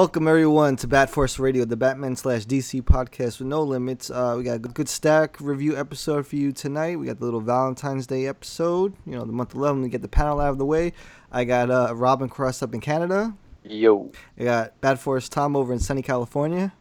Welcome 0.00 0.26
everyone 0.26 0.76
to 0.76 0.88
Bat 0.88 1.10
Force 1.10 1.38
Radio, 1.38 1.66
the 1.66 1.76
Batman 1.76 2.16
slash 2.16 2.46
DC 2.46 2.80
podcast 2.80 3.38
with 3.38 3.48
no 3.48 3.62
limits. 3.62 4.08
Uh, 4.08 4.32
we 4.34 4.44
got 4.44 4.56
a 4.56 4.58
good, 4.58 4.72
good 4.72 4.88
stack 4.88 5.36
review 5.40 5.76
episode 5.76 6.26
for 6.26 6.36
you 6.36 6.52
tonight. 6.52 6.98
We 6.98 7.04
got 7.04 7.18
the 7.18 7.26
little 7.26 7.42
Valentine's 7.42 8.06
Day 8.06 8.26
episode. 8.26 8.94
You 9.04 9.12
know, 9.12 9.26
the 9.26 9.32
month 9.32 9.54
eleven. 9.54 9.82
We 9.82 9.90
get 9.90 10.00
the 10.00 10.08
panel 10.08 10.40
out 10.40 10.52
of 10.52 10.56
the 10.56 10.64
way. 10.64 10.94
I 11.30 11.44
got 11.44 11.70
uh, 11.70 11.94
Robin 11.94 12.30
Cross 12.30 12.62
up 12.62 12.72
in 12.72 12.80
Canada. 12.80 13.34
Yo. 13.62 14.10
I 14.38 14.44
got 14.44 14.80
Bat 14.80 15.00
Force 15.00 15.28
Tom 15.28 15.54
over 15.54 15.70
in 15.70 15.78
sunny 15.78 16.00
California. 16.00 16.72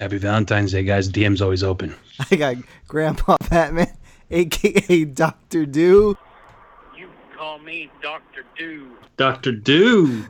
Happy 0.00 0.18
Valentine's 0.18 0.72
Day, 0.72 0.82
guys. 0.82 1.08
DM's 1.08 1.40
always 1.40 1.62
open. 1.62 1.94
I 2.32 2.34
got 2.34 2.56
Grandpa 2.88 3.36
Batman, 3.48 3.96
aka 4.28 5.04
Doctor 5.04 5.66
Do. 5.66 6.18
You 6.98 7.10
call 7.36 7.60
me 7.60 7.92
Dr. 8.02 8.44
Do. 8.58 8.90
Dr. 9.16 9.52
Do. 9.52 10.24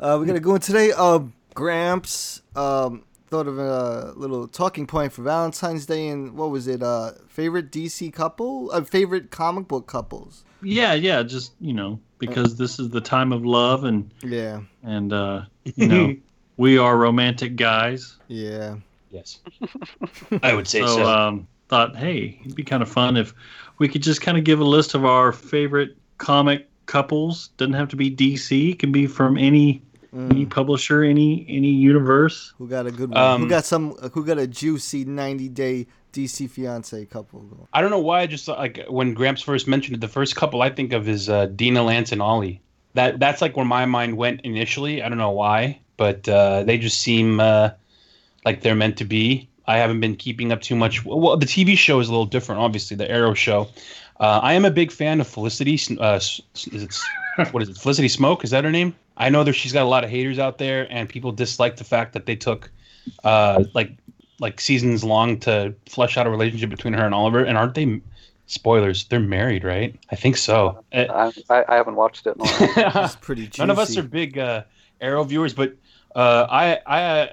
Uh, 0.00 0.16
we're 0.18 0.26
gonna 0.26 0.40
go 0.40 0.54
in 0.54 0.60
today. 0.60 0.92
Uh, 0.96 1.20
Gramps 1.54 2.42
um, 2.54 3.04
thought 3.28 3.48
of 3.48 3.58
a 3.58 4.12
little 4.16 4.46
talking 4.46 4.86
point 4.86 5.12
for 5.12 5.22
Valentine's 5.22 5.86
Day, 5.86 6.08
and 6.08 6.36
what 6.36 6.50
was 6.50 6.68
it? 6.68 6.82
Uh, 6.82 7.12
favorite 7.28 7.70
DC 7.72 8.12
couple? 8.12 8.70
Uh, 8.72 8.82
favorite 8.82 9.30
comic 9.30 9.66
book 9.66 9.86
couples? 9.86 10.44
Yeah, 10.62 10.94
yeah, 10.94 11.22
just 11.22 11.52
you 11.60 11.72
know, 11.72 11.98
because 12.18 12.56
this 12.56 12.78
is 12.78 12.90
the 12.90 13.00
time 13.00 13.32
of 13.32 13.44
love 13.44 13.84
and 13.84 14.12
Yeah, 14.22 14.60
and 14.82 15.12
uh 15.12 15.42
you 15.64 15.88
know, 15.88 16.14
we 16.56 16.78
are 16.78 16.96
romantic 16.96 17.56
guys. 17.56 18.16
yeah. 18.28 18.76
Yes. 19.10 19.38
I 20.42 20.52
would 20.52 20.68
say 20.68 20.80
So 20.80 20.96
so. 20.96 21.06
um 21.06 21.48
thought, 21.68 21.96
hey, 21.96 22.38
it'd 22.42 22.54
be 22.54 22.62
kind 22.62 22.82
of 22.82 22.90
fun 22.90 23.16
if 23.16 23.32
we 23.78 23.88
could 23.88 24.02
just 24.02 24.20
kind 24.20 24.36
of 24.36 24.44
give 24.44 24.60
a 24.60 24.64
list 24.64 24.94
of 24.94 25.04
our 25.06 25.32
favorite 25.32 25.96
comic 26.18 26.68
couples. 26.86 27.48
Doesn't 27.56 27.72
have 27.72 27.88
to 27.88 27.96
be 27.96 28.10
DC, 28.14 28.72
it 28.72 28.78
can 28.78 28.92
be 28.92 29.06
from 29.06 29.38
any 29.38 29.80
any 30.12 30.46
publisher, 30.46 31.02
any 31.02 31.44
any 31.48 31.70
universe. 31.70 32.52
Who 32.58 32.68
got 32.68 32.86
a 32.86 32.90
good 32.90 33.10
one? 33.10 33.18
who 33.38 33.44
Um, 33.44 33.48
got 33.48 33.64
some? 33.64 33.92
Who 34.12 34.24
got 34.24 34.38
a 34.38 34.46
juicy 34.46 35.04
ninety 35.04 35.48
day 35.48 35.86
DC 36.12 36.48
fiance 36.50 37.04
couple? 37.06 37.40
going? 37.40 37.66
I 37.72 37.80
don't 37.80 37.90
know 37.90 37.98
why. 37.98 38.20
I 38.22 38.26
just 38.26 38.48
like 38.48 38.84
when 38.88 39.14
Gramps 39.14 39.42
first 39.42 39.68
mentioned 39.68 39.96
it, 39.96 40.00
the 40.00 40.08
first 40.08 40.36
couple 40.36 40.62
I 40.62 40.70
think 40.70 40.92
of 40.92 41.08
is 41.08 41.28
uh, 41.28 41.46
Dinah 41.46 41.82
Lance 41.82 42.12
and 42.12 42.22
Ollie. 42.22 42.60
That 42.94 43.20
that's 43.20 43.42
like 43.42 43.56
where 43.56 43.66
my 43.66 43.84
mind 43.86 44.16
went 44.16 44.40
initially. 44.42 45.02
I 45.02 45.08
don't 45.08 45.18
know 45.18 45.30
why, 45.30 45.80
but 45.96 46.28
uh, 46.28 46.62
they 46.64 46.78
just 46.78 47.00
seem 47.00 47.38
uh, 47.40 47.70
like 48.44 48.62
they're 48.62 48.74
meant 48.74 48.96
to 48.98 49.04
be. 49.04 49.48
I 49.66 49.76
haven't 49.76 50.00
been 50.00 50.16
keeping 50.16 50.50
up 50.50 50.62
too 50.62 50.74
much. 50.74 51.04
Well, 51.04 51.36
the 51.36 51.44
TV 51.44 51.76
show 51.76 52.00
is 52.00 52.08
a 52.08 52.10
little 52.10 52.24
different, 52.24 52.62
obviously. 52.62 52.96
The 52.96 53.10
Arrow 53.10 53.34
show. 53.34 53.68
Uh, 54.18 54.40
I 54.42 54.54
am 54.54 54.64
a 54.64 54.70
big 54.70 54.90
fan 54.90 55.20
of 55.20 55.28
Felicity. 55.28 55.78
Uh, 56.00 56.16
is 56.16 56.40
it, 56.56 56.96
what 57.52 57.62
is 57.62 57.68
it? 57.68 57.76
Felicity 57.76 58.08
Smoak? 58.08 58.42
Is 58.44 58.50
that 58.50 58.64
her 58.64 58.70
name? 58.70 58.96
I 59.18 59.28
know 59.28 59.44
that 59.44 59.52
she's 59.52 59.72
got 59.72 59.82
a 59.82 59.88
lot 59.88 60.04
of 60.04 60.10
haters 60.10 60.38
out 60.38 60.58
there, 60.58 60.86
and 60.90 61.08
people 61.08 61.32
dislike 61.32 61.76
the 61.76 61.84
fact 61.84 62.12
that 62.14 62.26
they 62.26 62.36
took 62.36 62.70
uh, 63.24 63.64
like 63.74 63.90
like 64.40 64.60
seasons 64.60 65.02
long 65.02 65.40
to 65.40 65.74
flesh 65.86 66.16
out 66.16 66.26
a 66.26 66.30
relationship 66.30 66.70
between 66.70 66.94
her 66.94 67.04
and 67.04 67.14
Oliver. 67.14 67.44
And 67.44 67.58
aren't 67.58 67.74
they? 67.74 68.00
Spoilers. 68.46 69.04
They're 69.04 69.20
married, 69.20 69.62
right? 69.62 69.94
I 70.10 70.16
think 70.16 70.38
so. 70.38 70.82
I, 70.92 71.32
I, 71.50 71.64
I 71.68 71.74
haven't 71.74 71.96
watched 71.96 72.26
it. 72.26 72.34
in 72.36 72.40
a 72.40 72.44
while. 72.44 73.04
It's 73.04 73.16
pretty 73.16 73.46
juicy. 73.46 73.60
None 73.60 73.70
of 73.70 73.78
us 73.78 73.94
are 73.98 74.02
big 74.02 74.38
uh, 74.38 74.62
Arrow 75.02 75.22
viewers, 75.24 75.52
but 75.52 75.74
uh, 76.14 76.46
I 76.48 76.78
I 76.86 77.02
uh, 77.02 77.28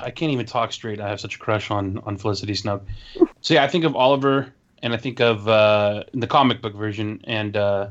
I 0.00 0.10
can't 0.10 0.32
even 0.32 0.44
talk 0.44 0.72
straight. 0.72 1.00
I 1.00 1.08
have 1.08 1.20
such 1.20 1.36
a 1.36 1.38
crush 1.38 1.70
on 1.70 1.98
on 2.04 2.18
Felicity 2.18 2.52
Smoak. 2.52 2.82
So 3.40 3.54
yeah, 3.54 3.64
I 3.64 3.68
think 3.68 3.84
of 3.84 3.96
Oliver, 3.96 4.52
and 4.82 4.92
I 4.92 4.96
think 4.96 5.20
of 5.20 5.48
uh, 5.48 6.04
the 6.12 6.26
comic 6.26 6.60
book 6.60 6.74
version 6.74 7.20
and 7.24 7.56
uh, 7.56 7.88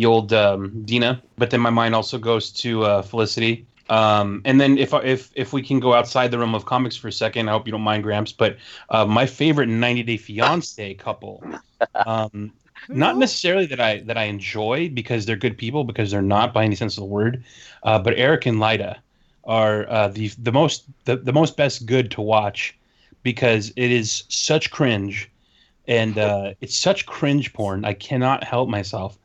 the 0.00 0.06
old 0.06 0.32
um, 0.32 0.82
Dinah. 0.86 1.22
But 1.36 1.50
then 1.50 1.60
my 1.60 1.70
mind 1.70 1.94
also 1.94 2.18
goes 2.18 2.50
to 2.52 2.84
uh, 2.84 3.02
Felicity. 3.02 3.66
Um, 3.90 4.40
and 4.44 4.60
then 4.60 4.78
if 4.78 4.94
if 4.94 5.30
if 5.34 5.52
we 5.52 5.62
can 5.62 5.80
go 5.80 5.92
outside 5.94 6.30
the 6.30 6.38
realm 6.38 6.54
of 6.54 6.64
comics 6.64 6.96
for 6.96 7.08
a 7.08 7.12
second, 7.12 7.48
I 7.48 7.52
hope 7.52 7.66
you 7.66 7.72
don't 7.72 7.82
mind, 7.82 8.02
Gramps. 8.02 8.32
But 8.32 8.56
uh, 8.88 9.04
my 9.04 9.26
favorite 9.26 9.68
90 9.68 10.02
Day 10.04 10.16
Fiance 10.16 10.94
couple. 10.94 11.44
Um, 12.06 12.52
not 12.88 13.18
necessarily 13.18 13.66
that 13.66 13.80
I 13.80 13.98
that 14.00 14.16
I 14.16 14.24
enjoy 14.24 14.88
because 14.88 15.26
they're 15.26 15.36
good 15.36 15.58
people 15.58 15.84
because 15.84 16.10
they're 16.10 16.22
not 16.22 16.54
by 16.54 16.64
any 16.64 16.76
sense 16.76 16.96
of 16.96 17.02
the 17.02 17.08
word, 17.08 17.44
uh, 17.82 17.98
but 17.98 18.14
Eric 18.16 18.46
and 18.46 18.58
Leida 18.58 18.96
are 19.44 19.90
uh, 19.90 20.08
the 20.08 20.28
the 20.38 20.52
most 20.52 20.84
the, 21.04 21.16
the 21.16 21.32
most 21.32 21.56
best 21.56 21.84
good 21.84 22.10
to 22.12 22.22
watch 22.22 22.78
because 23.22 23.72
it 23.76 23.90
is 23.90 24.24
such 24.28 24.70
cringe 24.70 25.30
and 25.88 26.16
uh, 26.18 26.54
it's 26.60 26.76
such 26.76 27.04
cringe 27.06 27.52
porn. 27.52 27.84
I 27.84 27.94
cannot 27.94 28.44
help 28.44 28.68
myself. 28.68 29.18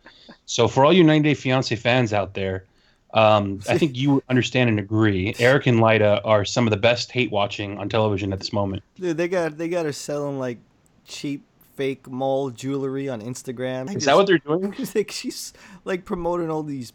So 0.45 0.67
for 0.67 0.85
all 0.85 0.93
you 0.93 1.03
90 1.03 1.29
Day 1.29 1.33
Fiance 1.33 1.75
fans 1.75 2.13
out 2.13 2.33
there, 2.33 2.65
um, 3.13 3.61
I 3.69 3.77
think 3.77 3.95
you 3.95 4.21
understand 4.29 4.69
and 4.69 4.79
agree. 4.79 5.33
Eric 5.39 5.67
and 5.67 5.79
Leida 5.79 6.21
are 6.25 6.43
some 6.43 6.67
of 6.67 6.71
the 6.71 6.77
best 6.77 7.11
hate 7.11 7.31
watching 7.31 7.77
on 7.77 7.87
television 7.89 8.33
at 8.33 8.39
this 8.39 8.51
moment. 8.51 8.83
Dude, 8.99 9.15
they 9.17 9.27
got 9.27 9.57
they 9.57 9.69
got 9.69 9.85
her 9.85 9.93
selling 9.93 10.37
like 10.37 10.57
cheap 11.05 11.43
fake 11.75 12.09
mall 12.09 12.49
jewelry 12.49 13.07
on 13.09 13.21
Instagram. 13.21 13.95
Is 13.95 14.05
that 14.05 14.15
what 14.15 14.27
they're 14.27 14.37
doing? 14.39 14.75
like 14.95 15.11
she's 15.11 15.53
like 15.85 16.03
promoting 16.05 16.49
all 16.51 16.63
these 16.63 16.91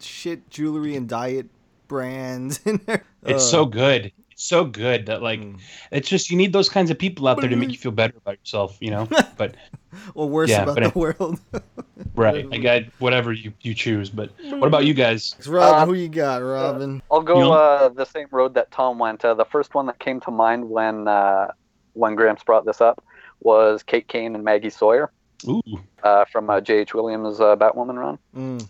shit 0.00 0.50
jewelry 0.50 0.96
and 0.96 1.08
diet 1.08 1.46
brands. 1.88 2.60
It's 2.64 2.88
Uh, 3.24 3.38
so 3.38 3.64
good. 3.66 4.12
It's 4.40 4.48
so 4.48 4.64
good 4.64 5.04
that 5.04 5.20
like 5.20 5.38
Mm. 5.40 5.60
it's 5.92 6.08
just 6.08 6.30
you 6.30 6.36
need 6.38 6.54
those 6.54 6.70
kinds 6.70 6.90
of 6.90 6.98
people 6.98 7.28
out 7.28 7.42
there 7.42 7.50
to 7.50 7.56
make 7.56 7.72
you 7.72 7.76
feel 7.76 7.92
better 7.92 8.16
about 8.16 8.38
yourself, 8.40 8.78
you 8.80 8.90
know. 8.90 9.06
But 9.36 9.54
or 10.14 10.30
worse 10.30 10.48
yeah, 10.48 10.62
about 10.62 10.76
but 10.76 10.92
the 10.94 10.98
world. 10.98 11.38
right, 12.14 12.46
I 12.50 12.56
got 12.56 12.84
whatever 13.00 13.34
you 13.34 13.52
you 13.60 13.74
choose. 13.74 14.08
But 14.08 14.30
what 14.52 14.66
about 14.66 14.86
you 14.86 14.94
guys? 14.94 15.36
Robin, 15.46 15.82
Uh, 15.82 15.84
who 15.84 15.92
you 15.92 16.08
got, 16.08 16.40
Robin? 16.40 17.02
I'll 17.12 17.20
go 17.20 17.34
You 17.34 17.40
know- 17.44 17.52
uh, 17.52 17.88
the 17.90 18.06
same 18.06 18.28
road 18.30 18.54
that 18.54 18.70
Tom 18.70 18.98
went. 18.98 19.22
Uh, 19.26 19.34
the 19.34 19.44
first 19.44 19.74
one 19.74 19.84
that 19.88 19.98
came 19.98 20.20
to 20.20 20.30
mind 20.30 20.70
when 20.70 21.06
uh, 21.06 21.48
when 21.92 22.14
Gramps 22.14 22.42
brought 22.42 22.64
this 22.64 22.80
up 22.80 23.04
was 23.40 23.82
Kate 23.82 24.08
Kane 24.08 24.34
and 24.34 24.42
Maggie 24.42 24.70
Sawyer 24.70 25.12
Ooh, 25.46 25.60
uh, 26.02 26.24
from 26.32 26.48
uh, 26.48 26.62
J.H. 26.62 26.94
Williams' 26.94 27.40
uh, 27.40 27.56
Batwoman 27.56 27.98
run. 27.98 28.18
Mm. 28.34 28.68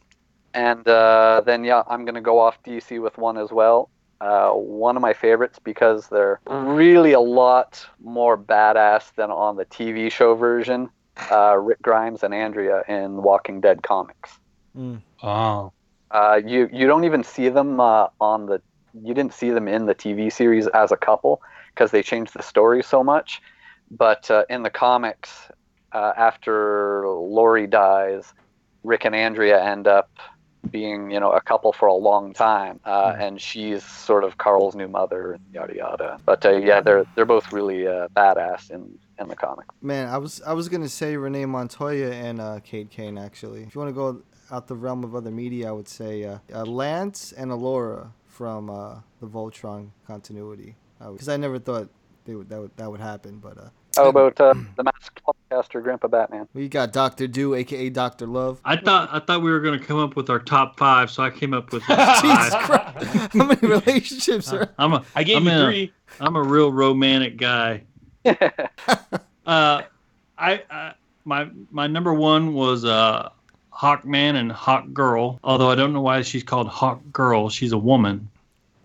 And 0.53 0.89
uh, 0.89 1.43
then, 1.47 1.63
yeah, 1.63 1.85
I'm 1.87 2.05
going 2.05 2.17
to 2.17 2.21
go 2.21 2.41
off 2.41 2.61
DC 2.65 3.01
with 3.01 3.17
one 3.19 3.39
as 3.39 3.53
well. 3.53 3.89
Uh, 4.21 4.51
one 4.51 4.97
of 4.97 5.03
my 5.03 5.15
favorites 5.15 5.59
because 5.65 6.09
they're 6.09 6.41
really 6.47 7.13
a 7.13 7.21
lot 7.21 7.87
more 8.03 8.37
badass 8.37 9.15
than 9.15 9.31
on 9.31 9.57
the 9.57 9.65
TV 9.65 10.13
show 10.13 10.35
version. 10.35 10.91
Uh, 11.31 11.57
Rick 11.57 11.81
Grimes 11.81 12.23
and 12.23 12.35
Andrea 12.35 12.83
in 12.87 13.23
Walking 13.23 13.61
Dead 13.61 13.83
comics. 13.83 14.39
Mm. 14.77 15.01
oh, 15.23 15.73
Uh, 16.11 16.41
you 16.45 16.69
you 16.73 16.87
don't 16.87 17.05
even 17.05 17.25
see 17.25 17.49
them 17.49 17.81
uh, 17.81 18.09
on 18.21 18.47
the 18.47 18.61
you 18.95 19.15
didn't 19.15 19.33
see 19.33 19.51
them 19.51 19.69
in 19.69 19.87
the 19.87 19.95
TV 19.95 20.33
series 20.33 20.67
as 20.69 20.93
a 20.93 20.97
couple 20.97 21.41
because 21.75 21.91
they 21.91 22.03
changed 22.03 22.35
the 22.35 22.43
story 22.43 22.83
so 22.83 23.03
much. 23.03 23.41
But 23.91 24.31
uh, 24.31 24.45
in 24.51 24.63
the 24.63 24.71
comics, 24.71 25.51
uh, 25.93 26.13
after 26.17 27.09
Lori 27.09 27.67
dies, 27.67 28.33
Rick 28.85 29.05
and 29.05 29.15
Andrea 29.15 29.63
end 29.63 29.87
up 29.87 30.11
being 30.71 31.11
you 31.11 31.21
know 31.21 31.33
a 31.33 31.41
couple 31.41 31.73
for 31.73 31.89
a 31.89 31.95
long 31.95 32.33
time, 32.33 32.81
uh, 32.85 33.15
and 33.19 33.41
she's 33.41 33.85
sort 33.85 34.25
of 34.25 34.39
Carl's 34.39 34.75
new 34.75 34.89
mother 34.89 35.33
and 35.33 35.43
yada 35.53 35.75
yada. 35.75 36.19
But 36.25 36.45
uh, 36.45 36.57
yeah, 36.57 36.81
they're 36.81 37.05
they're 37.15 37.25
both 37.25 37.53
really 37.53 37.87
uh, 37.87 38.09
badass 38.09 38.71
in 38.71 38.99
in 39.19 39.29
the 39.29 39.37
comic. 39.37 39.67
Man, 39.81 40.09
I 40.09 40.19
was 40.19 40.41
I 40.43 40.53
was 40.53 40.69
gonna 40.69 40.89
say 40.89 41.17
Renee 41.17 41.47
Montoya 41.47 42.13
and 42.13 42.41
uh, 42.41 42.61
Kate 42.61 42.91
Kane 42.91 43.19
actually. 43.19 43.63
If 43.63 43.75
you 43.75 43.81
want 43.81 43.91
to 43.91 43.95
go 43.95 44.23
out 44.51 44.67
the 44.67 44.77
realm 44.77 45.05
of 45.05 45.15
other 45.15 45.31
media, 45.31 45.69
I 45.69 45.73
would 45.73 45.89
say 45.89 46.25
uh, 46.25 46.39
uh, 46.53 46.65
Lance 46.65 47.33
and 47.33 47.51
Allura 47.51 48.13
from 48.27 48.71
uh, 48.71 48.97
the 49.21 49.27
Voltron 49.27 49.91
continuity. 50.07 50.77
Because 50.99 51.31
I 51.31 51.39
never 51.39 51.59
thought 51.59 51.89
they 52.27 52.35
would, 52.35 52.51
that 52.51 52.61
would 52.61 52.77
that 52.77 52.91
would 52.91 53.01
happen, 53.01 53.39
but 53.39 53.57
uh, 53.57 53.71
How 54.01 54.09
about 54.09 54.41
uh, 54.41 54.55
the 54.77 54.85
masked 54.85 55.21
podcaster, 55.25 55.83
Grandpa 55.83 56.09
Batman? 56.09 56.49
We 56.55 56.69
got 56.69 56.93
Doctor 56.93 57.27
Do, 57.27 57.55
aka 57.55 57.89
Doctor 57.91 58.27
Love. 58.27 58.61
I 58.65 58.77
thought 58.77 59.09
I 59.13 59.19
thought 59.21 59.43
we 59.43 59.51
were 59.51 59.61
going 59.61 59.79
to 59.79 59.85
come 59.85 59.99
up 59.99 60.17
with 60.17 60.31
our 60.31 60.39
top 60.39 60.79
five, 60.79 61.11
so 61.11 61.23
I 61.23 61.31
came 61.31 61.53
up 61.55 61.73
with 61.73 61.83
Jesus 61.87 62.21
five. 62.21 62.53
Christ! 62.53 63.35
How 63.35 63.45
many 63.47 63.61
relationships 63.67 64.53
are? 64.53 64.73
I'm 64.79 64.95
a 64.95 65.05
I 65.15 65.23
gave 65.25 65.37
I'm 65.39 65.45
you 65.47 65.53
a- 65.53 65.65
three. 65.65 65.93
I'm 66.21 66.37
a 66.37 66.43
real 66.43 66.73
romantic 66.73 67.37
guy. 67.37 67.83
uh, 68.25 68.35
I, 69.47 69.83
I 70.39 70.93
my 71.25 71.49
my 71.71 71.87
number 71.87 72.13
one 72.15 72.55
was 72.55 72.85
uh, 72.85 73.29
Hawkman 73.73 74.37
and 74.37 74.51
Hawk 74.51 74.93
Girl. 74.93 75.39
Although 75.45 75.71
I 75.71 75.75
don't 75.75 75.93
know 75.93 76.01
why 76.01 76.23
she's 76.23 76.43
called 76.43 76.69
Hawk 76.69 77.01
Girl. 77.13 77.49
She's 77.49 77.73
a 77.73 77.79
woman. 77.79 78.29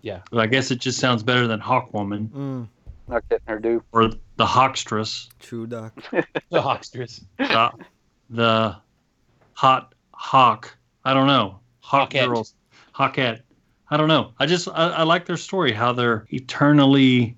Yeah. 0.02 0.20
But 0.30 0.40
I 0.40 0.46
guess 0.46 0.70
it 0.70 0.76
just 0.78 0.98
sounds 1.00 1.22
better 1.22 1.46
than 1.48 1.58
Hawk 1.58 1.92
Woman 1.92 2.30
Mm, 2.32 2.68
Not 3.12 3.28
getting 3.28 3.46
her 3.48 3.58
due. 3.58 3.82
or 3.92 4.10
the 4.36 4.44
Hawkstress. 4.46 5.28
true, 5.40 5.66
Doc. 5.66 5.92
The 6.50 6.60
Hawksters. 6.62 7.22
the, 7.38 7.72
the 8.30 8.76
hot 9.54 9.94
hawk. 10.12 10.76
I 11.04 11.14
don't 11.14 11.26
know. 11.26 11.58
Hawk 11.80 12.10
Hawkette. 12.10 12.26
girls. 12.28 12.54
Hawkette. 12.94 13.40
I 13.90 13.96
don't 13.96 14.08
know. 14.08 14.32
I 14.38 14.46
just 14.46 14.68
I, 14.68 14.88
I 14.88 15.02
like 15.04 15.26
their 15.26 15.36
story. 15.36 15.72
How 15.72 15.92
they're 15.92 16.26
eternally 16.30 17.36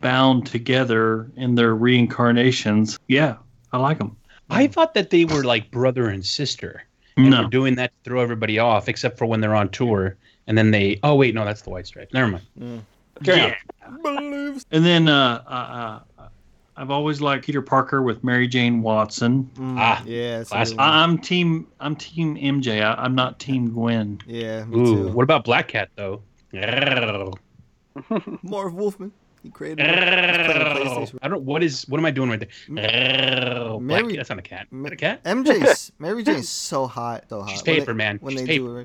bound 0.00 0.46
together 0.46 1.30
in 1.36 1.54
their 1.56 1.74
reincarnations. 1.74 2.98
Yeah, 3.08 3.36
I 3.72 3.78
like 3.78 3.98
them. 3.98 4.16
I 4.50 4.66
thought 4.66 4.94
that 4.94 5.10
they 5.10 5.24
were 5.24 5.44
like 5.44 5.70
brother 5.70 6.08
and 6.08 6.24
sister. 6.24 6.82
And 7.16 7.30
No. 7.30 7.42
we're 7.42 7.48
doing 7.48 7.74
that 7.76 7.90
to 7.90 8.10
throw 8.10 8.20
everybody 8.20 8.58
off, 8.58 8.88
except 8.88 9.18
for 9.18 9.26
when 9.26 9.40
they're 9.40 9.54
on 9.54 9.68
tour. 9.68 10.16
And 10.46 10.56
then 10.56 10.70
they, 10.70 10.98
oh, 11.02 11.14
wait, 11.16 11.34
no, 11.34 11.44
that's 11.44 11.62
the 11.62 11.70
White 11.70 11.86
Stripes. 11.86 12.12
Never 12.14 12.28
mind. 12.28 12.44
Mm. 12.58 12.80
Carry 13.24 13.38
Yeah. 13.38 13.54
And 14.72 14.84
then 14.84 15.08
uh, 15.08 15.42
uh, 15.46 15.50
uh, 15.50 16.00
I've 16.76 16.90
always 16.90 17.20
liked 17.20 17.44
Peter 17.44 17.60
Parker 17.62 18.00
with 18.02 18.24
Mary 18.24 18.48
Jane 18.48 18.80
Watson. 18.82 19.50
Mm, 19.54 19.76
Ah, 19.78 20.02
yeah, 20.06 20.38
that's 20.38 20.50
a 20.50 20.54
classic. 20.54 20.76
good 20.76 20.80
one. 20.82 20.88
I, 20.88 21.02
I'm 21.02 21.18
team 21.18 21.66
I'm 21.80 21.96
team 21.96 22.36
MJ. 22.36 22.82
I, 22.82 22.94
I'm 22.94 23.14
not 23.14 23.38
team 23.38 23.70
Gwen. 23.70 24.20
Yeah, 24.26 24.64
me 24.64 24.78
Ooh, 24.80 24.84
too. 24.86 25.08
what 25.08 25.22
about 25.24 25.44
Black 25.44 25.68
Cat, 25.68 25.90
though? 25.96 26.22
Marv 28.42 28.74
Wolfman. 28.74 29.12
He 29.42 29.48
created 29.50 29.80
it. 29.88 31.14
I 31.22 31.28
don't. 31.28 31.42
What 31.44 31.62
is? 31.62 31.88
What 31.88 31.98
am 31.98 32.04
I 32.04 32.10
doing 32.10 32.28
right 32.30 32.40
there? 32.40 33.78
Mary- 33.80 34.08
Cat. 34.08 34.16
That's 34.16 34.30
not 34.30 34.38
a 34.38 34.42
cat. 34.42 34.62
Is 34.66 34.72
Ma- 34.72 34.82
that 34.84 34.92
a 34.92 34.96
cat? 34.96 35.24
MJ's 35.24 35.92
Mary 35.98 36.22
Jane's 36.22 36.48
so 36.48 36.86
hot, 36.86 37.24
so 37.28 37.40
hot. 37.42 37.50
She's 37.50 37.62
When 37.62 37.74
they- 37.74 37.80
paper, 37.80 37.94
man. 37.94 38.18
When 38.20 38.32
She's 38.36 38.42
they 38.42 38.58
paper. 38.58 38.64
do 38.66 38.76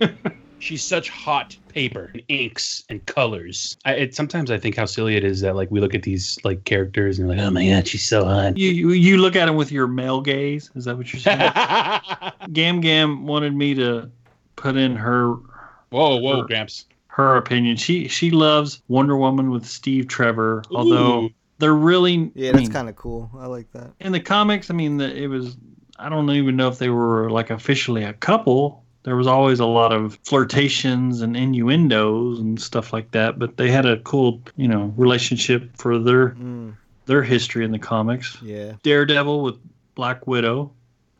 it 0.00 0.10
right. 0.22 0.36
Baloo. 0.56 0.60
She's 0.66 0.82
such 0.82 1.10
hot 1.10 1.56
paper, 1.68 2.10
and 2.14 2.22
inks, 2.28 2.82
and 2.88 3.04
colors. 3.06 3.76
I, 3.84 3.92
it, 3.94 4.14
sometimes 4.14 4.50
I 4.50 4.58
think 4.58 4.76
how 4.76 4.86
silly 4.86 5.16
it 5.16 5.24
is 5.24 5.40
that 5.42 5.54
like 5.56 5.70
we 5.70 5.80
look 5.80 5.94
at 5.94 6.02
these 6.02 6.38
like 6.44 6.64
characters 6.64 7.18
and 7.18 7.28
like, 7.28 7.38
oh 7.38 7.50
my 7.50 7.68
god, 7.68 7.86
she's 7.86 8.06
so 8.08 8.24
hot. 8.24 8.56
You 8.56 8.70
you, 8.70 8.90
you 8.90 9.18
look 9.18 9.36
at 9.36 9.46
them 9.46 9.56
with 9.56 9.70
your 9.70 9.86
male 9.86 10.20
gaze. 10.20 10.70
Is 10.74 10.84
that 10.86 10.96
what 10.96 11.12
you're 11.12 11.20
saying? 11.20 11.52
Gam 12.52 12.80
Gam 12.80 13.26
wanted 13.26 13.54
me 13.54 13.74
to 13.74 14.10
put 14.56 14.76
in 14.76 14.96
her 14.96 15.34
whoa, 15.90 16.16
whoa, 16.16 16.40
Her- 16.40 16.46
Gramps. 16.46 16.86
her 17.08 17.36
opinion. 17.36 17.76
She 17.76 18.08
she 18.08 18.30
loves 18.30 18.82
Wonder 18.88 19.16
Woman 19.16 19.50
with 19.50 19.66
Steve 19.66 20.08
Trevor, 20.08 20.62
although 20.70 21.24
Ooh. 21.24 21.30
they're 21.58 21.74
really 21.74 22.32
Yeah, 22.34 22.48
I 22.48 22.52
that's 22.52 22.62
mean, 22.62 22.72
kind 22.72 22.88
of 22.88 22.96
cool. 22.96 23.30
I 23.38 23.46
like 23.46 23.70
that. 23.72 23.92
in 24.00 24.12
the 24.12 24.20
comics. 24.20 24.70
I 24.70 24.74
mean, 24.74 24.96
the, 24.96 25.14
it 25.14 25.26
was 25.26 25.56
I 25.98 26.08
don't 26.08 26.30
even 26.30 26.56
know 26.56 26.68
if 26.68 26.78
they 26.78 26.88
were 26.88 27.30
like 27.30 27.50
officially 27.50 28.04
a 28.04 28.14
couple. 28.14 28.82
There 29.06 29.14
was 29.16 29.28
always 29.28 29.60
a 29.60 29.66
lot 29.66 29.92
of 29.92 30.18
flirtations 30.24 31.22
and 31.22 31.36
innuendos 31.36 32.40
and 32.40 32.60
stuff 32.60 32.92
like 32.92 33.12
that, 33.12 33.38
but 33.38 33.56
they 33.56 33.70
had 33.70 33.86
a 33.86 33.98
cool, 34.00 34.42
you 34.56 34.66
know, 34.66 34.92
relationship 34.96 35.70
for 35.76 35.96
their 35.98 36.30
Mm, 36.30 36.74
their 37.06 37.22
history 37.22 37.64
in 37.64 37.70
the 37.70 37.78
comics. 37.78 38.36
yeah. 38.42 38.72
Daredevil 38.82 39.42
with 39.44 39.54
Black 39.94 40.26
Widow. 40.26 40.72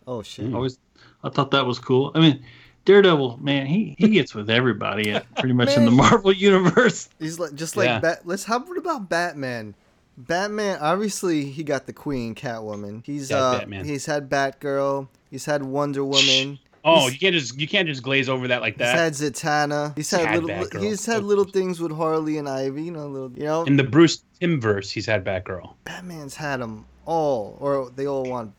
Oh 0.06 0.20
shit. 0.22 0.52
Always, 0.52 0.78
I 1.22 1.28
thought 1.30 1.52
that 1.52 1.64
was 1.64 1.78
cool. 1.78 2.10
I 2.16 2.18
mean, 2.20 2.42
Daredevil, 2.86 3.38
man, 3.40 3.66
he 3.66 3.94
he 3.98 4.08
gets 4.08 4.34
with 4.34 4.50
everybody 4.50 5.12
at 5.12 5.32
pretty 5.36 5.54
much 5.54 5.76
in 5.76 5.84
the 5.84 5.92
Marvel 5.92 6.32
universe. 6.32 7.08
He's 7.20 7.38
like 7.38 7.54
just 7.54 7.76
like 7.76 7.86
Yeah. 7.86 8.00
Bat. 8.00 8.22
Let's. 8.24 8.42
How 8.44 8.58
what 8.58 8.76
about 8.78 9.08
Batman? 9.08 9.74
Batman. 10.18 10.78
Obviously, 10.80 11.44
he 11.46 11.62
got 11.62 11.86
the 11.86 11.92
Queen, 11.92 12.34
Catwoman. 12.34 13.04
He's 13.06 13.30
Yeah, 13.30 13.38
uh, 13.38 13.58
Batman. 13.60 13.84
he's 13.84 14.06
had 14.06 14.28
Batgirl. 14.28 15.06
He's 15.30 15.44
had 15.44 15.62
Wonder 15.62 16.04
Woman. 16.04 16.58
Oh, 16.88 17.08
you 17.08 17.18
can't 17.18 17.34
just 17.34 17.58
you 17.60 17.66
can't 17.66 17.88
just 17.88 18.02
glaze 18.02 18.28
over 18.28 18.46
that 18.48 18.60
like 18.60 18.78
that. 18.78 18.92
He's 19.10 19.18
had 19.20 19.32
Zatanna. 19.34 19.96
He's 19.96 20.10
had, 20.10 20.26
had 20.26 20.44
little. 20.44 20.80
He's 20.80 21.04
had 21.04 21.24
little 21.24 21.44
things 21.44 21.80
with 21.80 21.90
Harley 21.92 22.38
and 22.38 22.48
Ivy. 22.48 22.84
You 22.84 22.92
know, 22.92 23.06
little. 23.08 23.32
You 23.36 23.44
know, 23.44 23.64
In 23.64 23.76
the 23.76 23.84
Bruce 23.84 24.22
Timm 24.40 24.60
verse, 24.60 24.90
he's 24.90 25.04
had 25.06 25.24
Batgirl. 25.24 25.74
Batman's 25.84 26.36
had 26.36 26.60
them 26.60 26.86
all, 27.04 27.56
or 27.60 27.90
they 27.96 28.06
all 28.06 28.24
want. 28.24 28.52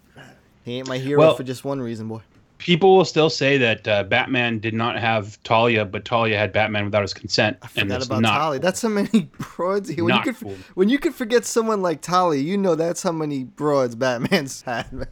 He 0.64 0.78
ain't 0.80 0.88
my 0.90 0.98
hero 0.98 1.20
Well- 1.20 1.36
for 1.36 1.44
just 1.44 1.64
one 1.64 1.80
reason, 1.80 2.08
boy. 2.10 2.22
People 2.60 2.98
will 2.98 3.06
still 3.06 3.30
say 3.30 3.60
that 3.60 3.88
uh, 3.88 4.02
Batman 4.04 4.58
did 4.58 4.74
not 4.74 4.98
have 4.98 5.42
Talia, 5.44 5.86
but 5.86 6.04
Talia 6.06 6.40
had 6.40 6.52
Batman 6.52 6.86
without 6.86 7.04
his 7.04 7.14
consent, 7.14 7.56
I 7.62 7.66
and 7.68 7.72
forgot 7.72 7.88
that's 7.90 8.06
about 8.08 8.22
not. 8.24 8.36
Tali. 8.36 8.58
That's 8.58 8.82
how 8.82 8.90
many 8.90 9.30
broads. 9.56 9.90
When 9.96 10.08
Not 10.08 10.26
you 10.26 10.34
could, 10.34 10.44
cool. 10.44 10.56
when 10.74 10.90
you 10.90 10.98
could 10.98 11.14
forget 11.14 11.46
someone 11.46 11.84
like 11.84 12.02
Talia, 12.02 12.42
you 12.42 12.58
know 12.58 12.74
that's 12.74 13.04
how 13.04 13.12
many 13.12 13.44
broads 13.44 13.94
Batman's 13.94 14.64
had. 14.64 15.08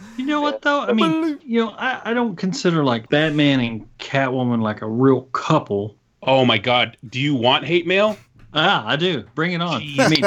Man. 0.00 0.08
You 0.18 0.26
know 0.26 0.40
what 0.40 0.62
though? 0.62 0.80
I 0.82 0.92
mean, 0.92 1.38
you 1.44 1.64
know, 1.64 1.70
I, 1.70 2.10
I 2.10 2.14
don't 2.14 2.36
consider 2.36 2.84
like 2.84 3.08
Batman 3.08 3.60
and 3.60 3.98
Catwoman 3.98 4.62
like 4.62 4.82
a 4.82 4.88
real 4.88 5.22
couple. 5.32 5.96
Oh 6.22 6.44
my 6.44 6.58
God! 6.58 6.96
Do 7.08 7.20
you 7.20 7.34
want 7.34 7.64
hate 7.64 7.86
mail? 7.86 8.16
Ah, 8.54 8.84
I 8.86 8.96
do. 8.96 9.24
Bring 9.34 9.52
it 9.52 9.60
on. 9.60 9.80
Jeez. 9.82 9.98
I 10.00 10.08
mean, 10.08 10.24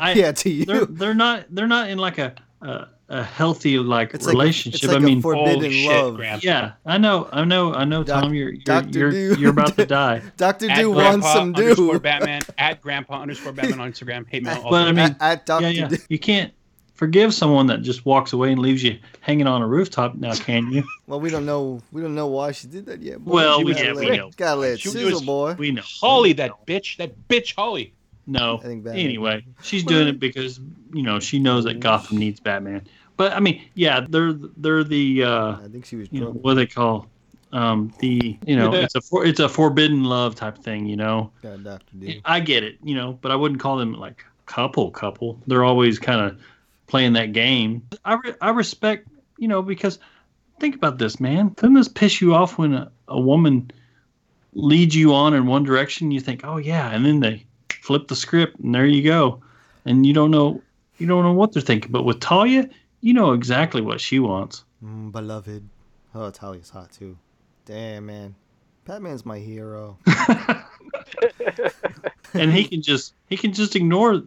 I, 0.00 0.10
I, 0.10 0.12
yeah, 0.14 0.32
to 0.32 0.50
you. 0.50 0.64
they're 0.66 0.86
they're 0.86 1.14
not 1.14 1.46
they're 1.50 1.66
not 1.66 1.88
in 1.90 1.98
like 1.98 2.18
a 2.18 2.34
a, 2.60 2.86
a 3.08 3.24
healthy 3.24 3.78
like 3.78 4.14
It's 4.14 4.24
like 4.26 4.34
a- 4.34 4.38
relationship. 4.38 4.84
it's 4.84 4.92
like 4.92 5.00
I 5.00 5.04
a 5.04 5.06
mean, 5.06 5.20
forbidden 5.22 5.70
shit, 5.72 5.90
love. 5.90 6.16
Gramps. 6.16 6.44
yeah, 6.44 6.72
I 6.86 6.98
know, 6.98 7.28
I 7.32 7.44
know, 7.44 7.74
I 7.74 7.84
know, 7.84 8.04
Doc- 8.04 8.22
Tom. 8.24 8.34
You're 8.34 8.50
you're 8.50 8.62
Dr. 8.64 8.98
you're, 8.98 9.10
Do- 9.10 9.34
you're 9.40 9.50
about 9.50 9.76
to 9.76 9.86
die. 9.86 10.22
Doctor 10.36 10.68
Do 10.68 10.90
wants 10.92 11.02
Grandpa 11.26 11.32
some 11.34 11.48
underscore 11.54 11.94
do. 11.94 12.00
Batman 12.00 12.42
at 12.58 12.80
Grandpa 12.80 13.20
underscore 13.22 13.52
Batman 13.52 13.80
on 13.80 13.90
Instagram. 13.92 14.26
Hate 14.28 14.44
mail. 14.44 14.60
all 14.64 14.70
But 14.70 14.82
I 14.82 14.84
way. 14.86 14.92
mean, 14.92 14.98
at, 14.98 15.16
at 15.20 15.46
Doctor 15.46 15.70
yeah, 15.70 15.80
yeah. 15.82 15.88
Do. 15.88 15.96
You 16.08 16.18
can't 16.20 16.52
forgive 16.94 17.34
someone 17.34 17.66
that 17.68 17.82
just 17.82 18.04
walks 18.06 18.32
away 18.32 18.52
and 18.52 18.60
leaves 18.60 18.82
you 18.82 18.98
hanging 19.20 19.46
on 19.46 19.62
a 19.62 19.66
rooftop. 19.66 20.14
Now, 20.14 20.34
can 20.34 20.70
you? 20.72 20.84
Well, 21.06 21.20
we 21.20 21.28
don't 21.28 21.44
know. 21.44 21.82
We 21.92 22.00
don't 22.00 22.14
know 22.14 22.28
why 22.28 22.52
she 22.52 22.68
did 22.68 22.86
that 22.86 23.02
yet. 23.02 23.22
Boy. 23.22 23.32
Well, 23.34 23.62
we- 23.64 23.72
gotta 23.74 23.84
yeah, 23.84 23.92
let- 23.92 24.10
we 24.10 24.16
know. 24.16 24.30
Gotta 24.36 24.60
let 24.60 24.72
it 24.72 24.80
She 24.80 25.04
was- 25.04 25.20
boy. 25.22 25.54
We 25.58 25.70
know. 25.72 25.82
Holly, 25.84 26.32
that 26.34 26.66
bitch, 26.66 26.96
that 26.96 27.28
bitch 27.28 27.54
Holly. 27.54 27.92
No. 28.26 28.58
I 28.58 28.62
think 28.62 28.84
Batman- 28.84 29.04
Anyway, 29.04 29.44
she's 29.62 29.84
doing 29.84 30.08
it 30.08 30.18
because 30.18 30.60
you 30.94 31.02
know 31.02 31.20
she 31.20 31.38
knows 31.38 31.64
that 31.64 31.80
Gotham 31.80 32.18
needs 32.18 32.40
Batman. 32.40 32.86
But 33.16 33.32
I 33.32 33.40
mean, 33.40 33.62
yeah, 33.74 34.06
they're 34.08 34.32
they're 34.32 34.84
the 34.84 35.24
uh, 35.24 35.56
I 35.62 35.68
think 35.70 35.84
she 35.84 35.96
was 35.96 36.08
you 36.10 36.20
know 36.20 36.30
what 36.30 36.52
do 36.52 36.60
they 36.60 36.66
call 36.66 37.08
um 37.52 37.92
the 37.98 38.38
you 38.46 38.56
know 38.56 38.72
it's 38.72 38.94
a 38.94 39.00
for, 39.02 39.26
it's 39.26 39.40
a 39.40 39.48
forbidden 39.48 40.04
love 40.04 40.34
type 40.34 40.56
thing. 40.58 40.86
You 40.86 40.96
know, 40.96 41.30
Got 41.42 41.62
Doctor 41.64 41.96
Do. 41.98 42.20
I 42.24 42.40
get 42.40 42.62
it. 42.64 42.78
You 42.82 42.94
know, 42.94 43.18
but 43.20 43.32
I 43.32 43.36
wouldn't 43.36 43.60
call 43.60 43.76
them 43.76 43.92
like 43.94 44.24
couple 44.46 44.90
couple. 44.90 45.38
They're 45.46 45.64
always 45.64 45.98
kind 45.98 46.20
of 46.20 46.40
playing 46.92 47.14
that 47.14 47.32
game. 47.32 47.88
I 48.04 48.16
re- 48.16 48.34
I 48.42 48.50
respect 48.50 49.08
you 49.38 49.48
know 49.48 49.62
because 49.62 49.98
think 50.60 50.74
about 50.74 50.98
this, 50.98 51.18
man. 51.18 51.54
Doesn't 51.56 51.72
this 51.72 51.88
piss 51.88 52.20
you 52.20 52.34
off 52.34 52.58
when 52.58 52.74
a, 52.74 52.92
a 53.08 53.18
woman 53.18 53.70
leads 54.52 54.94
you 54.94 55.14
on 55.14 55.32
in 55.32 55.46
one 55.46 55.64
direction? 55.64 56.10
You 56.10 56.20
think, 56.20 56.42
oh 56.44 56.58
yeah, 56.58 56.90
and 56.90 57.06
then 57.06 57.20
they 57.20 57.46
flip 57.80 58.08
the 58.08 58.14
script, 58.14 58.60
and 58.60 58.74
there 58.74 58.84
you 58.84 59.02
go, 59.02 59.42
and 59.86 60.04
you 60.04 60.12
don't 60.12 60.30
know 60.30 60.60
you 60.98 61.06
don't 61.06 61.24
know 61.24 61.32
what 61.32 61.52
they're 61.52 61.62
thinking. 61.62 61.90
But 61.90 62.02
with 62.02 62.20
Talia, 62.20 62.68
you 63.00 63.14
know 63.14 63.32
exactly 63.32 63.80
what 63.80 63.98
she 63.98 64.18
wants. 64.18 64.62
Mm, 64.84 65.12
beloved. 65.12 65.66
Oh, 66.14 66.28
Talia's 66.28 66.68
hot 66.68 66.92
too. 66.92 67.16
Damn, 67.64 68.04
man. 68.04 68.34
Batman's 68.84 69.24
my 69.24 69.38
hero. 69.38 69.96
and 72.34 72.52
he 72.52 72.64
can 72.64 72.82
just 72.82 73.14
he 73.30 73.38
can 73.38 73.54
just 73.54 73.76
ignore 73.76 74.24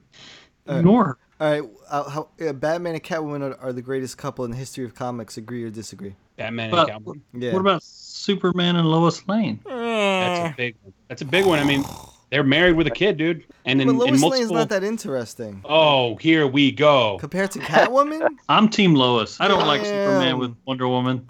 ignore 0.68 1.06
her. 1.06 1.18
All 1.40 1.52
right, 1.52 1.70
uh, 1.90 2.10
how, 2.10 2.30
uh, 2.48 2.54
Batman 2.54 2.94
and 2.96 3.04
Catwoman 3.04 3.42
are, 3.42 3.60
are 3.60 3.74
the 3.74 3.82
greatest 3.82 4.18
couple 4.18 4.46
in 4.46 4.52
the 4.52 4.58
history 4.58 4.86
of 4.86 4.96
comics. 4.96 5.36
Agree 5.38 5.64
or 5.66 5.70
disagree? 5.70 6.16
Batman 6.38 6.72
But- 6.72 6.90
and 6.90 7.04
Catwoman. 7.06 7.22
Yeah. 7.34 7.52
What 7.52 7.60
about 7.60 7.84
Superman 7.84 8.78
and 8.78 8.88
Lois 8.90 9.28
Lane? 9.28 9.60
That's 9.66 10.54
a 10.54 10.56
big 10.56 10.76
one. 10.82 10.94
That's 11.10 11.22
a 11.22 11.26
big 11.26 11.46
one. 11.46 11.60
I 11.60 11.64
mean, 11.66 11.84
they're 12.30 12.44
married 12.44 12.76
with 12.78 12.88
a 12.88 12.92
kid, 12.92 13.18
dude. 13.18 13.44
And 13.66 13.80
then 13.80 13.88
but 13.88 13.94
in 13.94 13.98
Lois 14.00 14.22
multiple. 14.22 14.30
Lane's 14.40 14.52
not 14.52 14.70
that 14.70 14.84
interesting 14.84 15.62
Oh, 15.66 16.16
here 16.16 16.48
we 16.48 16.72
go. 16.72 17.18
compared 17.20 17.52
to 17.52 17.60
Catwoman. 17.60 18.28
I'm 18.50 18.70
Team 18.70 18.96
Lois. 18.96 19.40
I 19.42 19.48
don't 19.50 19.68
like 19.68 19.84
Superman 19.86 20.38
with 20.40 20.56
Wonder 20.66 20.88
Woman. 20.88 21.28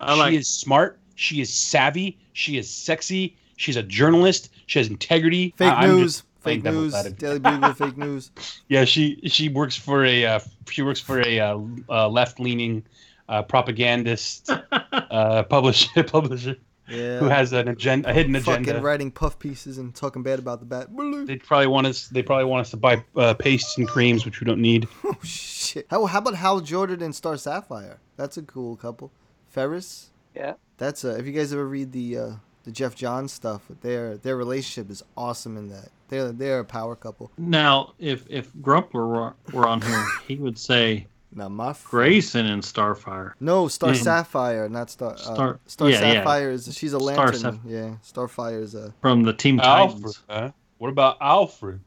I 0.00 0.14
like 0.16 0.30
she 0.32 0.36
is 0.38 0.48
smart. 0.48 0.98
She 1.16 1.40
is 1.40 1.52
savvy. 1.52 2.18
She 2.32 2.58
is 2.58 2.70
sexy. 2.70 3.36
She's 3.56 3.76
a 3.76 3.82
journalist. 3.82 4.50
She 4.66 4.78
has 4.78 4.88
integrity. 4.88 5.52
Fake 5.56 5.72
I- 5.72 5.86
news. 5.86 6.02
just 6.14 6.24
playing 6.24 6.31
Fake 6.42 6.64
news. 6.64 6.92
Daily 7.18 7.38
Bugle. 7.38 7.72
fake 7.74 7.96
news. 7.96 8.30
Yeah, 8.68 8.84
she 8.84 9.20
she 9.28 9.48
works 9.48 9.76
for 9.76 10.04
a 10.04 10.24
uh, 10.26 10.40
she 10.70 10.82
works 10.82 11.00
for 11.00 11.20
a 11.20 11.40
uh, 11.40 11.58
uh, 11.88 12.08
left 12.08 12.40
leaning 12.40 12.84
uh, 13.28 13.42
propagandist 13.42 14.50
uh, 14.92 15.42
publisher 15.44 16.02
publisher. 16.16 16.56
Yeah. 16.88 17.20
who 17.20 17.26
has 17.26 17.52
an 17.54 17.68
agenda, 17.68 18.10
a 18.10 18.12
hidden 18.12 18.34
Fucking 18.38 18.64
agenda. 18.64 18.82
writing 18.82 19.10
puff 19.12 19.38
pieces 19.38 19.78
and 19.78 19.94
talking 19.94 20.22
bad 20.22 20.38
about 20.40 20.58
the 20.60 20.66
bat. 20.66 20.88
They 21.26 21.36
probably 21.36 21.68
want 21.68 21.86
us. 21.86 22.08
They 22.08 22.22
probably 22.22 22.44
want 22.44 22.62
us 22.62 22.70
to 22.72 22.76
buy 22.76 23.02
uh, 23.16 23.32
pastes 23.34 23.78
and 23.78 23.88
creams, 23.88 24.24
which 24.26 24.40
we 24.40 24.44
don't 24.46 24.60
need. 24.60 24.88
Oh 25.04 25.16
shit! 25.22 25.86
How, 25.88 26.04
how 26.06 26.18
about 26.18 26.34
Hal 26.34 26.60
Jordan 26.60 27.00
and 27.02 27.14
Star 27.14 27.36
Sapphire? 27.38 27.98
That's 28.16 28.36
a 28.36 28.42
cool 28.42 28.76
couple. 28.76 29.10
Ferris. 29.48 30.10
Yeah. 30.34 30.54
That's 30.76 31.04
uh, 31.04 31.16
if 31.18 31.24
you 31.26 31.32
guys 31.32 31.52
ever 31.52 31.66
read 31.66 31.92
the 31.92 32.18
uh, 32.18 32.30
the 32.64 32.72
Geoff 32.72 32.94
Johns 32.96 33.32
stuff, 33.32 33.62
their 33.80 34.16
their 34.18 34.36
relationship 34.36 34.90
is 34.90 35.02
awesome 35.16 35.56
in 35.56 35.68
that. 35.68 35.88
They're 36.12 36.30
they're 36.30 36.58
a 36.60 36.64
power 36.64 36.94
couple. 36.94 37.32
Now, 37.38 37.94
if 37.98 38.26
if 38.28 38.50
Grumpler 38.60 39.06
were, 39.06 39.34
were 39.54 39.66
on 39.66 39.80
here, 39.80 40.04
he 40.28 40.36
would 40.36 40.58
say 40.58 41.06
Now 41.34 41.48
my 41.48 41.70
f- 41.70 41.84
Grayson 41.88 42.44
and 42.44 42.62
Starfire. 42.62 43.32
no 43.40 43.66
Star. 43.68 43.94
Sapphire, 43.94 44.68
not 44.68 44.90
Star. 44.90 45.12
Uh, 45.12 45.16
Star- 45.16 45.60
Star 45.64 45.88
yeah, 45.88 46.00
yeah. 46.00 46.12
Sapphire 46.12 46.50
is 46.50 46.76
she's 46.76 46.92
a 46.92 47.00
Star 47.00 47.28
lantern. 47.30 47.60
Yeah, 47.66 47.94
Starfire 48.04 48.62
is 48.62 48.74
a. 48.74 48.92
From 49.00 49.22
the 49.22 49.32
Team 49.32 49.58
Alfred. 49.58 50.02
Titans. 50.02 50.22
Huh? 50.28 50.50
What 50.76 50.90
about 50.90 51.16
Alfred? 51.22 51.80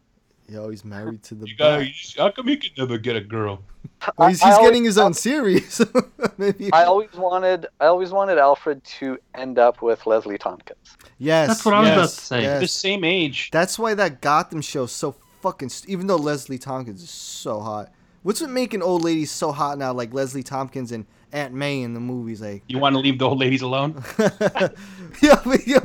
Yo, 0.47 0.69
he's 0.69 0.85
married 0.85 1.23
to 1.23 1.35
the. 1.35 1.47
You 1.47 1.55
got. 1.55 1.83
How 2.17 2.29
come 2.31 2.47
he 2.47 2.57
can 2.57 2.71
never 2.77 2.97
get 2.97 3.15
a 3.15 3.21
girl? 3.21 3.61
Well, 4.17 4.29
he's 4.29 4.41
I- 4.41 4.47
I 4.47 4.49
he's 4.49 4.57
always- 4.57 4.69
getting 4.69 4.83
his 4.83 4.97
own 4.97 5.13
series. 5.13 5.81
Maybe. 6.37 6.71
I 6.73 6.83
always 6.83 7.13
wanted 7.13 7.67
I 7.79 7.85
always 7.85 8.11
wanted 8.11 8.37
Alfred 8.37 8.83
to 8.99 9.17
end 9.33 9.57
up 9.57 9.81
with 9.81 10.05
Leslie 10.05 10.37
Tompkins. 10.37 10.97
yes. 11.17 11.47
That's 11.47 11.65
what 11.65 11.73
I 11.75 11.79
was 11.81 11.89
about 11.89 12.01
to 12.01 12.07
say. 12.25 12.41
yes. 12.43 12.61
The 12.61 12.67
same 12.67 13.03
age. 13.03 13.49
That's 13.51 13.79
why 13.79 13.93
that 13.95 14.21
Gotham 14.21 14.61
show's 14.61 14.91
so 14.91 15.15
fucking. 15.41 15.69
St- 15.69 15.89
even 15.89 16.07
though 16.07 16.17
Leslie 16.17 16.57
Tompkins 16.59 17.01
is 17.01 17.09
so 17.09 17.61
hot, 17.61 17.91
what's 18.23 18.41
what 18.41 18.49
making 18.51 18.81
old 18.83 19.03
ladies 19.03 19.31
so 19.31 19.51
hot 19.51 19.77
now? 19.77 19.93
Like 19.93 20.13
Leslie 20.13 20.43
Tompkins 20.43 20.91
and 20.91 21.05
Aunt 21.31 21.53
May 21.53 21.81
in 21.81 21.93
the 21.93 21.99
movies. 21.99 22.41
Like, 22.41 22.63
You 22.67 22.79
want 22.79 22.93
to 22.95 22.99
leave 22.99 23.17
the 23.19 23.25
old 23.29 23.39
ladies 23.39 23.61
alone? 23.61 24.03
yeah, 25.21 25.41
but, 25.43 25.65
yo, 25.67 25.79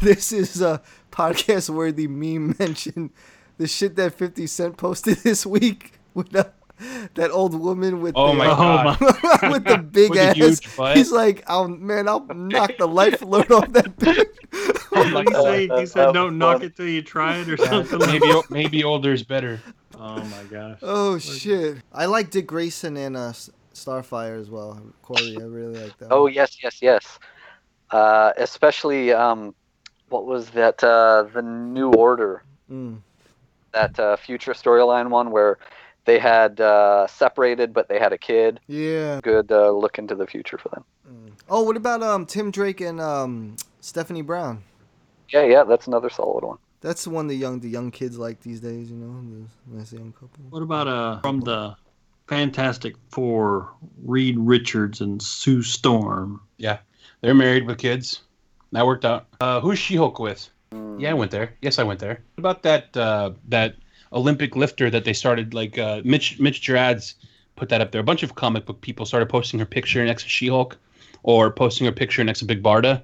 this 0.00 0.32
is 0.32 0.60
a 0.62 0.82
podcast 1.10 1.70
worthy 1.70 2.06
meme 2.06 2.54
mention. 2.58 3.10
The 3.58 3.66
shit 3.66 3.96
that 3.96 4.14
Fifty 4.14 4.46
Cent 4.46 4.76
posted 4.76 5.18
this 5.24 5.44
week 5.46 5.92
with 6.14 6.34
uh, 6.34 6.44
that 7.14 7.30
old 7.30 7.54
woman 7.58 8.00
with 8.00 8.14
Oh 8.16 8.28
the, 8.28 8.34
my 8.34 8.46
Oh 8.46 8.56
god. 9.00 9.00
with 9.52 9.64
the 9.64 9.78
big 9.78 10.10
With 10.10 10.18
ass. 10.18 10.36
huge 10.36 10.76
butt. 10.76 10.96
He's 10.96 11.12
like, 11.12 11.44
"Oh 11.48 11.68
man, 11.68 12.08
I'll 12.08 12.24
knock 12.26 12.72
the 12.78 12.88
life 12.88 13.22
load 13.22 13.50
off 13.52 13.70
that 13.72 13.96
bitch." 13.98 14.26
What 14.90 15.26
did 15.26 15.28
he 15.28 15.34
say? 15.42 15.80
He 15.80 15.86
said, 15.86 16.06
was 16.06 16.14
"Don't 16.14 16.38
knock 16.38 16.56
funny. 16.56 16.66
it 16.66 16.76
till 16.76 16.88
you 16.88 17.02
try 17.02 17.36
it," 17.38 17.48
or 17.48 17.56
something. 17.56 17.98
maybe 18.00 18.32
maybe 18.50 18.84
older 18.84 19.12
is 19.12 19.22
better. 19.22 19.60
Oh 19.98 20.22
my 20.24 20.42
gosh. 20.50 20.78
Oh 20.82 21.18
shit! 21.18 21.78
I 21.92 22.06
like 22.06 22.30
Dick 22.30 22.46
Grayson 22.46 22.96
and 22.96 23.16
uh, 23.16 23.32
Starfire 23.74 24.40
as 24.40 24.50
well. 24.50 24.80
Corey, 25.02 25.36
I 25.38 25.44
really 25.44 25.78
like 25.78 25.96
that. 25.98 26.08
Oh 26.10 26.22
one. 26.24 26.32
yes, 26.32 26.56
yes, 26.62 26.78
yes. 26.82 27.18
Uh, 27.90 28.32
especially 28.38 29.12
um, 29.12 29.54
what 30.08 30.24
was 30.26 30.50
that? 30.50 30.82
Uh, 30.82 31.24
the 31.32 31.42
New 31.42 31.90
Order, 31.92 32.42
Mm. 32.70 32.98
That 33.72 33.98
uh, 33.98 34.16
future 34.16 34.52
storyline 34.52 35.10
one 35.10 35.30
where 35.30 35.58
they 36.04 36.18
had 36.18 36.60
uh, 36.60 37.06
separated, 37.06 37.72
but 37.72 37.88
they 37.88 37.98
had 37.98 38.12
a 38.12 38.18
kid. 38.18 38.60
Yeah. 38.66 39.20
Good 39.22 39.52
uh, 39.52 39.70
look 39.70 39.98
into 39.98 40.14
the 40.14 40.26
future 40.26 40.58
for 40.58 40.68
them. 40.70 40.84
Oh, 41.48 41.62
what 41.62 41.76
about 41.76 42.02
um 42.02 42.24
Tim 42.24 42.50
Drake 42.50 42.80
and 42.80 43.00
um 43.00 43.56
Stephanie 43.80 44.22
Brown? 44.22 44.62
Yeah, 45.30 45.44
yeah, 45.44 45.64
that's 45.64 45.86
another 45.86 46.08
solid 46.08 46.44
one. 46.44 46.58
That's 46.80 47.04
the 47.04 47.10
one 47.10 47.26
the 47.26 47.34
young 47.34 47.60
the 47.60 47.68
young 47.68 47.90
kids 47.90 48.18
like 48.18 48.40
these 48.40 48.60
days. 48.60 48.90
You 48.90 48.96
know, 48.96 49.46
the 49.66 49.76
nice 49.76 49.92
young 49.92 50.12
couple. 50.12 50.44
What 50.50 50.62
about 50.62 50.88
uh 50.88 51.20
from 51.20 51.40
the 51.40 51.76
Fantastic 52.28 52.94
Four, 53.10 53.70
Reed 54.04 54.38
Richards 54.38 55.00
and 55.00 55.20
Sue 55.20 55.62
Storm? 55.62 56.40
Yeah, 56.56 56.78
they're 57.20 57.34
married 57.34 57.66
with 57.66 57.78
kids. 57.78 58.22
That 58.72 58.86
worked 58.86 59.04
out. 59.04 59.26
Uh, 59.40 59.60
who's 59.60 59.78
She-Hulk 59.78 60.18
with? 60.18 60.48
Yeah, 60.98 61.10
I 61.10 61.14
went 61.14 61.30
there. 61.30 61.54
Yes, 61.62 61.78
I 61.78 61.82
went 61.82 62.00
there. 62.00 62.22
What 62.34 62.38
about 62.38 62.62
that 62.62 62.96
uh, 62.96 63.32
that 63.48 63.76
Olympic 64.12 64.56
lifter 64.56 64.90
that 64.90 65.04
they 65.04 65.12
started? 65.12 65.54
Like 65.54 65.78
uh, 65.78 66.02
Mitch 66.04 66.38
Mitch 66.38 66.60
Gerads 66.60 67.14
put 67.56 67.68
that 67.68 67.80
up 67.80 67.92
there. 67.92 68.00
A 68.00 68.04
bunch 68.04 68.22
of 68.22 68.34
comic 68.34 68.66
book 68.66 68.80
people 68.80 69.06
started 69.06 69.28
posting 69.28 69.60
her 69.60 69.66
picture 69.66 70.04
next 70.04 70.24
to 70.24 70.28
She-Hulk, 70.28 70.76
or 71.22 71.50
posting 71.50 71.84
her 71.86 71.92
picture 71.92 72.24
next 72.24 72.40
to 72.40 72.44
Big 72.44 72.62
Barda. 72.62 73.02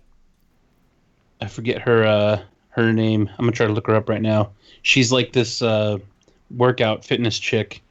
I 1.41 1.47
forget 1.47 1.81
her 1.83 2.05
uh, 2.05 2.41
her 2.71 2.93
name. 2.93 3.29
I'm 3.39 3.45
gonna 3.45 3.53
try 3.53 3.67
to 3.67 3.73
look 3.73 3.87
her 3.87 3.95
up 3.95 4.09
right 4.09 4.23
now. 4.23 4.51
She's 4.83 5.13
like 5.13 5.33
this 5.33 5.63
uh, 5.63 5.99
workout 6.57 7.05
fitness 7.05 7.39
chick, 7.39 7.83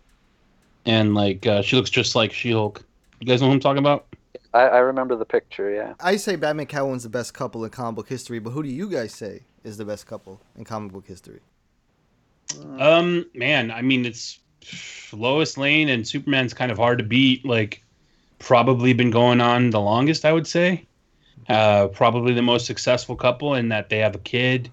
and 0.85 1.15
like 1.15 1.45
uh, 1.45 1.61
she 1.61 1.75
looks 1.75 1.89
just 1.89 2.15
like 2.15 2.33
She-Hulk. 2.33 2.83
You 3.19 3.27
guys 3.27 3.41
know 3.41 3.47
who 3.47 3.53
I'm 3.53 3.59
talking 3.59 3.79
about? 3.79 4.05
I, 4.53 4.61
I 4.61 4.77
remember 4.79 5.15
the 5.15 5.25
picture. 5.25 5.71
Yeah. 5.71 5.93
I 5.99 6.15
say 6.15 6.35
Batman 6.35 6.67
Catwoman's 6.67 7.03
the 7.03 7.09
best 7.09 7.33
couple 7.33 7.63
in 7.63 7.69
comic 7.69 7.95
book 7.95 8.09
history, 8.09 8.39
but 8.39 8.51
who 8.51 8.63
do 8.63 8.69
you 8.69 8.89
guys 8.89 9.13
say 9.13 9.43
is 9.63 9.77
the 9.77 9.85
best 9.85 10.07
couple 10.07 10.39
in 10.57 10.63
comic 10.63 10.91
book 10.91 11.05
history? 11.07 11.39
Um, 12.79 13.25
man, 13.33 13.71
I 13.71 13.81
mean, 13.81 14.05
it's 14.05 14.39
Lois 15.11 15.57
Lane 15.57 15.89
and 15.89 16.07
Superman's 16.07 16.53
kind 16.53 16.71
of 16.71 16.77
hard 16.77 16.97
to 16.99 17.03
beat. 17.03 17.45
Like, 17.45 17.83
probably 18.39 18.93
been 18.93 19.11
going 19.11 19.41
on 19.41 19.69
the 19.71 19.81
longest, 19.81 20.25
I 20.25 20.31
would 20.33 20.47
say. 20.47 20.85
Uh, 21.49 21.87
probably 21.87 22.33
the 22.33 22.41
most 22.41 22.65
successful 22.65 23.15
couple 23.15 23.53
in 23.53 23.69
that 23.69 23.89
they 23.89 23.99
have 23.99 24.15
a 24.15 24.19
kid, 24.19 24.69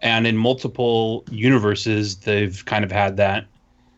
and 0.00 0.26
in 0.26 0.36
multiple 0.36 1.24
universes, 1.30 2.16
they've 2.16 2.64
kind 2.64 2.84
of 2.84 2.90
had 2.92 3.16
that. 3.18 3.46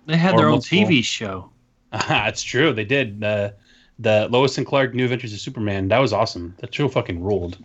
They 0.06 0.16
had 0.16 0.34
Or 0.34 0.38
their 0.38 0.48
own. 0.48 0.58
TV 0.60 1.04
show. 1.04 1.50
That's 1.92 2.42
true. 2.42 2.72
They 2.72 2.84
did 2.84 3.20
the 3.20 3.54
the 3.98 4.28
Lois 4.30 4.58
and 4.58 4.66
Clark 4.66 4.92
New 4.94 5.04
Adventures 5.04 5.32
of 5.32 5.40
Superman. 5.40 5.88
That 5.88 5.98
was 6.00 6.12
awesome. 6.12 6.54
That 6.58 6.74
show 6.74 6.88
fucking 6.88 7.22
ruled. 7.22 7.58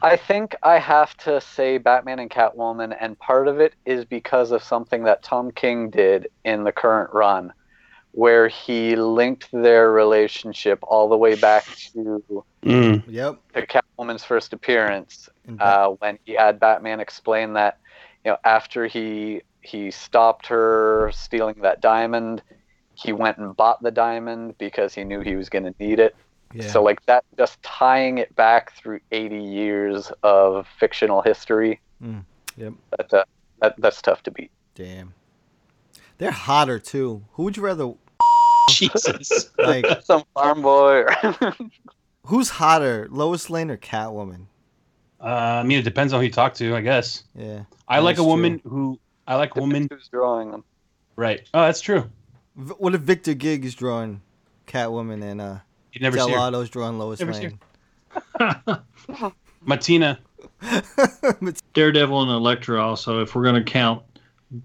I 0.00 0.16
think 0.16 0.54
I 0.62 0.78
have 0.78 1.16
to 1.18 1.40
say 1.40 1.78
Batman 1.78 2.18
and 2.20 2.30
Catwoman, 2.30 2.96
and 3.00 3.18
part 3.18 3.48
of 3.48 3.60
it 3.60 3.74
is 3.84 4.04
because 4.04 4.52
of 4.52 4.62
something 4.62 5.04
that 5.04 5.22
Tom 5.22 5.50
King 5.50 5.90
did 5.90 6.28
in 6.44 6.64
the 6.64 6.72
current 6.72 7.12
run, 7.12 7.52
where 8.12 8.48
he 8.48 8.94
linked 8.96 9.48
their 9.52 9.90
relationship 9.90 10.78
all 10.82 11.08
the 11.08 11.16
way 11.16 11.34
back 11.34 11.64
to 11.92 12.44
Mm. 12.64 13.04
Yep. 13.06 13.38
to 13.54 13.66
Catwoman's 13.66 14.24
first 14.24 14.52
appearance, 14.52 15.28
And 15.46 15.58
Bat- 15.58 15.78
uh, 15.78 15.88
when 15.90 16.18
he 16.24 16.34
had 16.34 16.58
Batman 16.60 17.00
explain 17.00 17.52
that, 17.54 17.78
you 18.24 18.32
know, 18.32 18.38
after 18.44 18.86
he 18.86 19.42
he 19.60 19.90
stopped 19.90 20.46
her 20.46 21.10
stealing 21.12 21.56
that 21.62 21.80
diamond, 21.80 22.42
he 22.94 23.12
went 23.12 23.38
and 23.38 23.54
bought 23.56 23.82
the 23.82 23.90
diamond 23.90 24.56
because 24.58 24.94
he 24.94 25.04
knew 25.04 25.20
he 25.20 25.36
was 25.36 25.48
going 25.48 25.64
to 25.64 25.74
need 25.78 25.98
it. 26.00 26.16
Yeah. 26.54 26.70
So 26.70 26.82
like 26.82 27.04
that, 27.06 27.24
just 27.36 27.62
tying 27.62 28.18
it 28.18 28.34
back 28.36 28.72
through 28.74 29.00
80 29.12 29.36
years 29.42 30.10
of 30.22 30.66
fictional 30.78 31.22
history. 31.22 31.80
Mm, 32.02 32.24
yep. 32.56 32.72
That, 32.96 33.12
uh, 33.14 33.24
that 33.60 33.74
that's 33.78 34.00
tough 34.02 34.22
to 34.24 34.30
beat. 34.30 34.50
Damn. 34.74 35.14
They're 36.18 36.30
hotter 36.30 36.78
too. 36.78 37.24
Who 37.32 37.44
would 37.44 37.56
you 37.56 37.62
rather 37.62 37.92
Jesus. 38.70 39.50
like? 39.58 39.84
Some 40.04 40.24
farm 40.34 40.62
boy. 40.62 41.04
Or 41.04 41.54
Who's 42.26 42.50
hotter, 42.50 43.08
Lois 43.10 43.48
Lane 43.50 43.70
or 43.70 43.76
Catwoman? 43.76 44.46
Uh, 45.20 45.24
I 45.24 45.62
mean, 45.64 45.78
it 45.78 45.82
depends 45.82 46.12
on 46.12 46.20
who 46.20 46.26
you 46.26 46.32
talk 46.32 46.54
to, 46.54 46.76
I 46.76 46.80
guess. 46.80 47.24
Yeah. 47.34 47.64
I 47.88 47.98
like 48.00 48.14
a 48.16 48.18
That's 48.18 48.26
woman 48.26 48.60
who 48.64 48.98
I 49.26 49.34
like 49.36 49.56
a 49.56 49.60
woman. 49.60 49.88
who's 49.90 50.08
drawing 50.08 50.50
them. 50.50 50.62
Right. 51.16 51.48
Oh, 51.54 51.62
that's 51.62 51.80
true. 51.80 52.08
V- 52.56 52.74
What 52.78 52.94
if 52.94 53.00
Victor 53.00 53.34
Gig 53.34 53.64
is 53.64 53.74
drawing 53.74 54.20
Catwoman 54.66 55.22
and 55.22 55.40
uh, 55.40 55.56
You 55.98 56.02
never 56.02 56.18
see 56.18 56.30
her. 56.30 56.36
Delato's 56.36 56.70
drawing 56.70 56.98
Lois 56.98 57.20
Never 57.20 57.32
see 57.32 57.48
Lane? 57.48 57.58
Matina. 59.66 60.18
Daredevil 61.74 62.22
and 62.22 62.30
Elektra 62.30 62.82
also, 62.82 63.20
if 63.22 63.34
we're 63.34 63.42
going 63.44 63.62
to 63.62 63.70
count 63.70 64.02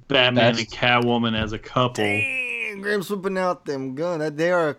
Batman 0.07 0.35
That's- 0.55 0.59
and 0.59 0.71
Catwoman 0.71 1.39
as 1.39 1.51
a 1.53 1.59
couple. 1.59 2.03
Dang, 2.03 2.81
Graham's 2.81 3.09
whipping 3.09 3.37
out 3.37 3.65
them 3.65 3.95
gun. 3.95 4.35
They 4.35 4.51
are 4.51 4.69
a 4.71 4.75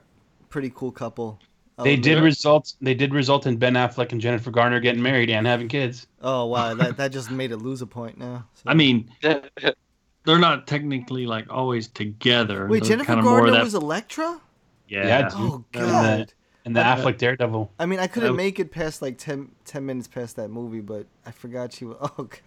pretty 0.51 0.71
cool 0.75 0.93
couple. 0.93 1.39
I'll 1.77 1.85
They 1.85 1.95
admit. 1.95 2.05
did 2.05 2.23
result. 2.23 2.75
They 2.81 2.95
did 2.95 3.13
result 3.13 3.47
in 3.47 3.57
Ben 3.57 3.75
Affleck 3.75 4.13
and 4.13 4.21
Jennifer 4.21 4.51
Garner 4.53 4.79
getting 4.79 5.03
married 5.03 5.29
and 5.31 5.45
having 5.47 5.67
kids. 5.69 6.07
Oh 6.23 6.47
wow, 6.47 6.73
that 6.75 6.97
that 6.99 7.11
just 7.11 7.31
made 7.33 7.51
it 7.51 7.57
lose 7.57 7.83
a 7.83 7.87
point 7.87 8.17
now. 8.17 8.47
So- 8.55 8.63
I 8.71 8.75
mean, 8.75 9.11
they're 9.23 10.39
not 10.39 10.69
technically 10.69 11.27
like 11.27 11.47
always 11.51 11.89
together. 11.89 12.69
wait, 12.69 12.83
They're 12.85 12.91
Jennifer 12.91 13.07
kinda 13.15 13.23
more 13.25 13.45
of 13.47 13.53
that- 13.53 13.65
was 13.65 13.75
Elektra? 13.75 14.41
yeah. 14.89 15.07
Yeah, 15.07 15.31
Oh 15.33 15.65
god. 15.73 16.33
And 16.64 16.75
the 16.76 16.80
Uh, 16.80 16.97
Affleck 16.97 17.18
Daredevil. 17.18 17.71
I 17.78 17.87
mean, 17.87 17.99
I 18.00 18.06
couldn't 18.06 18.30
Uh, 18.30 18.35
make 18.35 18.59
it 18.59 18.71
past 18.71 19.02
like 19.02 19.18
10, 19.18 19.50
10 19.64 19.85
minutes 19.87 20.09
past 20.09 20.37
that 20.37 20.49
movie, 20.49 20.80
but 20.80 21.06
I 21.26 21.30
forgot 21.30 21.73
she 21.73 21.85
was. 21.85 21.97
Oh 22.18 22.25
god, 22.25 22.38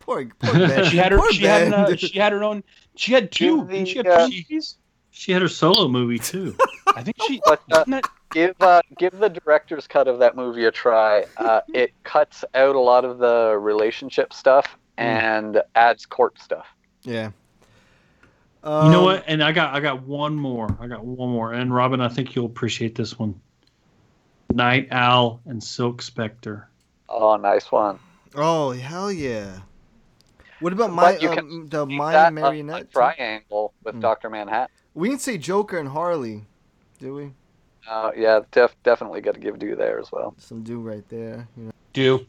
poor 0.00 0.24
poor 0.40 0.52
Ben. 0.68 0.84
She 0.86 0.96
had 0.98 1.12
her. 1.12 1.18
Poor 1.18 1.32
She 1.32 1.44
had, 1.44 1.72
uh, 1.72 1.96
she 1.96 2.18
had 2.18 2.32
her 2.32 2.42
own. 2.44 2.62
She 2.96 3.12
had 3.12 3.30
two. 3.32 3.64
The, 3.66 3.84
she 3.86 3.98
have 3.98 4.06
uh, 4.06 4.26
two 4.28 4.34
movies? 4.50 4.76
She 5.10 5.30
had 5.32 5.42
her 5.42 5.48
solo 5.48 5.86
movie 5.88 6.18
too. 6.18 6.56
I 6.96 7.02
think 7.02 7.16
she. 7.26 7.40
But 7.46 7.62
uh, 7.72 7.80
isn't 7.80 7.90
that- 7.92 8.10
give 8.32 8.54
uh, 8.60 8.82
give 8.98 9.16
the 9.18 9.28
director's 9.28 9.86
cut 9.86 10.08
of 10.08 10.18
that 10.18 10.34
movie 10.36 10.64
a 10.64 10.70
try. 10.72 11.24
Uh, 11.36 11.60
it 11.72 11.92
cuts 12.02 12.44
out 12.54 12.74
a 12.74 12.80
lot 12.80 13.04
of 13.04 13.18
the 13.18 13.56
relationship 13.60 14.32
stuff 14.32 14.76
and 14.98 15.62
adds 15.76 16.04
court 16.06 16.38
stuff. 16.40 16.66
yeah. 17.02 17.30
you 18.64 18.70
know 18.70 18.98
Um, 19.00 19.04
what? 19.04 19.24
And 19.28 19.42
I 19.42 19.52
got 19.52 19.72
I 19.74 19.80
got 19.80 20.02
one 20.02 20.34
more. 20.34 20.76
I 20.80 20.86
got 20.88 21.04
one 21.04 21.30
more. 21.30 21.52
And 21.52 21.72
Robin, 21.74 22.00
I 22.00 22.08
think 22.08 22.34
you'll 22.34 22.46
appreciate 22.46 22.94
this 22.96 23.18
one. 23.18 23.40
Nite 24.52 24.88
Owl 24.92 25.40
and 25.46 25.62
Silk 25.62 26.02
Spectre. 26.02 26.68
Oh, 27.08 27.36
nice 27.36 27.70
one. 27.72 27.98
Oh 28.34 28.72
hell 28.72 29.12
yeah! 29.12 29.58
What 30.60 30.72
about 30.72 30.92
my 30.92 31.16
you 31.18 31.30
um, 31.30 31.68
the 31.68 31.86
Keep 31.86 31.96
Maya 31.96 32.26
uh, 32.26 32.30
marionette? 32.30 32.90
triangle 32.92 33.72
with 33.84 33.94
Hmm. 33.94 34.00
Doctor 34.00 34.28
Manhattan. 34.30 34.74
We 34.94 35.08
didn't 35.08 35.20
say 35.22 35.38
Joker 35.38 35.78
and 35.78 35.88
Harley, 35.88 36.44
do 36.98 37.14
we? 37.14 37.32
Uh, 37.88 38.10
yeah, 38.16 38.40
def- 38.50 38.74
definitely 38.82 39.20
got 39.20 39.34
to 39.34 39.40
give 39.40 39.58
due 39.58 39.76
there 39.76 40.00
as 40.00 40.10
well. 40.10 40.34
Some 40.38 40.62
do 40.62 40.80
right 40.80 41.06
there. 41.08 41.46
You 41.56 41.64
know. 41.64 41.70
Do. 41.92 42.26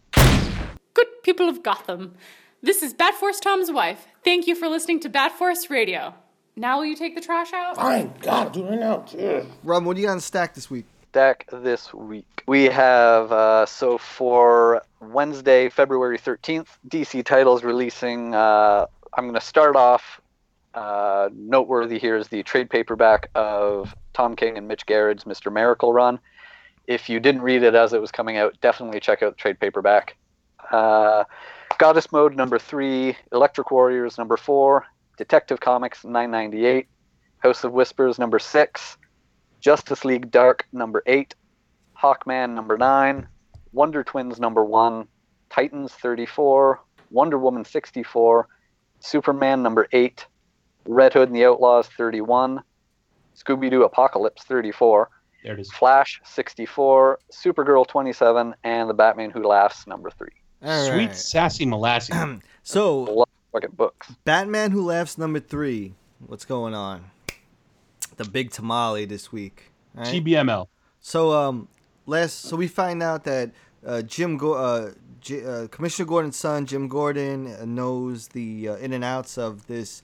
Good 0.94 1.08
people 1.24 1.48
of 1.50 1.64
Gotham. 1.64 2.16
This 2.62 2.82
is 2.84 2.94
Batforce 2.94 3.40
Tom's 3.42 3.72
wife. 3.72 4.08
Thank 4.24 4.48
you 4.48 4.56
for 4.56 4.68
listening 4.68 5.00
to 5.02 5.10
Batforce 5.10 5.70
Radio. 5.70 6.14
Now 6.56 6.78
will 6.80 6.86
you 6.86 6.96
take 6.96 7.16
the 7.16 7.22
trash 7.22 7.52
out? 7.54 7.76
Fine, 7.78 8.14
God, 8.22 8.54
do 8.54 8.66
it 8.66 8.70
right 8.72 8.80
now. 8.80 9.06
Ugh. 9.20 9.46
Rob, 9.64 9.86
what 9.86 9.96
do 9.96 10.02
you 10.02 10.08
got 10.08 10.14
on 10.14 10.20
stack 10.22 10.54
this 10.56 10.70
week? 10.70 10.86
Stack 11.16 11.48
this 11.50 11.94
week. 11.94 12.44
We 12.46 12.66
have, 12.66 13.32
uh, 13.32 13.66
so 13.66 13.98
for 13.98 14.82
Wednesday, 15.00 15.70
February 15.70 16.18
13th, 16.18 16.68
DC 16.90 17.24
titles 17.24 17.64
releasing. 17.64 18.36
Uh, 18.36 18.88
I'm 19.14 19.24
going 19.24 19.36
to 19.36 19.40
start 19.40 19.78
off. 19.78 20.20
Uh, 20.74 21.30
noteworthy 21.34 22.00
here 22.00 22.18
is 22.18 22.28
the 22.28 22.44
trade 22.44 22.70
paperback 22.70 23.30
of 23.34 23.96
Tom 24.12 24.36
King 24.36 24.58
and 24.58 24.68
Mitch 24.68 24.86
Gerads' 24.86 25.24
Mr. 25.24 25.54
Miracle 25.54 25.94
run. 25.94 26.20
If 26.86 27.08
you 27.08 27.22
didn't 27.22 27.44
read 27.44 27.64
it 27.64 27.76
as 27.76 27.94
it 27.94 28.02
was 28.02 28.12
coming 28.12 28.36
out, 28.36 28.60
definitely 28.60 29.00
check 29.00 29.24
out 29.24 29.38
the 29.38 29.42
trade 29.42 29.58
paperback. 29.58 30.18
Uh, 30.70 31.24
Goddess 31.78 32.12
Mode 32.12 32.36
number 32.36 32.60
three, 32.60 33.16
Electric 33.32 33.72
Warriors 33.72 34.18
number 34.18 34.36
four, 34.36 34.86
Detective 35.18 35.62
Comics 35.62 36.04
998, 36.04 36.88
House 37.38 37.64
of 37.64 37.72
Whispers 37.72 38.20
number 38.20 38.38
six, 38.38 38.98
Justice 39.60 40.06
League 40.06 40.32
Dark 40.32 40.66
number 40.72 41.02
eight, 41.06 41.36
Hawkman 42.02 42.54
number 42.54 42.78
nine, 42.78 43.28
Wonder 43.72 44.04
Twins 44.04 44.40
number 44.40 44.64
one, 44.64 45.08
Titans 45.50 45.92
34, 45.94 46.80
Wonder 47.12 47.38
Woman 47.38 47.66
64, 47.66 48.48
Superman 49.00 49.64
number 49.64 49.88
eight, 49.92 50.26
Red 50.86 51.14
Hood 51.14 51.30
and 51.30 51.36
the 51.36 51.46
Outlaws 51.46 51.88
31, 51.88 52.62
Scooby 53.36 53.70
Doo 53.70 53.84
Apocalypse 53.84 54.44
34, 54.44 55.10
There 55.44 55.54
it 55.54 55.60
is. 55.60 55.72
Flash 55.72 56.22
64, 56.26 57.20
Supergirl 57.32 57.88
27, 57.88 58.54
and 58.64 58.90
The 58.90 58.94
Batman 58.94 59.32
Who 59.32 59.44
Laughs 59.48 59.88
number 59.88 60.10
three. 60.12 60.30
All 60.64 60.86
Sweet 60.88 61.08
right. 61.08 61.16
sassy 61.16 61.66
molasses. 61.66 62.16
So, 62.68 63.04
Love 63.04 63.30
fucking 63.52 63.76
books. 63.76 64.12
Batman 64.24 64.72
Who 64.72 64.84
Laughs 64.86 65.20
number 65.20 65.40
three. 65.40 65.94
What's 66.26 66.46
going 66.46 66.74
on? 66.74 67.12
The 68.18 68.26
big 68.26 68.52
tamale 68.52 69.06
this 69.06 69.32
week. 69.32 69.72
all 69.98 70.04
right? 70.04 70.14
TBML. 70.14 70.68
So 71.02 71.32
um, 71.34 71.68
last 72.06 72.42
so 72.42 72.56
we 72.56 72.68
find 72.68 73.04
out 73.04 73.24
that 73.26 73.52
uh, 73.86 74.02
Jim 74.02 74.38
Go- 74.38 74.54
uh, 74.54 74.92
J- 75.22 75.46
uh, 75.46 75.68
Commissioner 75.68 76.08
Gordon's 76.08 76.36
son 76.36 76.66
Jim 76.66 76.88
Gordon 76.88 77.48
uh, 77.48 77.66
knows 77.66 78.30
the 78.30 78.70
uh, 78.70 78.76
in 78.76 78.94
and 78.94 79.04
outs 79.04 79.38
of 79.38 79.68
this 79.68 80.04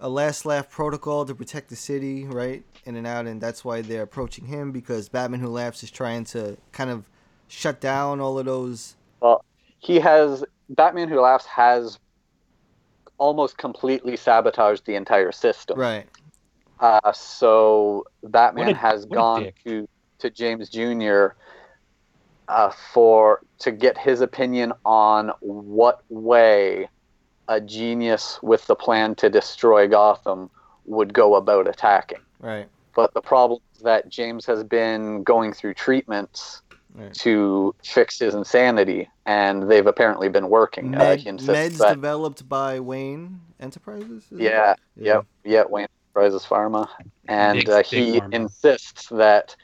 a 0.00 0.08
last 0.08 0.44
laugh 0.44 0.68
protocol 0.68 1.24
to 1.24 1.34
protect 1.34 1.70
the 1.70 1.76
city, 1.76 2.24
right? 2.26 2.64
In 2.84 2.96
and 2.96 3.06
out, 3.06 3.26
and 3.26 3.40
that's 3.40 3.64
why 3.64 3.80
they're 3.80 4.02
approaching 4.02 4.46
him 4.46 4.72
because 4.72 5.08
Batman 5.08 5.40
Who 5.40 5.48
Laughs 5.48 5.82
is 5.82 5.90
trying 5.90 6.24
to 6.26 6.56
kind 6.72 6.90
of 6.90 7.08
shut 7.48 7.80
down 7.80 8.20
all 8.20 8.38
of 8.38 8.44
those. 8.44 8.96
Well, 9.20 9.44
he 9.78 10.00
has 10.00 10.44
Batman 10.68 11.08
Who 11.08 11.20
Laughs 11.20 11.46
has 11.46 11.98
almost 13.18 13.56
completely 13.56 14.16
sabotaged 14.16 14.84
the 14.86 14.94
entire 14.96 15.32
system. 15.32 15.78
Right. 15.78 16.06
Uh, 16.80 17.12
so 17.12 18.04
Batman 18.24 18.66
What 18.66 18.74
a- 18.74 18.78
has 18.78 19.04
gone 19.06 19.48
to 19.64 19.88
to 20.18 20.30
James 20.30 20.68
Jr. 20.70 21.28
Uh, 22.48 22.70
for 22.92 23.40
to 23.58 23.70
get 23.72 23.96
his 23.96 24.20
opinion 24.20 24.72
on 24.84 25.30
what 25.40 26.02
way 26.10 26.88
a 27.48 27.60
genius 27.60 28.38
with 28.42 28.66
the 28.66 28.74
plan 28.74 29.14
to 29.16 29.30
destroy 29.30 29.86
Gotham 29.88 30.50
would 30.86 31.12
go 31.14 31.36
about 31.36 31.68
attacking. 31.68 32.18
Right. 32.40 32.68
But 32.94 33.12
the 33.14 33.20
problem 33.22 33.60
is 33.74 33.82
that 33.82 34.08
James 34.08 34.44
has 34.46 34.62
been 34.62 35.22
going 35.22 35.52
through 35.52 35.74
treatments 35.74 36.60
Right. 36.94 37.12
to 37.14 37.74
fix 37.82 38.20
his 38.20 38.34
insanity, 38.34 39.10
and 39.26 39.68
they've 39.68 39.86
apparently 39.86 40.28
been 40.28 40.48
working. 40.48 40.94
uh, 40.94 40.98
Med, 40.98 41.18
he 41.20 41.28
insists 41.28 41.50
meds 41.76 41.78
that 41.78 41.94
developed 41.94 42.48
by 42.48 42.78
Wayne 42.78 43.40
Enterprises. 43.58 44.26
yeah, 44.30 44.74
Yeah. 44.96 45.14
yep, 45.14 45.26
yeah, 45.44 45.64
Wayne 45.68 45.88
Enterprises 46.16 46.46
Pharma, 46.48 46.88
and 47.28 47.58
Big- 47.58 47.68
uh, 47.70 47.76
big 47.78 47.86
he 47.86 48.20
pharma. 48.20 48.34
insists 48.34 49.08
that 49.08 49.56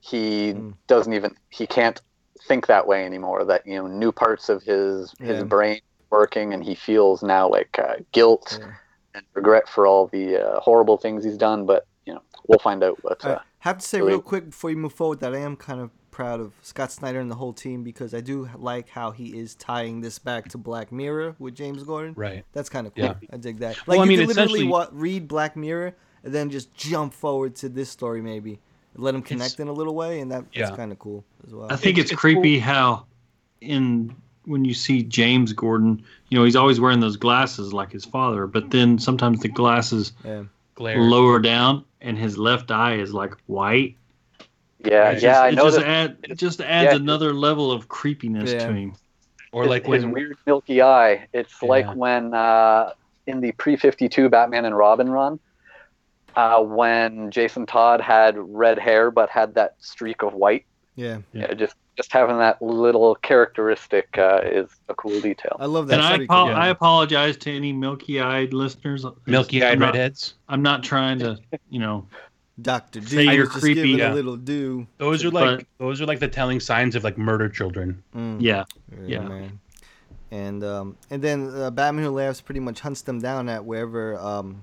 he 0.00 0.54
Mm. 0.54 0.74
doesn't 0.86 1.12
even 1.12 1.34
he 1.50 1.66
can't 1.66 2.00
think 2.46 2.66
that 2.66 2.86
way 2.86 3.04
anymore. 3.04 3.44
That 3.44 3.66
you 3.66 3.76
know, 3.76 3.86
new 3.86 4.10
parts 4.12 4.48
of 4.48 4.62
his 4.62 5.14
his 5.20 5.44
brain 5.44 5.80
working, 6.10 6.54
and 6.54 6.64
he 6.64 6.74
feels 6.74 7.22
now 7.22 7.48
like 7.48 7.78
uh, 7.78 7.96
guilt 8.12 8.58
Yeah. 8.60 8.72
and 9.14 9.24
regret 9.34 9.68
for 9.68 9.86
all 9.86 10.06
the 10.06 10.36
uh, 10.38 10.60
horrible 10.60 10.96
things 10.96 11.24
he's 11.24 11.36
done. 11.36 11.66
But 11.66 11.86
you 12.06 12.14
know, 12.14 12.22
we'll 12.46 12.58
find 12.58 12.82
out. 12.82 12.98
But 13.02 13.22
I 13.24 13.30
uh, 13.34 13.38
have 13.58 13.78
to 13.78 13.86
say 13.86 13.98
really- 13.98 14.12
real 14.12 14.22
quick 14.22 14.46
before 14.46 14.70
you 14.70 14.76
move 14.78 14.94
forward 14.94 15.20
that 15.20 15.34
I 15.34 15.38
am 15.38 15.56
kind 15.56 15.80
of 15.80 15.90
proud 16.18 16.40
of 16.40 16.52
Scott 16.62 16.90
Snyder 16.90 17.20
and 17.20 17.30
the 17.30 17.36
whole 17.36 17.52
team 17.52 17.84
because 17.84 18.12
I 18.12 18.20
do 18.20 18.48
like 18.56 18.88
how 18.88 19.12
he 19.12 19.38
is 19.38 19.54
tying 19.54 20.00
this 20.00 20.18
back 20.18 20.48
to 20.48 20.58
Black 20.58 20.90
Mirror 20.90 21.36
with 21.38 21.54
James 21.54 21.84
Gordon. 21.84 22.12
Right. 22.16 22.44
That's 22.52 22.68
kind 22.68 22.88
of 22.88 22.94
cool. 22.96 23.04
Yeah. 23.04 23.14
I 23.32 23.36
dig 23.36 23.60
that. 23.60 23.76
Like 23.86 23.86
Well, 23.86 24.00
I 24.00 24.02
you 24.02 24.08
mean, 24.08 24.18
could 24.18 24.26
literally 24.36 24.62
essentially- 24.62 24.68
wa- 24.68 24.88
read 24.90 25.28
Black 25.28 25.54
Mirror 25.56 25.94
and 26.24 26.34
then 26.34 26.50
just 26.50 26.74
jump 26.74 27.14
forward 27.14 27.54
to 27.56 27.68
this 27.68 27.88
story 27.88 28.20
maybe. 28.20 28.58
Let 28.96 29.12
them 29.12 29.22
connect 29.22 29.52
It's- 29.52 29.60
in 29.60 29.68
a 29.68 29.72
little 29.72 29.94
way 29.94 30.18
and 30.18 30.32
that, 30.32 30.44
that's 30.52 30.74
kind 30.74 30.90
of 30.90 30.98
cool 30.98 31.24
as 31.46 31.54
well. 31.54 31.68
I 31.70 31.76
think 31.76 31.98
It's- 31.98 32.06
it's, 32.06 32.12
it's 32.14 32.20
creepy 32.20 32.58
how 32.58 33.04
in 33.60 34.12
when 34.44 34.64
you 34.64 34.74
see 34.74 35.04
James 35.04 35.52
Gordon, 35.52 36.02
you 36.30 36.38
know, 36.38 36.44
he's 36.44 36.56
always 36.56 36.80
wearing 36.80 36.98
those 36.98 37.16
glasses 37.16 37.72
like 37.72 37.92
his 37.92 38.04
father, 38.04 38.48
but 38.48 38.70
then 38.72 38.98
sometimes 38.98 39.38
the 39.38 39.48
glasses 39.48 40.12
yeah. 40.24 40.42
Glare. 40.74 41.00
lower 41.00 41.38
down 41.38 41.84
and 42.00 42.18
his 42.18 42.36
left 42.38 42.72
eye 42.72 42.94
is 42.94 43.14
like 43.14 43.34
white. 43.46 43.94
Yeah, 44.90 45.10
It 45.10 45.14
yeah, 45.14 45.18
just, 45.20 45.40
I 45.40 45.48
it 45.48 45.54
know 45.54 45.64
just 45.64 45.76
that. 45.78 45.86
add, 45.86 46.16
it 46.24 46.38
just 46.38 46.60
adds 46.60 46.90
yeah. 46.92 46.96
another 46.96 47.32
level 47.32 47.70
of 47.72 47.88
creepiness 47.88 48.52
Yeah. 48.52 48.66
to 48.66 48.72
him. 48.72 48.94
Or 49.52 49.62
his, 49.62 49.70
like 49.70 49.86
his 49.86 50.04
when 50.04 50.12
weird 50.12 50.36
milky 50.46 50.82
eye. 50.82 51.26
It's 51.32 51.54
Yeah. 51.62 51.68
like 51.68 51.94
when 51.94 52.34
uh, 52.34 52.92
in 53.26 53.40
the 53.40 53.52
pre 53.52 53.76
fifty 53.76 54.08
two 54.08 54.28
Batman 54.28 54.64
and 54.64 54.76
Robin 54.76 55.08
run, 55.08 55.38
uh, 56.36 56.62
when 56.62 57.30
Jason 57.30 57.64
Todd 57.66 58.00
had 58.00 58.36
red 58.36 58.78
hair 58.78 59.10
but 59.10 59.30
had 59.30 59.54
that 59.54 59.76
streak 59.78 60.22
of 60.22 60.34
white. 60.34 60.64
Yeah. 60.96 61.18
Yeah, 61.32 61.54
just 61.54 61.76
just 61.96 62.12
having 62.12 62.38
that 62.38 62.60
little 62.62 63.14
characteristic 63.16 64.16
uh, 64.18 64.40
is 64.44 64.68
a 64.88 64.94
cool 64.94 65.20
detail. 65.20 65.56
I 65.58 65.64
love 65.66 65.88
that. 65.88 65.94
And 65.98 66.02
I, 66.02 66.24
apo- 66.24 66.48
yeah. 66.50 66.56
I 66.56 66.68
apologize 66.68 67.36
to 67.38 67.50
any 67.50 67.72
milky-eyed 67.72 68.52
listeners. 68.52 69.04
milky-eyed 69.26 69.72
I'm 69.72 69.78
not- 69.80 69.94
redheads. 69.94 70.34
I'm 70.48 70.62
not 70.62 70.84
trying 70.84 71.18
to, 71.20 71.38
you 71.70 71.80
know, 71.80 72.06
Dr. 72.60 73.00
Say 73.02 73.24
you're 73.24 73.44
was 73.44 73.48
just 73.50 73.60
creepy. 73.60 73.74
giving 73.82 73.98
Yeah. 73.98 74.12
a 74.12 74.14
little 74.14 74.36
do. 74.36 74.86
Those 74.98 75.24
are 75.24 75.30
But- 75.30 75.58
like 75.58 75.66
those 75.78 76.00
are 76.00 76.06
like 76.06 76.18
the 76.20 76.28
telling 76.28 76.60
signs 76.60 76.96
of 76.96 77.04
like 77.04 77.16
murder 77.18 77.48
children. 77.48 78.02
Mm. 78.16 78.38
yeah. 78.40 78.64
Yeah, 78.92 79.20
Yeah. 79.22 79.28
man. 79.28 79.60
And 80.30 80.62
um, 80.64 80.96
and 81.10 81.22
then 81.22 81.50
uh, 81.54 81.70
Batman 81.70 82.04
Who 82.04 82.10
Laughs 82.10 82.40
pretty 82.40 82.60
much 82.60 82.80
hunts 82.80 83.02
them 83.02 83.18
down 83.20 83.48
at 83.48 83.64
wherever 83.64 84.18
um, 84.18 84.62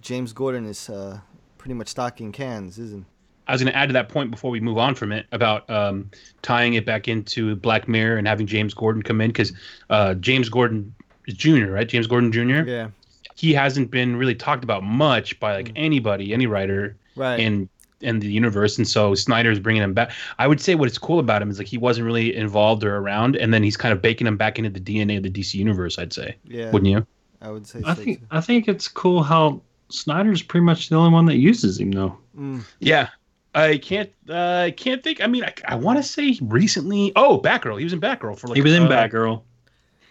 James 0.00 0.32
Gordon 0.32 0.64
is 0.66 0.88
uh, 0.88 1.18
pretty 1.58 1.74
much 1.74 1.88
stocking 1.88 2.32
cans, 2.32 2.78
isn't? 2.78 3.06
I 3.48 3.52
was 3.52 3.60
going 3.62 3.72
to 3.72 3.76
add 3.76 3.88
to 3.88 3.92
that 3.94 4.08
point 4.08 4.30
before 4.30 4.52
we 4.52 4.60
move 4.60 4.78
on 4.78 4.94
from 4.94 5.10
it 5.10 5.26
about 5.32 5.68
um, 5.68 6.10
tying 6.42 6.74
it 6.74 6.86
back 6.86 7.08
into 7.08 7.56
Black 7.56 7.88
Mirror 7.88 8.16
and 8.18 8.28
having 8.28 8.46
James 8.46 8.72
Gordon 8.74 9.02
come 9.02 9.20
in 9.20 9.30
because 9.30 9.52
uh, 9.90 10.14
James 10.14 10.48
Gordon 10.48 10.94
is 11.26 11.34
Jr. 11.34 11.66
right 11.72 11.88
James 11.88 12.06
Gordon 12.06 12.30
Jr. 12.30 12.62
Yeah. 12.68 12.88
He 13.34 13.52
hasn't 13.52 13.90
been 13.90 14.14
really 14.14 14.36
talked 14.36 14.62
about 14.62 14.84
much 14.84 15.40
by 15.40 15.54
like 15.56 15.72
anybody, 15.74 16.32
any 16.32 16.46
writer 16.46 16.96
Right. 17.16 17.40
in 17.40 17.68
in 18.00 18.18
the 18.18 18.30
universe, 18.30 18.78
and 18.78 18.86
so 18.86 19.14
Snyder's 19.14 19.60
bringing 19.60 19.82
him 19.82 19.94
back. 19.94 20.10
I 20.38 20.46
would 20.46 20.60
say 20.60 20.74
what's 20.74 20.98
cool 20.98 21.18
about 21.18 21.40
him 21.40 21.50
is 21.50 21.58
like 21.58 21.68
he 21.68 21.78
wasn't 21.78 22.06
really 22.06 22.34
involved 22.34 22.84
or 22.84 22.96
around, 22.96 23.36
and 23.36 23.54
then 23.54 23.62
he's 23.62 23.76
kind 23.76 23.92
of 23.92 24.02
baking 24.02 24.26
him 24.26 24.36
back 24.36 24.58
into 24.58 24.70
the 24.70 24.80
DNA 24.80 25.16
of 25.16 25.22
the 25.22 25.30
DC 25.30 25.54
universe. 25.54 25.98
I'd 25.98 26.12
say, 26.12 26.36
yeah. 26.44 26.70
wouldn't 26.70 26.90
you? 26.90 27.06
I 27.40 27.50
would 27.50 27.66
say. 27.66 27.80
I 27.84 27.94
so, 27.94 28.02
think 28.02 28.20
too. 28.20 28.26
I 28.30 28.40
think 28.40 28.68
it's 28.68 28.88
cool 28.88 29.22
how 29.22 29.60
Snyder's 29.88 30.42
pretty 30.42 30.64
much 30.64 30.88
the 30.88 30.96
only 30.96 31.12
one 31.12 31.26
that 31.26 31.36
uses 31.36 31.78
him 31.78 31.92
though. 31.92 32.16
Mm. 32.36 32.62
Yeah. 32.80 33.08
I 33.54 33.76
can't. 33.76 34.10
Uh, 34.28 34.64
I 34.66 34.70
can't 34.70 35.04
think. 35.04 35.20
I 35.20 35.26
mean, 35.26 35.44
I, 35.44 35.52
I 35.68 35.74
want 35.74 35.98
to 35.98 36.02
say 36.02 36.38
recently. 36.40 37.12
Oh, 37.16 37.38
Batgirl. 37.38 37.76
He 37.76 37.84
was 37.84 37.92
in 37.92 38.00
Batgirl 38.00 38.38
for 38.38 38.48
like. 38.48 38.56
he 38.56 38.62
was 38.62 38.72
in 38.72 38.84
uh, 38.84 38.88
Batgirl. 38.88 39.42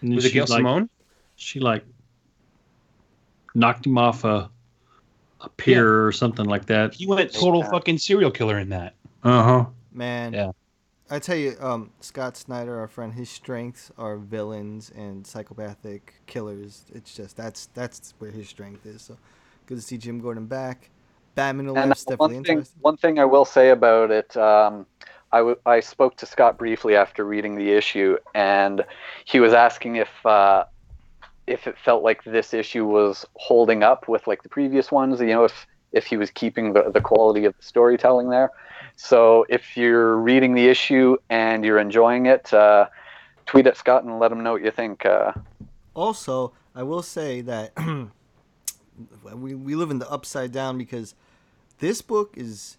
And 0.00 0.14
Was 0.14 0.24
it 0.24 0.28
she, 0.28 0.34
Gail 0.34 0.46
like, 0.48 0.58
Simone? 0.58 0.88
She 1.34 1.58
like 1.58 1.84
knocked 3.54 3.86
him 3.86 3.98
off 3.98 4.24
a 4.24 4.48
a 5.42 5.48
pier 5.50 6.04
or 6.06 6.12
something 6.12 6.46
like 6.46 6.66
that. 6.66 6.94
He 6.94 7.06
went 7.06 7.32
total 7.32 7.60
Yeah. 7.60 7.70
fucking 7.70 7.98
serial 7.98 8.30
killer 8.30 8.58
in 8.58 8.68
that. 8.70 8.94
Uh 9.22 9.42
huh. 9.42 9.66
Man. 9.92 10.32
Yeah. 10.32 10.52
I 11.10 11.18
tell 11.18 11.36
you, 11.36 11.54
um, 11.60 11.90
Scott 12.00 12.38
Snyder, 12.38 12.78
our 12.78 12.88
friend, 12.88 13.12
his 13.12 13.28
strengths 13.28 13.90
are 13.98 14.16
villains 14.16 14.90
and 14.96 15.26
psychopathic 15.26 16.14
killers. 16.26 16.86
It's 16.94 17.14
just 17.14 17.36
that's 17.36 17.66
that's 17.74 18.14
where 18.18 18.30
his 18.30 18.48
strength 18.48 18.86
is. 18.86 19.02
So 19.02 19.18
good 19.66 19.76
to 19.76 19.82
see 19.82 19.98
Jim 19.98 20.20
Gordon 20.20 20.46
back. 20.46 20.88
Batman 21.34 21.66
And 21.68 21.74
Laughs 21.74 22.06
uh, 22.06 22.10
definitely 22.12 22.36
one 22.36 22.44
thing, 22.44 22.52
interesting. 22.58 22.78
one 22.80 22.96
thing 22.96 23.18
I 23.18 23.24
will 23.26 23.44
say 23.44 23.70
about 23.70 24.10
it, 24.10 24.36
um, 24.36 24.86
I, 25.32 25.38
w- 25.38 25.58
I 25.64 25.80
spoke 25.80 26.16
to 26.18 26.26
Scott 26.26 26.58
briefly 26.58 26.94
after 26.94 27.24
reading 27.24 27.56
the 27.56 27.72
issue, 27.72 28.18
and 28.34 28.84
he 29.24 29.40
was 29.40 29.54
asking 29.54 29.96
if 29.96 30.10
uh, 30.26 30.64
if 31.52 31.66
it 31.66 31.76
felt 31.78 32.02
like 32.02 32.24
this 32.24 32.54
issue 32.54 32.86
was 32.86 33.26
holding 33.34 33.82
up 33.82 34.08
with 34.08 34.26
like 34.26 34.42
the 34.42 34.48
previous 34.48 34.90
ones. 34.90 35.20
You 35.20 35.26
know, 35.28 35.44
if 35.44 35.66
if 35.92 36.06
he 36.06 36.16
was 36.16 36.30
keeping 36.30 36.72
the, 36.72 36.90
the 36.90 37.00
quality 37.00 37.44
of 37.44 37.56
the 37.56 37.62
storytelling 37.62 38.30
there. 38.30 38.50
So 38.96 39.44
if 39.48 39.76
you're 39.76 40.16
reading 40.16 40.54
the 40.54 40.68
issue 40.68 41.16
and 41.28 41.64
you're 41.64 41.78
enjoying 41.78 42.26
it, 42.26 42.52
uh, 42.52 42.86
tweet 43.46 43.66
at 43.66 43.76
Scott 43.76 44.04
and 44.04 44.18
let 44.18 44.32
him 44.32 44.42
know 44.42 44.52
what 44.52 44.64
you 44.64 44.70
think. 44.70 45.04
Uh, 45.04 45.32
Also, 45.94 46.52
I 46.74 46.82
will 46.82 47.02
say 47.02 47.42
that 47.42 47.72
we, 49.34 49.54
we 49.54 49.74
live 49.74 49.90
in 49.90 49.98
the 49.98 50.10
upside 50.10 50.52
down 50.52 50.78
because 50.78 51.14
this 51.78 52.00
book 52.00 52.34
is 52.36 52.78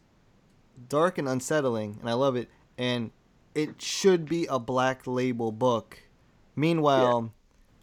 dark 0.89 1.17
and 1.17 1.29
unsettling, 1.29 1.97
and 1.99 2.09
I 2.09 2.13
love 2.13 2.35
it. 2.35 2.49
And 2.77 3.11
it 3.53 3.81
should 3.81 4.27
be 4.27 4.47
a 4.47 4.57
black 4.57 5.05
label 5.05 5.51
book. 5.51 5.99
Meanwhile, 6.55 7.31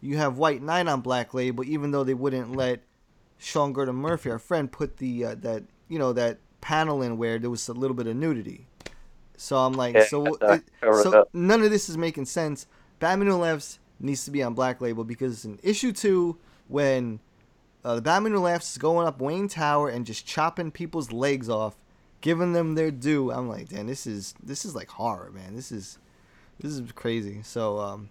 you 0.01 0.17
have 0.17 0.37
White 0.37 0.61
Knight 0.61 0.87
on 0.87 1.01
black 1.01 1.33
label, 1.33 1.63
even 1.63 1.91
though 1.91 2.03
they 2.03 2.13
wouldn't 2.13 2.55
let 2.55 2.81
Sean 3.37 3.73
Gordon 3.73 3.95
Murphy, 3.95 4.29
our 4.29 4.39
friend, 4.39 4.71
put 4.71 4.97
the 4.97 5.25
uh, 5.25 5.35
that 5.39 5.63
you 5.87 5.99
know 5.99 6.13
that 6.13 6.39
panel 6.59 7.01
in 7.01 7.17
where 7.17 7.39
there 7.39 7.49
was 7.49 7.67
a 7.69 7.73
little 7.73 7.95
bit 7.95 8.07
of 8.07 8.15
nudity. 8.15 8.67
So 9.37 9.57
I'm 9.57 9.73
like, 9.73 9.95
Yeah, 9.95 10.05
so 10.05 10.25
it, 10.25 10.63
so 10.81 11.27
none 11.33 11.63
of 11.63 11.71
this 11.71 11.89
is 11.89 11.97
making 11.97 12.25
sense. 12.25 12.67
Batman 12.99 13.27
Who 13.27 13.37
Laughs 13.37 13.79
needs 13.99 14.25
to 14.25 14.31
be 14.31 14.43
on 14.43 14.53
Black 14.53 14.81
Label 14.81 15.03
because 15.03 15.45
in 15.45 15.59
issue 15.63 15.91
two, 15.91 16.37
when 16.67 17.19
uh, 17.83 17.95
the 17.95 18.01
Batman 18.01 18.33
Who 18.33 18.39
Laughs 18.39 18.71
is 18.71 18.77
going 18.77 19.07
up 19.07 19.19
Wayne 19.19 19.47
Tower 19.47 19.89
and 19.89 20.05
just 20.05 20.25
chopping 20.27 20.69
people's 20.69 21.11
legs 21.11 21.49
off, 21.49 21.75
giving 22.21 22.53
them 22.53 22.75
their 22.75 22.91
due, 22.91 23.31
I'm 23.31 23.49
like, 23.49 23.69
damn, 23.69 23.87
this 23.87 24.05
is 24.05 24.35
this 24.43 24.65
is 24.65 24.75
like 24.75 24.89
horror, 24.89 25.31
man. 25.31 25.55
This 25.55 25.71
is 25.71 25.97
this 26.59 26.73
is 26.73 26.91
crazy. 26.91 27.41
So 27.43 27.79
um, 27.79 28.09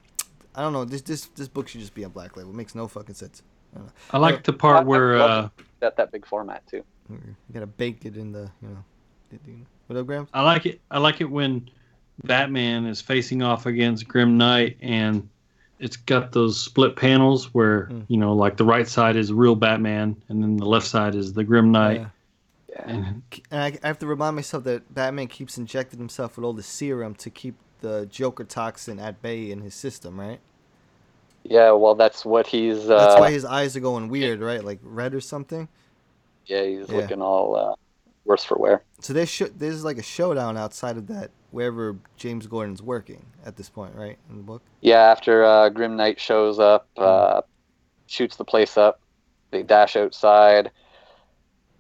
I 0.55 0.63
don't 0.63 0.73
know. 0.73 0.85
This 0.85 1.03
this 1.03 1.27
this 1.27 1.49
book 1.49 1.69
should 1.69 1.81
just 1.81 1.95
be 1.95 2.05
on 2.05 2.11
Black 2.11 2.37
Label. 2.37 2.51
It 2.51 2.57
makes 2.57 2.75
no 2.75 2.89
fucking 2.89 3.15
sense. 3.15 3.43
I, 3.75 3.79
don't 3.79 3.87
know. 3.87 3.93
I 4.13 4.19
like 4.19 4.43
the 4.43 4.53
part 4.53 4.87
where 4.87 5.17
uh, 5.19 5.49
at 5.83 5.97
that 5.97 6.11
big 6.13 6.27
format 6.27 6.67
too. 6.67 6.83
You 7.09 7.19
gotta 7.53 7.67
bake 7.67 8.05
it 8.05 8.17
in 8.17 8.33
the 8.33 8.51
you 8.63 8.69
know. 8.69 8.85
the- 9.31 9.39
the- 9.45 9.65
What 9.89 9.99
up, 9.99 10.07
Graham? 10.07 10.29
I 10.35 10.43
like 10.43 10.67
it. 10.67 10.81
I 10.91 10.99
like 10.99 11.21
it 11.21 11.31
when 11.31 11.69
Batman 12.25 12.87
is 12.87 13.01
facing 13.01 13.43
off 13.43 13.67
against 13.67 14.07
Grim 14.09 14.37
Knight, 14.39 14.77
and 14.81 15.29
it's 15.79 15.97
got 15.97 16.33
those 16.33 16.61
split 16.61 16.95
panels 16.97 17.53
where 17.55 17.87
Mm. 17.87 18.05
you 18.09 18.17
know, 18.19 18.35
like 18.35 18.57
the 18.57 18.65
right 18.65 18.87
side 18.87 19.17
is 19.17 19.33
real 19.33 19.55
Batman, 19.57 20.15
and 20.29 20.43
then 20.43 20.57
the 20.57 20.67
left 20.67 20.87
side 20.87 21.15
is 21.15 21.33
the 21.33 21.45
Grim 21.45 21.73
Knight. 21.73 22.07
And 22.85 23.23
And 23.51 23.61
I, 23.61 23.77
I 23.83 23.87
have 23.89 23.99
to 24.01 24.07
remind 24.07 24.37
myself 24.37 24.65
that 24.65 24.95
Batman 24.95 25.27
keeps 25.27 25.59
injecting 25.59 25.99
himself 25.99 26.37
with 26.37 26.45
all 26.45 26.53
the 26.53 26.63
serum 26.63 27.15
to 27.17 27.29
keep 27.31 27.57
the 27.81 28.07
Joker 28.11 28.45
toxin 28.45 28.99
at 28.99 29.21
bay 29.23 29.51
in 29.51 29.61
his 29.61 29.75
system, 29.75 30.19
right? 30.19 30.40
Yeah, 31.43 31.73
well, 31.73 31.95
that's 31.95 32.25
what 32.25 32.47
he's. 32.47 32.88
Uh, 32.90 32.99
That's 32.99 33.21
why 33.21 33.31
his 33.31 33.45
eyes 33.45 33.75
are 33.77 33.81
going 33.81 34.09
weird, 34.09 34.40
right? 34.40 34.62
Like 34.62 34.79
red 34.83 35.14
or 35.14 35.21
something. 35.21 35.69
yeah, 36.47 36.64
he's 36.64 36.88
Yeah. 36.88 36.97
looking 36.97 37.23
all 37.23 37.57
uh, 37.57 37.75
worse 38.25 38.45
for 38.45 38.59
wear. 38.59 38.83
So 39.01 39.12
there's 39.12 39.31
sh- 39.31 39.43
there's 39.57 39.83
like 39.85 39.97
a 39.99 40.03
showdown 40.03 40.57
outside 40.59 40.97
of 40.99 41.07
that 41.07 41.31
wherever 41.51 41.97
James 42.16 42.47
Gordon's 42.47 42.83
working 42.83 43.25
at 43.45 43.57
this 43.57 43.69
point, 43.71 43.95
right? 43.95 44.19
In 44.29 44.37
the 44.37 44.43
book. 44.43 44.62
Yeah, 44.83 44.99
after 45.01 45.45
uh, 45.45 45.69
Grim 45.71 45.97
Knight 45.97 46.21
shows 46.21 46.59
up, 46.59 46.87
uh, 46.99 47.40
shoots 48.07 48.37
the 48.37 48.45
place 48.45 48.77
up, 48.77 49.01
they 49.51 49.62
dash 49.62 49.97
outside. 49.97 50.71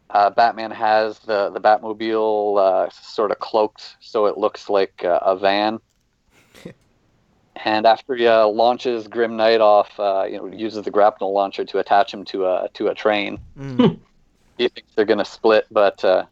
Uh, 0.08 0.30
Batman 0.30 0.70
has 0.72 1.18
the 1.20 1.50
the 1.50 1.60
Batmobile 1.60 2.58
uh, 2.58 2.90
sort 2.90 3.30
of 3.30 3.38
cloaked, 3.38 3.96
so 4.00 4.26
it 4.26 4.38
looks 4.38 4.68
like 4.70 5.04
uh, 5.04 5.18
a 5.22 5.36
van. 5.36 5.78
and 7.64 7.86
after 7.86 8.14
he 8.14 8.26
uh, 8.26 8.46
launches 8.46 9.08
Grim 9.08 9.36
Knight 9.36 9.60
off, 9.60 9.98
uh, 9.98 10.24
you 10.24 10.36
know, 10.36 10.46
uses 10.46 10.84
the 10.84 10.90
grapnel 10.90 11.32
launcher 11.32 11.64
to 11.64 11.78
attach 11.78 12.12
him 12.12 12.24
to 12.26 12.46
a 12.46 12.68
to 12.74 12.88
a 12.88 12.94
train. 12.94 13.38
Mm. 13.58 13.98
he 14.58 14.68
thinks 14.68 14.92
they're 14.94 15.04
going 15.04 15.18
to 15.18 15.24
split, 15.24 15.66
but 15.70 16.04
uh, 16.04 16.24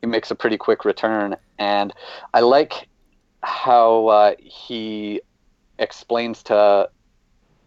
he 0.00 0.06
makes 0.06 0.30
a 0.30 0.34
pretty 0.34 0.56
quick 0.56 0.84
return. 0.84 1.36
And 1.58 1.92
I 2.34 2.40
like 2.40 2.88
how 3.42 4.06
uh, 4.08 4.34
he 4.38 5.20
explains 5.78 6.42
to 6.44 6.88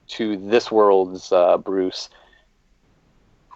to 0.07 0.37
this 0.37 0.71
world's 0.71 1.31
uh, 1.31 1.57
Bruce 1.57 2.09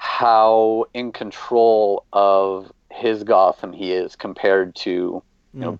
how 0.03 0.85
in 0.93 1.13
control 1.13 2.05
of 2.11 2.71
his 2.91 3.23
Gotham 3.23 3.71
he 3.71 3.93
is 3.93 4.17
compared 4.17 4.75
to 4.75 4.91
you 4.91 5.23
know 5.59 5.79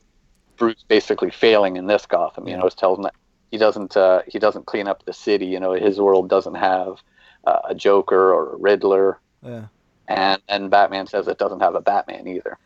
Bruce 0.58 0.84
basically 0.88 1.32
failing 1.32 1.78
in 1.78 1.88
this 1.88 2.06
Gotham. 2.06 2.48
You 2.48 2.58
know, 2.58 2.66
it 2.66 2.76
tells 2.78 2.98
him 2.98 3.04
that 3.04 3.16
he 3.52 3.58
doesn't 3.58 3.96
uh, 3.98 4.22
he 4.28 4.40
doesn't 4.40 4.66
clean 4.66 4.88
up 4.88 5.06
the 5.06 5.14
city. 5.14 5.46
You 5.46 5.60
know, 5.60 5.74
his 5.74 6.00
world 6.00 6.30
doesn't 6.30 6.56
have 6.56 7.02
uh, 7.46 7.60
a 7.70 7.76
Joker 7.76 8.34
or 8.34 8.54
a 8.54 8.58
Riddler, 8.58 9.20
Yeah. 9.44 9.66
and 10.08 10.42
and 10.48 10.70
Batman 10.72 11.08
says 11.08 11.28
it 11.28 11.38
doesn't 11.38 11.60
have 11.62 11.76
a 11.76 11.82
Batman 11.82 12.28
either. 12.28 12.58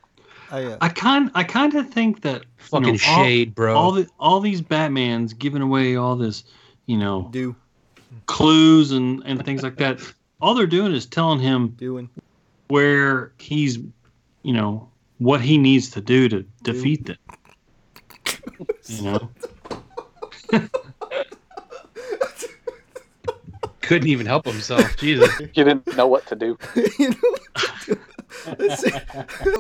Oh 0.52 0.60
yeah. 0.60 0.78
I 0.80 0.90
kind 0.90 1.30
I 1.36 1.44
kind 1.44 1.76
of 1.76 1.90
think 1.90 2.22
that 2.22 2.42
you 2.42 2.48
Fucking 2.58 2.84
know, 2.88 2.92
all- 2.92 2.98
shade, 3.24 3.54
bro. 3.56 3.76
All 3.76 3.92
the 3.92 4.08
all 4.20 4.40
these 4.40 4.62
Batmans 4.62 5.38
giving 5.38 5.62
away 5.62 5.96
all 5.98 6.16
this, 6.16 6.44
you 6.86 6.98
know, 6.98 7.28
Do 7.32 7.56
clues 8.26 8.92
and 8.92 9.22
and 9.26 9.44
things 9.46 9.64
like 9.64 9.78
that. 9.78 10.00
All 10.40 10.54
they're 10.54 10.68
doing 10.68 10.94
is 10.94 11.06
telling 11.06 11.40
him 11.40 11.70
doing 11.70 12.10
where 12.68 13.32
he's, 13.40 13.78
you 14.44 14.54
know, 14.54 14.90
what 15.18 15.42
he 15.42 15.58
needs 15.58 15.90
to 15.92 16.02
do 16.02 16.30
to 16.30 16.44
defeat 16.64 17.06
them. 17.08 17.18
You 18.88 19.02
know, 19.04 19.32
Couldn't 23.82 24.08
even 24.10 24.26
help 24.26 24.46
himself. 24.46 24.98
Jesus. 24.98 25.30
He 25.40 25.46
didn't 25.64 25.96
know 25.96 26.08
what 26.08 26.26
to 26.28 26.36
do. 26.36 26.58
you 27.00 27.10
know 27.10 27.18
what 27.22 27.42
to 27.56 27.96
do. 27.96 28.02
Let's 28.60 28.82
see. 28.82 28.92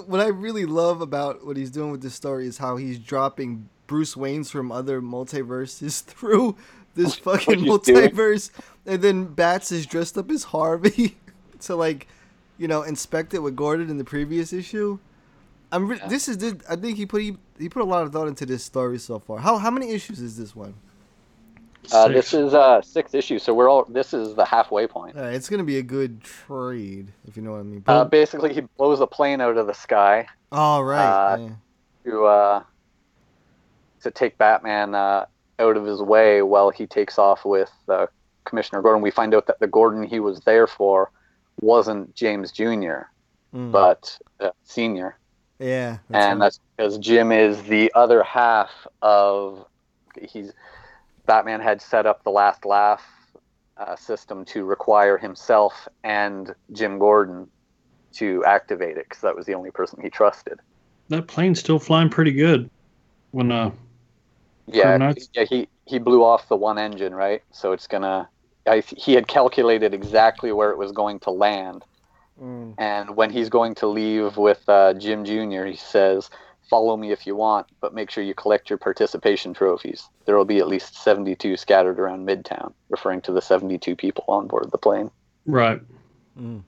what 0.05 0.19
I 0.19 0.27
really 0.27 0.65
love 0.65 1.01
about 1.01 1.45
what 1.45 1.57
he's 1.57 1.71
doing 1.71 1.91
with 1.91 2.01
this 2.01 2.15
story 2.15 2.47
is 2.47 2.57
how 2.57 2.75
he's 2.77 2.99
dropping 2.99 3.69
Bruce 3.87 4.17
Wayne's 4.17 4.51
from 4.51 4.71
other 4.71 5.01
multiverses 5.01 6.03
through 6.03 6.55
this 6.95 7.15
fucking 7.15 7.59
he's 7.59 7.79
doing. 7.79 8.11
multiverse, 8.11 8.51
and 8.85 9.01
then 9.01 9.25
Bats 9.25 9.71
is 9.71 9.85
dressed 9.85 10.17
up 10.17 10.29
as 10.31 10.45
Harvey 10.45 11.17
to 11.61 11.75
like, 11.75 12.07
you 12.57 12.67
know, 12.67 12.81
inspect 12.81 13.33
it 13.33 13.39
with 13.39 13.55
Gordon 13.55 13.89
in 13.89 13.97
the 13.97 14.03
previous 14.03 14.51
issue. 14.51 14.99
I'm 15.71 15.87
re- 15.87 16.01
this 16.07 16.27
is 16.27 16.37
this, 16.37 16.55
I 16.69 16.75
think 16.75 16.97
he 16.97 17.05
put 17.05 17.21
he, 17.21 17.37
he 17.59 17.69
put 17.69 17.81
a 17.81 17.85
lot 17.85 18.03
of 18.03 18.11
thought 18.13 18.27
into 18.27 18.45
this 18.45 18.63
story 18.63 18.99
so 18.99 19.19
far. 19.19 19.39
How 19.39 19.57
how 19.57 19.71
many 19.71 19.91
issues 19.91 20.19
is 20.19 20.37
this 20.37 20.55
one? 20.55 20.73
Uh, 21.91 22.09
this 22.09 22.33
is 22.33 22.53
uh, 22.53 22.81
sixth 22.81 23.15
issue, 23.15 23.39
so 23.39 23.53
we're 23.53 23.69
all. 23.69 23.85
This 23.85 24.13
is 24.13 24.35
the 24.35 24.45
halfway 24.45 24.87
point. 24.87 25.17
Uh, 25.17 25.23
it's 25.23 25.49
gonna 25.49 25.63
be 25.63 25.77
a 25.77 25.83
good 25.83 26.21
trade 26.21 27.11
if 27.27 27.37
you 27.37 27.43
know 27.43 27.51
what 27.51 27.59
I 27.59 27.63
mean. 27.63 27.83
Uh, 27.87 28.03
basically, 28.03 28.53
he 28.53 28.61
blows 28.61 28.99
a 28.99 29.07
plane 29.07 29.41
out 29.41 29.57
of 29.57 29.67
the 29.67 29.73
sky. 29.73 30.27
All 30.51 30.83
right. 30.83 31.33
uh, 31.33 31.37
yeah. 31.37 31.49
to 32.05 32.25
uh, 32.25 32.63
to 34.01 34.11
take 34.11 34.37
Batman 34.37 34.95
uh, 34.95 35.25
out 35.59 35.77
of 35.77 35.85
his 35.85 36.01
way 36.01 36.41
while 36.41 36.69
he 36.69 36.87
takes 36.87 37.17
off 37.17 37.45
with 37.45 37.71
uh, 37.87 38.07
Commissioner 38.45 38.81
Gordon. 38.81 39.01
We 39.01 39.11
find 39.11 39.33
out 39.33 39.47
that 39.47 39.59
the 39.59 39.67
Gordon 39.67 40.03
he 40.03 40.19
was 40.19 40.41
there 40.41 40.67
for 40.67 41.11
wasn't 41.61 42.13
James 42.15 42.51
Jr. 42.51 43.07
Mm. 43.53 43.71
but 43.71 44.19
uh, 44.41 44.49
Senior, 44.63 45.17
yeah. 45.59 45.97
and 46.09 46.39
right. 46.39 46.45
that's 46.45 46.59
because 46.75 46.97
Jim 46.97 47.31
is 47.31 47.61
the 47.63 47.91
other 47.95 48.23
half 48.23 48.71
of 49.01 49.65
he's 50.21 50.53
Batman 51.25 51.59
had 51.59 51.81
set 51.81 52.05
up 52.05 52.23
the 52.23 52.29
Last 52.29 52.65
Laugh 52.65 53.05
uh, 53.77 53.95
system 53.95 54.45
to 54.45 54.65
require 54.65 55.17
himself 55.17 55.87
and 56.03 56.55
Jim 56.71 56.97
Gordon 56.97 57.47
to 58.13 58.43
activate 58.45 58.97
it 58.97 59.05
because 59.07 59.21
that 59.21 59.35
was 59.35 59.45
the 59.45 59.53
only 59.53 59.69
person 59.71 59.99
he 60.01 60.09
trusted. 60.09 60.59
that 61.09 61.27
plane's 61.27 61.59
still 61.59 61.79
flying 61.79 62.09
pretty 62.09 62.31
good. 62.31 62.69
When 63.31 63.51
uh, 63.51 63.71
Yeah, 64.67 65.13
yeah, 65.33 65.43
he 65.43 65.67
he 65.85 65.99
blew 65.99 66.23
off 66.23 66.49
the 66.49 66.55
one 66.55 66.77
engine, 66.77 67.13
right? 67.13 67.43
So 67.51 67.73
it's 67.73 67.87
gonna. 67.87 68.29
I, 68.65 68.79
he 68.79 69.13
had 69.13 69.27
calculated 69.27 69.93
exactly 69.93 70.51
where 70.51 70.71
it 70.71 70.77
was 70.77 70.91
going 70.91 71.19
to 71.21 71.31
land, 71.31 71.85
Mm. 72.41 72.75
and 72.77 73.15
when 73.15 73.29
he's 73.31 73.49
going 73.49 73.73
to 73.75 73.87
leave 73.87 74.37
with 74.37 74.61
uh, 74.67 74.93
Jim 74.93 75.25
Jr., 75.25 75.65
he 75.65 75.75
says, 75.75 76.29
"Follow 76.69 76.95
me 76.95 77.11
if 77.11 77.25
you 77.25 77.35
want, 77.35 77.67
but 77.81 77.93
make 77.93 78.11
sure 78.11 78.23
you 78.23 78.33
collect 78.35 78.69
your 78.69 78.77
participation 78.77 79.53
trophies. 79.53 80.07
There 80.25 80.37
will 80.37 80.45
be 80.45 80.59
at 80.59 80.67
least 80.67 80.95
seventy-two 81.01 81.57
scattered 81.57 81.99
around 81.99 82.27
Midtown," 82.27 82.73
referring 82.89 83.21
to 83.21 83.31
the 83.31 83.41
seventy-two 83.41 83.95
people 83.95 84.23
on 84.27 84.47
board 84.47 84.69
the 84.71 84.77
plane. 84.77 85.09
right, 85.45 85.81
Mm. 86.39 86.61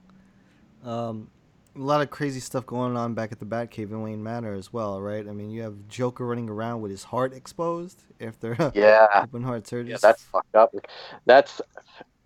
Um, 0.84 1.28
a 1.76 1.78
lot 1.78 2.00
of 2.00 2.10
crazy 2.10 2.40
stuff 2.40 2.66
going 2.66 2.96
on 2.96 3.14
back 3.14 3.30
at 3.30 3.38
the 3.38 3.46
Batcave 3.46 3.90
in 3.90 4.02
Wayne 4.02 4.22
Manor 4.22 4.54
as 4.54 4.72
well, 4.72 5.00
right? 5.00 5.26
I 5.28 5.30
mean, 5.32 5.50
you 5.50 5.62
have 5.62 5.74
Joker 5.88 6.26
running 6.26 6.48
around 6.48 6.80
with 6.80 6.90
his 6.90 7.04
heart 7.04 7.32
exposed 7.32 8.02
after 8.20 8.56
Yeah. 8.74 9.06
open 9.22 9.44
heart 9.44 9.68
surgery. 9.68 9.92
Yeah, 9.92 9.98
that's 10.02 10.24
fucked 10.24 10.56
up. 10.56 10.74
That's 11.26 11.60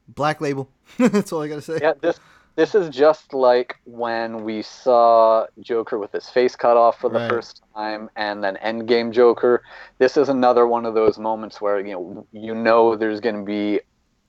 Black 0.08 0.40
Label. 0.40 0.70
that's 0.98 1.30
all 1.32 1.42
I 1.42 1.48
gotta 1.48 1.60
say. 1.60 1.78
yeah. 1.82 1.92
This 2.00 2.18
this 2.56 2.74
is 2.74 2.88
just 2.88 3.32
like 3.34 3.76
when 3.84 4.44
we 4.44 4.62
saw 4.62 5.46
Joker 5.60 5.98
with 5.98 6.12
his 6.12 6.28
face 6.28 6.54
cut 6.56 6.76
off 6.76 6.98
for 7.00 7.08
the 7.10 7.18
Right. 7.18 7.28
first 7.30 7.62
time, 7.74 8.08
and 8.16 8.42
then 8.44 8.56
Endgame 8.64 9.12
Joker. 9.12 9.62
This 9.98 10.16
is 10.16 10.28
another 10.28 10.66
one 10.66 10.86
of 10.86 10.94
those 10.94 11.18
moments 11.18 11.60
where 11.60 11.80
you 11.80 11.92
know 11.92 12.26
you 12.32 12.54
know 12.54 12.96
there's 12.96 13.20
going 13.20 13.36
to 13.36 13.42
be 13.44 13.80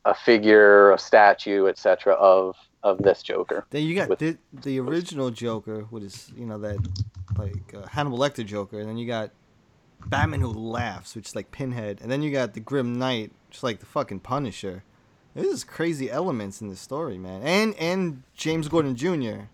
a 0.05 0.13
figure, 0.13 0.91
a 0.91 0.97
statue, 0.99 1.67
etc. 1.67 2.13
of 2.13 2.55
of 2.83 2.97
this 2.99 3.23
Joker. 3.23 3.65
Then 3.71 3.83
you 3.83 3.95
got 3.95 4.09
With- 4.09 4.19
the, 4.19 4.38
the 4.53 4.79
original 4.79 5.31
Joker, 5.31 5.85
what 5.89 6.03
is 6.03 6.31
you 6.35 6.45
know 6.45 6.57
that 6.59 6.77
like 7.38 7.73
uh, 7.73 7.88
Hannibal 7.88 8.17
Lecter 8.17 8.45
Joker, 8.45 8.79
and 8.79 8.88
then 8.88 8.97
you 8.97 9.07
got 9.07 9.31
Batman 10.07 10.41
who 10.41 10.49
laughs, 10.53 11.15
which 11.15 11.27
is 11.29 11.35
like 11.35 11.51
Pinhead, 11.51 11.99
and 12.01 12.11
then 12.11 12.21
you 12.21 12.31
got 12.31 12.53
the 12.53 12.59
Grim 12.59 12.93
Knight, 12.93 13.31
just 13.49 13.63
like 13.63 13.79
the 13.79 13.85
fucking 13.85 14.19
Punisher. 14.21 14.83
There's 15.35 15.65
crazy 15.65 16.09
elements 16.09 16.61
in 16.61 16.69
the 16.69 16.75
story, 16.77 17.17
man, 17.17 17.41
and 17.43 17.75
and 17.75 18.23
James 18.35 18.69
Gordon 18.69 18.95
Jr. 18.95 19.47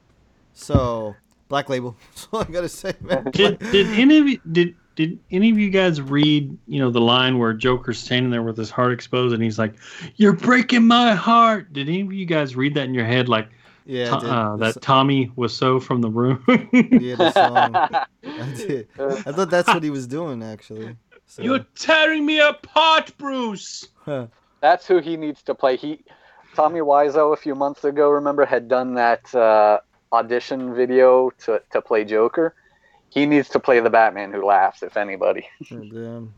So 0.54 1.16
Black 1.50 1.70
Label. 1.70 1.98
That's 2.12 2.28
all 2.32 2.42
I 2.42 2.46
gotta 2.46 2.70
say, 2.70 2.94
man. 3.02 3.26
Did 3.34 3.60
did 3.60 3.88
any 3.88 4.18
of 4.20 4.28
you 4.28 4.40
did 4.52 4.76
did 4.96 5.18
any 5.32 5.50
of 5.50 5.58
you 5.58 5.70
guys 5.72 6.00
read 6.00 6.56
you 6.68 6.80
know 6.80 6.92
the 6.92 7.02
line 7.02 7.40
where 7.40 7.54
Joker's 7.54 7.98
standing 7.98 8.30
there 8.30 8.44
with 8.44 8.58
his 8.58 8.70
heart 8.70 8.94
exposed 8.94 9.34
and 9.34 9.42
he's 9.42 9.58
like, 9.58 9.74
"You're 10.18 10.34
breaking 10.34 10.86
my 10.86 11.16
heart." 11.16 11.74
Did 11.74 11.90
any 11.90 12.02
of 12.02 12.14
you 12.14 12.26
guys 12.26 12.56
read 12.56 12.76
that 12.76 12.86
in 12.86 12.94
your 12.94 13.06
head 13.06 13.28
like? 13.28 13.50
Yeah, 13.84 14.20
To- 14.20 14.28
uh, 14.32 14.56
that 14.58 14.80
Tommy 14.82 15.32
Wiseau 15.36 15.82
from 15.82 16.02
the 16.02 16.10
room. 16.10 16.44
yeah, 16.48 17.16
the 17.16 17.32
song. 17.32 17.76
I 17.76 18.54
did. 18.56 18.88
I 19.00 19.32
thought 19.32 19.50
that's 19.50 19.68
what 19.68 19.82
he 19.82 19.90
was 19.90 20.06
doing 20.06 20.44
actually. 20.44 20.96
So, 21.26 21.42
You're 21.42 21.66
tearing 21.76 22.26
me 22.26 22.40
apart, 22.40 23.18
Bruce. 23.18 23.88
Huh. 24.62 24.68
That's 24.70 24.88
who 24.88 25.00
he 25.00 25.18
needs 25.18 25.42
to 25.44 25.56
play. 25.56 25.78
He, 25.78 26.04
Tommy 26.56 26.80
Wiseau, 26.80 27.34
a 27.34 27.38
few 27.38 27.56
months 27.56 27.84
ago, 27.84 28.10
remember, 28.10 28.46
had 28.46 28.68
done 28.68 28.96
that 28.96 29.34
uh, 29.34 29.80
audition 30.12 30.74
video 30.76 31.32
to 31.46 31.62
to 31.72 31.82
play 31.82 32.06
Joker. 32.06 32.56
He 33.10 33.26
needs 33.26 33.50
to 33.50 33.60
play 33.60 33.80
the 33.82 33.90
Batman 33.90 34.32
who 34.32 34.46
laughs, 34.46 34.84
if 34.84 34.96
anybody. 34.98 35.48
Oh, 35.72 35.84
damn. 35.92 36.34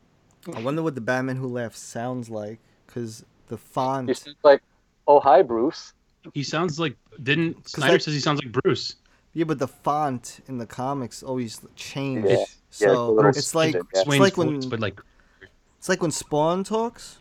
I 0.56 0.62
wonder 0.62 0.84
what 0.84 0.96
the 0.96 1.02
Batman 1.02 1.38
Who 1.38 1.48
Laughs 1.48 1.80
sounds 1.80 2.30
like, 2.30 2.60
because 2.86 3.24
the 3.48 3.58
font. 3.58 4.10
He 4.10 4.14
seems 4.14 4.36
like, 4.44 4.62
"Oh 5.08 5.20
hi, 5.22 5.42
Bruce." 5.42 5.94
He 6.34 6.44
sounds 6.44 6.80
like 6.80 6.98
didn't 7.22 7.68
Snyder 7.76 7.94
that- 7.94 8.04
says 8.04 8.14
he 8.14 8.20
sounds 8.20 8.44
like 8.44 8.52
Bruce. 8.52 8.96
Yeah, 9.34 9.46
but 9.46 9.58
the 9.58 9.68
font 9.68 10.42
in 10.48 10.58
the 10.58 10.66
comics 10.66 11.24
always 11.24 11.62
change. 11.76 12.26
Yeah. 12.26 12.32
Yeah, 12.32 12.42
it's 12.42 12.78
So 12.78 13.20
it's 13.28 13.56
like 13.56 13.76
it's 13.94 14.08
like 14.08 14.38
when 14.38 14.56
voice, 14.56 14.66
but 14.66 14.80
like 14.80 15.00
it's 15.78 15.90
like 15.90 16.02
when 16.02 16.12
Spawn 16.12 16.64
talks. 16.64 17.20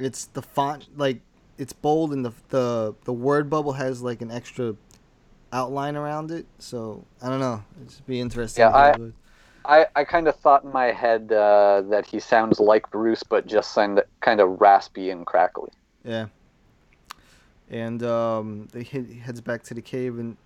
It's 0.00 0.24
the 0.26 0.42
font 0.42 0.88
like 0.96 1.20
it's 1.58 1.72
bold 1.72 2.12
and 2.12 2.24
the 2.24 2.32
the 2.48 2.94
the 3.04 3.12
word 3.12 3.48
bubble 3.50 3.72
has 3.72 4.02
like 4.02 4.22
an 4.22 4.30
extra 4.30 4.74
outline 5.52 5.94
around 5.96 6.30
it. 6.30 6.46
So 6.58 7.04
I 7.22 7.28
don't 7.28 7.40
know. 7.40 7.62
It'd 7.86 8.06
be 8.06 8.20
interesting. 8.20 8.62
Yeah, 8.62 8.70
I- 8.70 9.12
I, 9.62 9.86
I 9.94 10.04
kind 10.04 10.26
of 10.26 10.36
thought 10.36 10.64
in 10.64 10.72
my 10.72 10.86
head 10.86 11.30
uh, 11.30 11.82
that 11.90 12.06
he 12.06 12.18
sounds 12.18 12.58
like 12.58 12.90
Bruce, 12.90 13.22
but 13.22 13.46
just 13.46 13.74
sound 13.74 14.02
kind 14.20 14.40
of 14.40 14.58
raspy 14.58 15.10
and 15.10 15.26
crackly. 15.26 15.68
Yeah. 16.02 16.26
And 17.68 18.02
um, 18.02 18.68
he 18.74 19.20
heads 19.22 19.42
back 19.42 19.62
to 19.64 19.74
the 19.74 19.82
cave, 19.82 20.18
and 20.18 20.38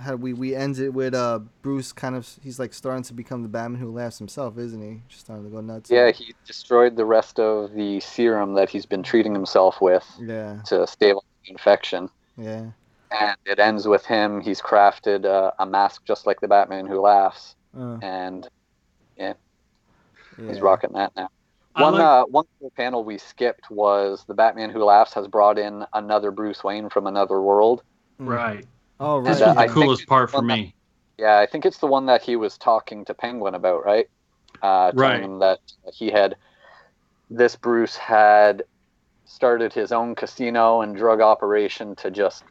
how 0.00 0.16
we 0.16 0.32
we 0.32 0.54
end 0.54 0.78
it 0.78 0.90
with 0.90 1.14
uh 1.14 1.38
Bruce 1.62 1.92
kind 1.92 2.16
of 2.16 2.28
he's 2.42 2.58
like 2.58 2.74
starting 2.74 3.04
to 3.04 3.14
become 3.14 3.42
the 3.42 3.48
Batman 3.48 3.80
who 3.80 3.92
laughs 3.92 4.18
himself, 4.18 4.58
isn't 4.58 4.82
he? 4.82 5.02
Just 5.08 5.22
starting 5.26 5.44
to 5.44 5.50
go 5.50 5.60
nuts. 5.60 5.90
Yeah, 5.90 6.10
he 6.10 6.34
destroyed 6.46 6.96
the 6.96 7.04
rest 7.04 7.38
of 7.38 7.72
the 7.74 8.00
serum 8.00 8.54
that 8.54 8.68
he's 8.68 8.86
been 8.86 9.02
treating 9.02 9.32
himself 9.34 9.80
with 9.80 10.04
Yeah. 10.20 10.60
to 10.66 10.86
stave 10.86 11.16
off 11.16 11.24
the 11.44 11.52
infection. 11.52 12.08
Yeah. 12.36 12.70
And 13.10 13.36
it 13.46 13.60
ends 13.60 13.86
with 13.86 14.04
him. 14.04 14.40
He's 14.40 14.60
crafted 14.60 15.24
uh, 15.24 15.52
a 15.60 15.66
mask 15.66 16.04
just 16.04 16.26
like 16.26 16.40
the 16.40 16.48
Batman 16.48 16.86
who 16.86 17.00
laughs, 17.00 17.54
Uh, 17.78 17.98
and 18.02 18.48
yeah, 19.16 19.34
he's 20.36 20.60
rocking 20.60 20.92
that 20.94 21.14
now. 21.14 21.28
I 21.76 21.82
One 21.82 21.94
like- 21.94 22.02
uh, 22.02 22.24
one 22.26 22.44
cool 22.58 22.72
panel 22.76 23.04
we 23.04 23.18
skipped 23.18 23.70
was 23.70 24.24
the 24.26 24.34
Batman 24.34 24.70
who 24.70 24.82
laughs 24.84 25.12
has 25.14 25.28
brought 25.28 25.58
in 25.58 25.84
another 25.92 26.30
Bruce 26.32 26.64
Wayne 26.64 26.88
from 26.88 27.06
another 27.06 27.40
world. 27.40 27.82
right. 28.18 28.64
Oh 29.04 29.18
right. 29.18 29.32
This 29.34 29.40
was 29.40 29.54
the 29.54 29.60
I 29.60 29.68
coolest 29.68 30.06
part 30.06 30.30
for 30.30 30.38
one 30.38 30.46
that- 30.48 30.56
me. 30.58 30.74
Yeah, 31.18 31.38
I 31.38 31.46
think 31.46 31.64
it's 31.64 31.78
the 31.78 31.86
one 31.86 32.06
that 32.06 32.22
he 32.22 32.34
was 32.34 32.58
talking 32.58 33.04
to 33.04 33.14
Penguin 33.14 33.54
about, 33.54 33.84
right? 33.84 34.08
Uh, 34.62 34.90
telling 34.90 34.98
Right. 34.98 35.22
him 35.22 35.38
that 35.40 35.60
he 35.92 36.10
had 36.10 36.36
this 37.30 37.54
Bruce 37.54 37.96
had 37.96 38.64
started 39.24 39.72
his 39.72 39.92
own 39.92 40.14
casino 40.14 40.80
and 40.80 40.96
drug 40.96 41.20
operation 41.20 41.94
to 41.96 42.10
just 42.10 42.42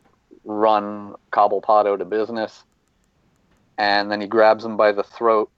run 0.45 1.15
Cobblepot 1.31 1.87
out 1.87 2.01
of 2.01 2.09
business, 2.09 2.63
and 3.77 4.11
then 4.11 4.21
he 4.21 4.27
grabs 4.27 4.63
him 4.63 4.77
by 4.77 4.91
the 4.91 5.03
throat 5.03 5.49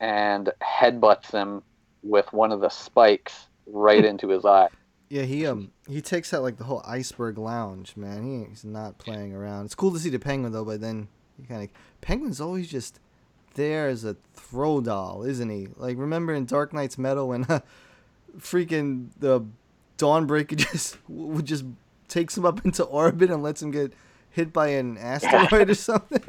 and 0.00 0.50
headbutts 0.62 1.30
him 1.32 1.62
with 2.02 2.32
one 2.32 2.52
of 2.52 2.60
the 2.60 2.68
spikes 2.68 3.46
right 3.66 4.04
into 4.12 4.28
his 4.28 4.44
eye. 4.44 4.68
Yeah, 5.10 5.22
he 5.22 5.46
um 5.46 5.72
he 5.88 6.02
takes 6.02 6.34
out 6.34 6.42
like 6.42 6.58
the 6.58 6.64
whole 6.64 6.82
iceberg 6.86 7.38
lounge, 7.38 7.96
man. 7.96 8.24
He, 8.24 8.50
he's 8.50 8.64
not 8.64 8.98
playing 8.98 9.34
around. 9.34 9.66
It's 9.66 9.74
cool 9.74 9.92
to 9.92 9.98
see 9.98 10.10
the 10.10 10.18
penguin 10.18 10.52
though, 10.52 10.64
but 10.64 10.80
then 10.80 11.08
he 11.40 11.46
kind 11.46 11.62
of 11.62 11.70
penguin's 12.00 12.40
always 12.40 12.68
just 12.68 13.00
there 13.54 13.88
as 13.88 14.04
a 14.04 14.16
throw 14.34 14.80
doll, 14.80 15.24
isn't 15.24 15.48
he? 15.48 15.68
Like 15.76 15.96
remember 15.98 16.34
in 16.34 16.44
Dark 16.44 16.72
Nights 16.72 16.98
Metal 16.98 17.28
when 17.28 17.44
uh, 17.44 17.60
freaking 18.38 19.08
the 19.18 19.44
Dawnbreaker 19.96 20.56
just 20.72 20.98
would 21.08 21.46
just 21.46 21.64
takes 22.08 22.36
him 22.36 22.44
up 22.44 22.64
into 22.64 22.84
orbit 22.84 23.30
and 23.30 23.42
lets 23.42 23.62
him 23.62 23.70
get 23.70 23.92
hit 24.30 24.52
by 24.52 24.68
an 24.68 24.98
asteroid 24.98 25.70
or 25.70 25.74
something. 25.74 26.22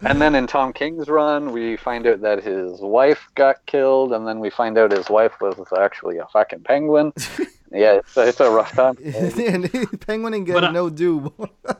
And 0.00 0.20
then 0.20 0.34
in 0.34 0.46
Tom 0.46 0.72
King's 0.72 1.08
run, 1.08 1.52
we 1.52 1.76
find 1.76 2.06
out 2.06 2.20
that 2.22 2.42
his 2.42 2.80
wife 2.80 3.28
got 3.34 3.64
killed, 3.66 4.12
and 4.12 4.26
then 4.26 4.40
we 4.40 4.50
find 4.50 4.78
out 4.78 4.92
his 4.92 5.08
wife 5.10 5.32
was 5.40 5.56
actually 5.78 6.18
a 6.18 6.26
fucking 6.26 6.60
penguin. 6.60 7.12
yeah, 7.74 7.94
it's 7.94 8.16
a, 8.16 8.28
it's 8.28 8.40
a 8.40 8.50
rough 8.50 8.72
time. 8.72 8.96
and 9.04 10.00
penguin 10.00 10.34
ain't 10.34 10.46
But 10.46 10.52
getting 10.60 10.68
I- 10.70 10.72
no 10.72 10.90
due. 10.90 11.32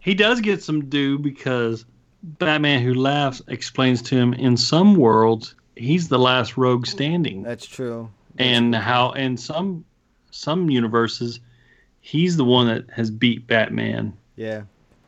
He 0.00 0.14
does 0.14 0.40
get 0.42 0.62
some 0.62 0.90
due 0.90 1.18
because 1.18 1.86
Batman 2.22 2.82
Who 2.82 2.92
Laughs 2.92 3.40
explains 3.48 4.02
to 4.02 4.16
him 4.16 4.34
in 4.34 4.56
some 4.58 4.96
worlds 4.96 5.54
he's 5.76 6.08
the 6.08 6.18
last 6.18 6.56
rogue 6.58 6.86
standing, 6.86 7.42
That's 7.42 7.66
true. 7.66 8.10
and 8.36 8.74
how 8.74 9.12
in 9.12 9.36
some 9.38 9.84
some 10.30 10.68
universes 10.68 11.40
he's 12.02 12.36
the 12.36 12.44
one 12.44 12.66
that 12.66 12.84
has 12.90 13.10
beat 13.10 13.46
Batman. 13.46 14.12
Yeah, 14.36 14.64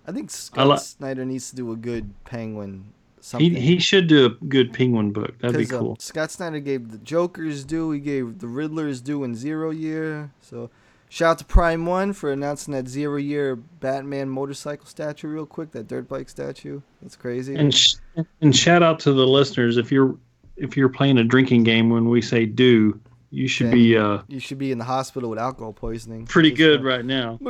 I 0.06 0.12
think 0.12 0.30
Scott 0.30 0.66
li- 0.66 0.78
Snyder 0.78 1.24
needs 1.26 1.50
to 1.50 1.56
do 1.56 1.72
a 1.72 1.76
good 1.76 2.10
penguin. 2.24 2.86
He 3.26 3.30
Something. 3.30 3.54
he 3.56 3.78
should 3.80 4.06
do 4.06 4.26
a 4.26 4.44
good 4.46 4.72
Penguin 4.72 5.10
book. 5.12 5.36
That'd 5.40 5.56
be 5.56 5.64
'Cause, 5.66 5.72
um, 5.74 5.80
cool. 5.80 5.96
Scott 5.98 6.30
Snyder 6.30 6.60
gave 6.60 6.92
the 6.92 6.98
Joker's 6.98 7.64
due. 7.64 7.90
He 7.90 7.98
gave 7.98 8.38
the 8.38 8.46
Riddler's 8.46 9.00
due 9.00 9.24
in 9.24 9.34
Zero 9.34 9.70
Year. 9.70 10.30
So, 10.40 10.70
shout 11.08 11.30
out 11.32 11.38
to 11.38 11.44
Prime 11.44 11.86
One 11.86 12.12
for 12.12 12.30
announcing 12.30 12.72
that 12.74 12.86
Zero 12.86 13.16
Year 13.16 13.56
Batman 13.56 14.28
motorcycle 14.28 14.86
statue 14.86 15.26
real 15.26 15.44
quick. 15.46 15.72
That 15.72 15.88
dirt 15.88 16.06
bike 16.08 16.28
statue. 16.28 16.82
That's 17.02 17.16
crazy. 17.16 17.56
And 17.56 17.74
sh- 17.74 17.96
and 18.40 18.54
shout 18.54 18.84
out 18.84 19.00
to 19.00 19.12
the 19.12 19.26
listeners 19.26 19.76
if 19.76 19.90
you're 19.90 20.16
if 20.56 20.76
you're 20.76 20.88
playing 20.88 21.18
a 21.18 21.24
drinking 21.24 21.64
game 21.64 21.90
when 21.90 22.08
we 22.08 22.22
say 22.22 22.46
do, 22.46 22.98
you 23.30 23.48
should 23.48 23.66
Then 23.66 23.74
be 23.74 23.96
uh 23.96 24.18
you 24.28 24.38
should 24.38 24.58
be 24.58 24.70
in 24.70 24.78
the 24.78 24.84
hospital 24.84 25.28
with 25.30 25.38
alcohol 25.40 25.72
poisoning. 25.72 26.26
pretty 26.26 26.52
good 26.52 26.80
uh, 26.80 26.84
right 26.84 27.04
now. 27.04 27.40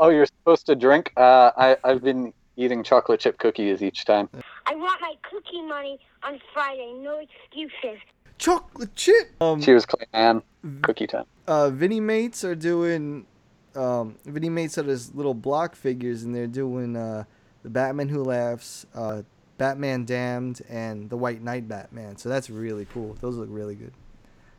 Oh, 0.00 0.08
you're 0.10 0.26
supposed 0.26 0.66
to 0.66 0.74
drink? 0.74 1.12
Uh, 1.16 1.52
I, 1.56 1.76
I've 1.84 2.02
been 2.02 2.32
eating 2.56 2.82
chocolate 2.82 3.20
chip 3.20 3.38
cookies 3.38 3.82
each 3.82 4.04
time. 4.04 4.28
I 4.66 4.74
want 4.74 5.00
my 5.00 5.14
cookie 5.30 5.62
money 5.62 5.98
on 6.22 6.40
Friday. 6.52 6.92
No 7.00 7.18
excuses. 7.18 8.00
Chocolate 8.38 8.94
chip. 8.94 9.30
Um, 9.40 9.60
Cheers, 9.60 9.86
Clayman. 9.86 10.42
Cookie 10.82 11.06
time. 11.06 11.24
uh, 11.46 11.70
Vinimates 11.72 12.44
are 12.44 12.54
doing. 12.54 13.26
Um, 13.74 14.16
Vinimates 14.26 14.76
are 14.78 14.82
those 14.82 15.14
little 15.14 15.34
block 15.34 15.74
figures, 15.76 16.22
and 16.22 16.34
they're 16.34 16.46
doing 16.46 16.96
uh, 16.96 17.24
the 17.62 17.70
Batman 17.70 18.08
Who 18.08 18.24
Laughs, 18.24 18.84
uh, 18.94 19.22
Batman 19.58 20.04
Damned, 20.04 20.60
and 20.68 21.08
the 21.08 21.16
White 21.16 21.42
Knight 21.42 21.68
Batman. 21.68 22.16
So 22.16 22.28
that's 22.28 22.50
really 22.50 22.86
cool. 22.92 23.16
Those 23.20 23.36
look 23.36 23.48
really 23.50 23.74
good. 23.74 23.92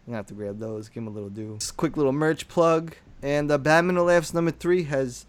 I'm 0.06 0.14
gonna 0.14 0.18
have 0.18 0.28
to 0.28 0.34
grab 0.34 0.60
those. 0.60 0.88
Give 0.90 1.04
them 1.04 1.08
a 1.08 1.12
little 1.12 1.30
do. 1.30 1.56
Just 1.60 1.78
quick 1.78 1.98
little 1.98 2.12
merch 2.14 2.48
plug. 2.48 2.96
And 3.22 3.52
uh, 3.52 3.58
Batman 3.58 3.96
Who 3.98 4.04
Laughs 4.04 4.34
number 4.34 4.52
three 4.52 4.84
has 4.84 5.26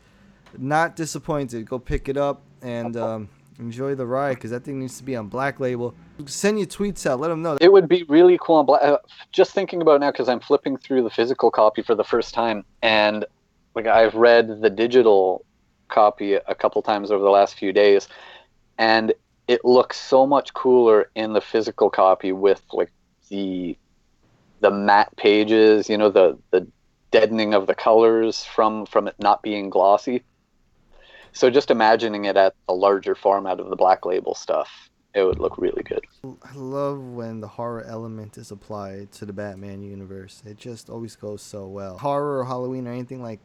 not 0.56 0.94
disappointed. 0.96 1.66
Go 1.66 1.78
pick 1.78 2.08
it 2.08 2.16
up 2.16 2.42
and 2.62 2.96
um, 2.96 3.28
enjoy 3.58 3.94
the 3.94 4.06
ride 4.06 4.34
because 4.34 4.50
that 4.50 4.64
thing 4.64 4.80
needs 4.80 4.98
to 4.98 5.04
be 5.04 5.16
on 5.16 5.28
Black 5.28 5.60
Label. 5.60 5.94
Send 6.26 6.58
your 6.58 6.66
tweets 6.66 7.06
out. 7.06 7.20
Let 7.20 7.28
them 7.28 7.42
know. 7.42 7.56
It 7.60 7.72
would 7.72 7.88
be 7.88 8.04
really 8.04 8.38
cool. 8.40 8.56
On 8.56 8.66
Black, 8.66 8.82
uh, 8.82 8.98
just 9.32 9.52
thinking 9.52 9.82
about 9.82 9.96
it 9.96 10.00
now 10.00 10.10
because 10.10 10.28
I'm 10.28 10.40
flipping 10.40 10.76
through 10.76 11.02
the 11.02 11.10
physical 11.10 11.50
copy 11.50 11.82
for 11.82 11.94
the 11.94 12.04
first 12.04 12.34
time, 12.34 12.64
and 12.82 13.24
like 13.74 13.86
I've 13.86 14.14
read 14.14 14.60
the 14.60 14.70
digital 14.70 15.44
copy 15.88 16.34
a 16.34 16.54
couple 16.54 16.82
times 16.82 17.10
over 17.10 17.22
the 17.22 17.30
last 17.30 17.56
few 17.56 17.72
days, 17.72 18.08
and 18.78 19.12
it 19.48 19.64
looks 19.64 19.98
so 19.98 20.26
much 20.26 20.54
cooler 20.54 21.10
in 21.14 21.32
the 21.32 21.40
physical 21.40 21.90
copy 21.90 22.32
with 22.32 22.62
like 22.72 22.90
the 23.28 23.76
the 24.60 24.70
matte 24.70 25.14
pages. 25.16 25.88
You 25.88 25.98
know 25.98 26.10
the 26.10 26.38
the 26.50 26.66
deadening 27.10 27.54
of 27.54 27.66
the 27.66 27.74
colors 27.74 28.44
from 28.44 28.86
from 28.86 29.08
it 29.08 29.14
not 29.18 29.42
being 29.42 29.70
glossy. 29.70 30.22
So 31.32 31.50
just 31.50 31.70
imagining 31.70 32.26
it 32.26 32.36
at 32.36 32.54
the 32.68 32.74
larger 32.74 33.14
format 33.14 33.60
of 33.60 33.70
the 33.70 33.76
Black 33.76 34.04
Label 34.04 34.34
stuff, 34.34 34.90
it 35.14 35.22
would 35.22 35.38
look 35.38 35.58
really 35.58 35.82
good. 35.82 36.04
I 36.24 36.54
love 36.54 37.00
when 37.00 37.40
the 37.40 37.48
horror 37.48 37.84
element 37.84 38.38
is 38.38 38.50
applied 38.50 39.12
to 39.12 39.26
the 39.26 39.32
Batman 39.32 39.82
universe. 39.82 40.42
It 40.46 40.58
just 40.58 40.88
always 40.88 41.16
goes 41.16 41.42
so 41.42 41.66
well. 41.66 41.98
Horror 41.98 42.38
or 42.38 42.44
Halloween 42.44 42.86
or 42.86 42.92
anything 42.92 43.22
like 43.22 43.40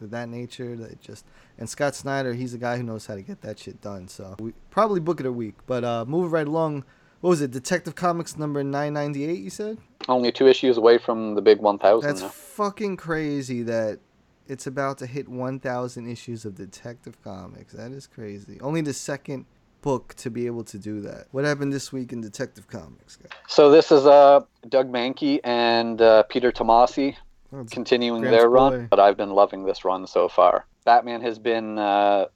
that 0.00 0.28
nature 0.28 0.74
that 0.76 1.00
just 1.00 1.24
and 1.58 1.68
Scott 1.68 1.94
Snyder, 1.94 2.34
he's 2.34 2.54
a 2.54 2.58
guy 2.58 2.76
who 2.76 2.82
knows 2.82 3.06
how 3.06 3.14
to 3.14 3.22
get 3.22 3.40
that 3.42 3.58
shit 3.58 3.80
done. 3.80 4.08
So 4.08 4.34
we 4.40 4.52
probably 4.70 5.00
book 5.00 5.20
it 5.20 5.26
a 5.26 5.32
week. 5.32 5.54
But 5.66 5.84
uh 5.84 6.04
moving 6.06 6.30
right 6.30 6.46
along, 6.46 6.84
what 7.20 7.30
was 7.30 7.40
it? 7.40 7.52
Detective 7.52 7.94
Comics 7.94 8.36
number 8.36 8.64
998, 8.64 9.38
you 9.38 9.50
said? 9.50 9.78
Only 10.08 10.32
two 10.32 10.48
issues 10.48 10.76
away 10.76 10.98
from 10.98 11.36
the 11.36 11.42
big 11.42 11.60
1,000 11.60 12.08
That's 12.08 12.22
now. 12.22 12.28
fucking 12.28 12.96
crazy 12.96 13.62
that 13.62 14.00
it's 14.48 14.66
about 14.66 14.98
to 14.98 15.06
hit 15.06 15.28
1,000 15.28 16.10
issues 16.10 16.44
of 16.44 16.54
Detective 16.54 17.22
Comics. 17.22 17.72
That 17.72 17.92
is 17.92 18.06
crazy. 18.06 18.60
Only 18.60 18.80
the 18.80 18.92
second 18.92 19.46
book 19.80 20.14
to 20.18 20.30
be 20.30 20.46
able 20.46 20.64
to 20.64 20.78
do 20.78 21.00
that. 21.00 21.26
What 21.32 21.44
happened 21.44 21.72
this 21.72 21.92
week 21.92 22.12
in 22.12 22.20
Detective 22.20 22.68
Comics? 22.68 23.16
guys? 23.16 23.30
So 23.48 23.70
this 23.70 23.90
is 23.90 24.06
uh, 24.06 24.40
Doug 24.68 24.92
Mahnke 24.92 25.40
and 25.44 26.00
uh, 26.00 26.22
Peter 26.24 26.52
Tomasi 26.52 27.16
Oh, 27.54 27.66
continuing 27.70 28.22
their 28.22 28.48
run, 28.48 28.86
but 28.88 28.98
I've 28.98 29.18
been 29.18 29.30
loving 29.30 29.64
this 29.64 29.84
run 29.84 30.06
so 30.06 30.26
far. 30.26 30.64
Batman 30.86 31.20
has 31.20 31.38
been 31.38 31.78
uh, 31.78 32.26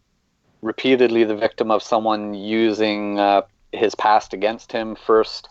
repeatedly 0.61 1.25
the 1.25 1.35
victim 1.35 1.71
of 1.71 1.83
someone 1.83 2.35
using 2.35 3.19
uh, 3.19 3.43
his 3.73 3.95
past 3.95 4.35
against 4.35 4.73
him. 4.73 4.95
First, 4.95 5.49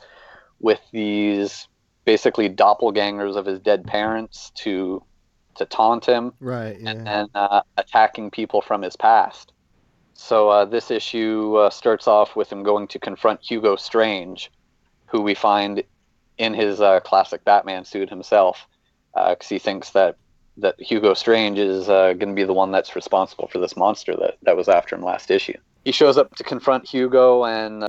with 0.60 0.80
these 0.92 1.68
basically 2.06 2.48
doppelgangers 2.48 3.36
of 3.36 3.48
his 3.48 3.60
dead 3.60 3.86
parents 3.86 4.52
to 4.58 5.02
to 5.56 5.66
taunt 5.66 6.06
him, 6.06 6.34
Right, 6.40 6.80
yeah. 6.80 6.90
and 6.90 7.08
then 7.08 7.28
uh, 7.36 7.62
attacking 7.78 8.32
people 8.32 8.62
from 8.62 8.82
his 8.82 8.96
past. 8.96 9.54
So 10.14 10.50
uh, 10.50 10.66
this 10.66 10.92
issue 10.92 11.56
uh, 11.56 11.70
starts 11.70 12.08
off 12.08 12.36
with 12.36 12.52
him 12.52 12.64
going 12.64 12.88
to 12.90 13.00
confront 13.00 13.42
Hugo 13.42 13.76
Strange, 13.76 14.52
who 15.08 15.22
we 15.22 15.34
find 15.36 15.84
in 16.38 16.54
his 16.54 16.82
uh, 16.82 17.00
classic 17.02 17.44
Batman 17.44 17.86
suit 17.86 18.10
himself, 18.10 18.68
because 19.14 19.50
he 19.50 19.60
thinks 19.60 19.92
that 19.92 20.18
that 20.58 20.80
Hugo 20.80 21.14
Strange 21.14 21.60
is 21.60 21.90
uh, 21.90 22.14
going 22.14 22.30
to 22.30 22.34
be 22.34 22.46
the 22.46 22.54
one 22.54 22.72
that's 22.72 22.96
responsible 22.96 23.48
for 23.48 23.60
this 23.60 23.76
monster 23.76 24.16
that, 24.16 24.38
that 24.44 24.56
was 24.56 24.70
after 24.70 24.96
him 24.96 25.04
last 25.04 25.30
issue. 25.30 25.58
He 25.84 25.92
shows 25.92 26.18
up 26.18 26.34
to 26.36 26.44
confront 26.44 26.88
Hugo, 26.88 27.44
and 27.44 27.84
uh, 27.84 27.88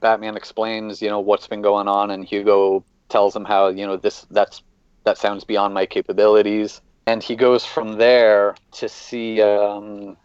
Batman 0.00 0.36
explains, 0.36 1.02
you 1.02 1.08
know, 1.08 1.20
what's 1.20 1.46
been 1.46 1.60
going 1.60 1.88
on, 1.88 2.10
and 2.10 2.24
Hugo 2.24 2.84
tells 3.10 3.36
him 3.36 3.44
how, 3.44 3.68
you 3.68 3.86
know, 3.86 3.96
this 3.96 4.26
that's 4.30 4.62
that 5.04 5.18
sounds 5.18 5.44
beyond 5.44 5.74
my 5.74 5.84
capabilities, 5.86 6.80
and 7.10 7.22
he 7.22 7.34
goes 7.34 7.64
from 7.64 7.98
there 7.98 8.54
to 8.72 8.88
see 8.88 9.42
um, 9.42 10.16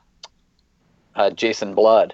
uh, 1.16 1.30
Jason 1.32 1.74
Blood, 1.74 2.14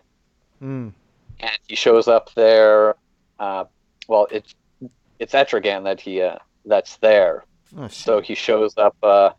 Mm. 0.62 0.94
and 1.40 1.58
he 1.68 1.76
shows 1.76 2.08
up 2.08 2.30
there. 2.36 2.96
Uh, 3.40 3.66
well, 4.08 4.28
it's 4.32 4.54
it's 5.20 5.34
Etrigan 5.34 5.84
that 5.86 6.00
he 6.00 6.22
uh, 6.22 6.36
that's 6.66 6.98
there. 6.98 7.44
Oh, 7.78 7.88
so 7.88 8.22
he 8.22 8.36
shows 8.36 8.74
up, 8.78 8.96
uh, 9.04 9.32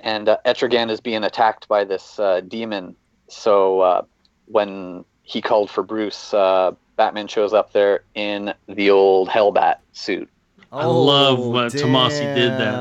and 0.00 0.28
uh, 0.28 0.38
Etrigan 0.44 0.90
is 0.90 1.00
being 1.00 1.24
attacked 1.24 1.68
by 1.68 1.84
this 1.84 2.18
uh, 2.18 2.40
demon. 2.40 2.96
So 3.28 3.80
uh, 3.80 4.02
when 4.46 5.04
he 5.22 5.40
called 5.40 5.70
for 5.70 5.82
Bruce, 5.84 6.34
uh, 6.34 6.72
Batman 6.96 7.28
shows 7.28 7.52
up 7.52 7.72
there 7.72 8.00
in 8.14 8.52
the 8.68 8.90
old 8.90 9.28
Hellbat 9.28 9.76
suit. 9.92 10.28
I 10.72 10.84
love 10.86 11.38
when 11.46 11.68
Tomasi 11.70 12.34
did 12.34 12.52
that. 12.58 12.74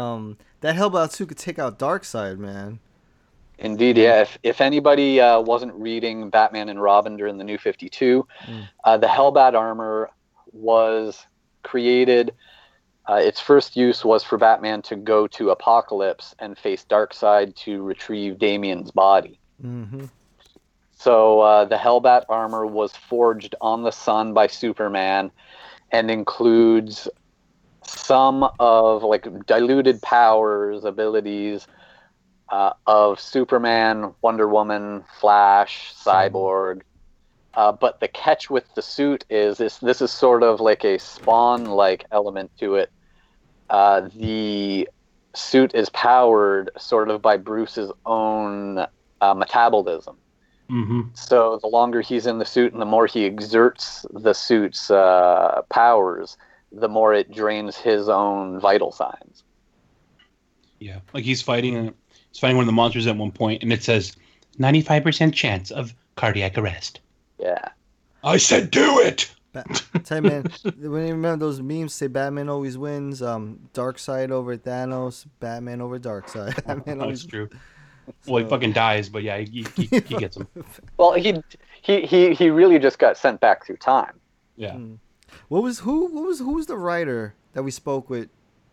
That 0.65 0.75
Hellbound 0.77 1.11
suit 1.11 1.27
could 1.27 1.37
take 1.37 1.59
out 1.59 1.77
Darkseid, 1.77 2.39
man. 2.39 2.79
Indeed, 3.59 3.97
yeah. 3.97 4.23
If, 4.23 4.39
if 4.41 4.61
anybody 4.61 5.21
uh, 5.21 5.39
wasn't 5.39 5.75
reading 5.75 6.31
Batman 6.31 6.69
and 6.69 6.81
Robin 6.81 7.17
during 7.17 7.37
the 7.37 7.43
New 7.43 7.59
52, 7.59 8.27
Mm. 8.47 8.67
uh, 8.83 8.97
the 8.97 9.05
Hellbat 9.05 9.53
armor 9.53 10.09
was 10.53 11.23
created. 11.61 12.33
Uh, 13.07 13.17
its 13.17 13.39
first 13.39 13.77
use 13.77 14.03
was 14.03 14.23
for 14.23 14.39
Batman 14.39 14.81
to 14.81 14.95
go 14.95 15.27
to 15.27 15.55
Apokolips 15.55 16.33
and 16.39 16.57
face 16.57 16.83
Darkseid 16.89 17.55
to 17.57 17.83
retrieve 17.83 18.39
Damian's 18.39 18.89
body. 18.89 19.39
Mm-hmm. 19.63 20.05
So 20.97 21.41
uh, 21.41 21.65
the 21.65 21.75
Hellbat 21.75 22.23
armor 22.27 22.65
was 22.65 22.95
forged 22.95 23.53
on 23.61 23.83
the 23.83 23.91
sun 23.91 24.33
by 24.33 24.47
Superman 24.47 25.29
and 25.91 26.09
includes 26.09 27.07
some 27.87 28.49
of 28.59 29.03
like 29.03 29.27
diluted 29.45 30.01
powers, 30.01 30.83
abilities 30.83 31.67
uh, 32.49 32.73
of 32.85 33.19
Superman, 33.19 34.13
Wonder 34.21 34.47
Woman, 34.47 35.03
Flash, 35.19 35.93
Cyborg. 35.95 36.81
Uh, 37.53 37.71
but 37.71 37.99
the 38.01 38.07
catch 38.07 38.49
with 38.49 38.65
the 38.75 38.81
suit 38.81 39.25
is 39.29 39.57
this: 39.57 39.77
this 39.77 40.01
is 40.01 40.11
sort 40.11 40.43
of 40.43 40.59
like 40.59 40.83
a 40.83 40.97
Spawn-like 40.99 42.05
element 42.11 42.51
to 42.59 42.75
it. 42.75 42.91
Uh, 43.69 44.09
the 44.15 44.87
suit 45.33 45.73
is 45.73 45.89
powered 45.89 46.69
sort 46.77 47.09
of 47.09 47.21
by 47.21 47.37
Bruce's 47.37 47.91
own 48.05 48.85
uh, 49.21 49.33
metabolism. 49.33 50.17
Mm-hmm. 50.69 51.01
So 51.13 51.59
the 51.61 51.67
longer 51.67 52.01
he's 52.01 52.25
in 52.25 52.39
the 52.39 52.45
suit 52.45 52.73
and 52.73 52.81
the 52.81 52.85
more 52.85 53.05
he 53.05 53.25
exerts 53.25 54.05
the 54.11 54.33
suit's 54.33 54.89
uh, 54.89 55.61
powers, 55.69 56.37
the 56.75 56.87
more 56.87 57.13
it 57.13 57.31
drains 57.31 57.75
his 57.77 58.09
own 58.09 58.59
vital 58.59 58.91
signs. 58.91 59.43
Yeah, 60.79 60.99
like 61.13 61.23
he's 61.23 61.41
fighting. 61.41 61.93
He's 62.31 62.39
fighting 62.39 62.57
one 62.57 62.63
of 62.63 62.67
the 62.67 62.73
monsters 62.73 63.07
at 63.07 63.15
one 63.15 63.31
point, 63.31 63.63
and 63.63 63.71
it 63.71 63.81
says 63.81 64.15
ninety-five 64.57 65.03
percent 65.03 65.33
chance 65.33 65.71
of 65.71 65.93
cardiac 66.15 66.57
arrest. 66.57 66.99
Yeah. 67.39 67.69
I 68.23 68.37
said, 68.37 68.71
do 68.71 68.99
it. 68.99 69.31
Tell 70.03 70.17
you, 70.17 70.29
man, 70.29 70.45
when 70.63 71.07
you 71.07 71.13
remember 71.13 71.45
those 71.45 71.61
memes 71.61 71.93
say 71.93 72.07
Batman 72.07 72.49
always 72.49 72.77
wins, 72.77 73.21
um, 73.21 73.69
Darkseid 73.73 74.31
over 74.31 74.57
Thanos, 74.57 75.25
Batman 75.39 75.79
over 75.81 75.99
Darkseid. 75.99 76.55
Batman 76.65 76.97
That's 76.97 77.01
always 77.01 77.25
true. 77.25 77.49
Well, 78.27 78.43
he 78.43 78.47
fucking 78.47 78.73
dies, 78.73 79.09
but 79.09 79.23
yeah, 79.23 79.39
he, 79.39 79.65
he, 79.75 79.85
he 79.87 80.15
gets 80.17 80.37
him. 80.37 80.47
Well, 80.97 81.13
he 81.13 81.41
he 81.81 82.05
he 82.05 82.35
he 82.35 82.51
really 82.51 82.77
just 82.77 82.99
got 82.99 83.17
sent 83.17 83.41
back 83.41 83.65
through 83.65 83.77
time. 83.77 84.19
Yeah. 84.57 84.77
What 85.47 85.63
was 85.63 85.79
who? 85.79 86.07
What 86.07 86.25
was 86.25 86.39
who 86.39 86.53
was 86.53 86.67
the 86.67 86.77
writer 86.77 87.35
that 87.53 87.63
we 87.63 87.71
spoke 87.71 88.09
with 88.09 88.29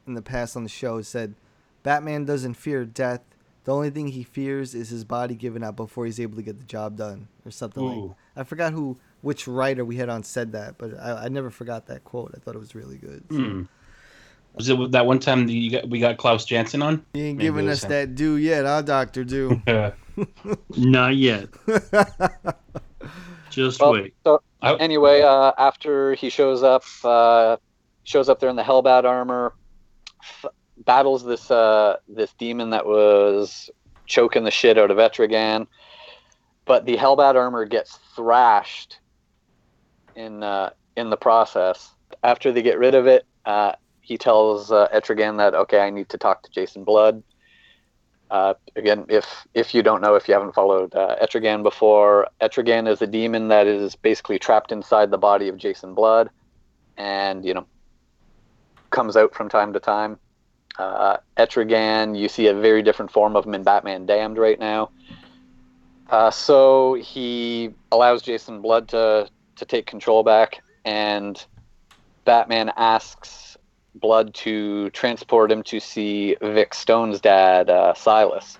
in 0.06 0.14
the 0.14 0.22
past 0.22 0.56
on 0.56 0.62
the 0.62 0.68
show? 0.68 1.02
Said 1.02 1.34
Batman 1.82 2.24
doesn't 2.24 2.54
fear 2.54 2.84
death. 2.84 3.20
The 3.64 3.72
only 3.72 3.90
thing 3.90 4.08
he 4.08 4.24
fears 4.24 4.74
is 4.74 4.88
his 4.88 5.04
body 5.04 5.34
giving 5.36 5.62
out 5.62 5.76
before 5.76 6.04
he's 6.04 6.18
able 6.18 6.36
to 6.36 6.42
get 6.42 6.58
the 6.58 6.64
job 6.64 6.96
done, 6.96 7.28
or 7.44 7.50
something 7.50 7.84
like. 7.84 7.96
Ooh. 7.96 8.16
I 8.34 8.42
forgot 8.44 8.72
who, 8.72 8.98
which 9.20 9.46
writer 9.46 9.84
we 9.84 9.96
had 9.96 10.08
on 10.08 10.24
said 10.24 10.52
that, 10.52 10.78
but 10.78 10.98
I, 10.98 11.24
I 11.24 11.28
never 11.28 11.50
forgot 11.50 11.86
that 11.86 12.02
quote. 12.02 12.32
I 12.34 12.40
thought 12.40 12.56
it 12.56 12.60
was 12.60 12.74
really 12.74 12.96
good. 12.96 13.22
So. 13.30 13.36
Hmm. 13.36 13.62
Was 14.54 14.68
it 14.68 14.90
that 14.92 15.06
one 15.06 15.18
time 15.18 15.46
that 15.46 15.52
you 15.52 15.70
got, 15.70 15.88
we 15.88 15.98
got 15.98 16.18
Klaus 16.18 16.44
Janson 16.44 16.82
on? 16.82 17.06
He 17.14 17.22
ain't 17.22 17.38
Maybe 17.38 17.46
giving 17.46 17.68
us 17.70 17.84
him. 17.84 17.90
that 17.90 18.14
do 18.14 18.36
yet, 18.36 18.66
huh, 18.66 18.82
Doctor 18.82 19.24
Do? 19.24 19.62
Not 20.76 21.16
yet. 21.16 21.48
Just 23.50 23.80
Well, 23.80 23.92
wait. 23.92 24.14
So 24.24 24.42
anyway, 24.62 25.22
uh, 25.22 25.52
after 25.58 26.14
he 26.14 26.30
shows 26.30 26.62
up, 26.62 26.84
uh, 27.04 27.56
shows 28.04 28.28
up 28.28 28.40
there 28.40 28.50
in 28.50 28.56
the 28.56 28.62
Hellbat 28.62 29.04
armor, 29.04 29.54
f- 30.22 30.52
battles 30.78 31.24
this 31.24 31.50
uh, 31.50 31.96
this 32.08 32.32
demon 32.38 32.70
that 32.70 32.86
was 32.86 33.70
choking 34.06 34.44
the 34.44 34.50
shit 34.50 34.78
out 34.78 34.90
of 34.90 34.98
Etrigan, 34.98 35.66
but 36.64 36.84
the 36.86 36.96
Hellbat 36.96 37.34
armor 37.34 37.64
gets 37.64 37.98
thrashed 38.14 39.00
in 40.14 40.42
uh, 40.42 40.70
in 40.96 41.10
the 41.10 41.16
process. 41.16 41.94
After 42.22 42.52
they 42.52 42.62
get 42.62 42.78
rid 42.78 42.94
of 42.94 43.06
it, 43.06 43.24
uh, 43.46 43.72
he 44.00 44.18
tells 44.18 44.70
uh, 44.70 44.88
Etrigan 44.94 45.38
that 45.38 45.54
okay, 45.54 45.80
I 45.80 45.90
need 45.90 46.08
to 46.10 46.18
talk 46.18 46.42
to 46.42 46.50
Jason 46.50 46.84
Blood. 46.84 47.22
Uh, 48.32 48.54
again, 48.76 49.04
if 49.10 49.46
if 49.52 49.74
you 49.74 49.82
don't 49.82 50.00
know, 50.00 50.14
if 50.14 50.26
you 50.26 50.32
haven't 50.32 50.54
followed 50.54 50.94
uh, 50.94 51.16
Etrigan 51.22 51.62
before, 51.62 52.28
Etrigan 52.40 52.88
is 52.88 53.02
a 53.02 53.06
demon 53.06 53.48
that 53.48 53.66
is 53.66 53.94
basically 53.94 54.38
trapped 54.38 54.72
inside 54.72 55.10
the 55.10 55.18
body 55.18 55.48
of 55.48 55.58
Jason 55.58 55.92
Blood, 55.92 56.30
and 56.96 57.44
you 57.44 57.52
know 57.52 57.66
comes 58.88 59.18
out 59.18 59.34
from 59.34 59.50
time 59.50 59.74
to 59.74 59.80
time. 59.80 60.18
Uh, 60.78 61.18
Etrigan, 61.36 62.18
you 62.18 62.26
see 62.26 62.46
a 62.46 62.54
very 62.54 62.82
different 62.82 63.10
form 63.10 63.36
of 63.36 63.44
him 63.44 63.52
in 63.52 63.64
Batman 63.64 64.06
Damned 64.06 64.38
right 64.38 64.58
now. 64.58 64.88
Uh, 66.08 66.30
so 66.30 66.94
he 66.94 67.74
allows 67.92 68.22
Jason 68.22 68.62
Blood 68.62 68.88
to 68.88 69.28
to 69.56 69.64
take 69.66 69.84
control 69.84 70.22
back, 70.22 70.62
and 70.86 71.44
Batman 72.24 72.72
asks 72.78 73.41
Blood 73.94 74.34
to 74.34 74.90
transport 74.90 75.52
him 75.52 75.62
to 75.64 75.80
see 75.80 76.36
Vic 76.40 76.74
Stone's 76.74 77.20
dad, 77.20 77.68
uh, 77.68 77.94
Silas, 77.94 78.58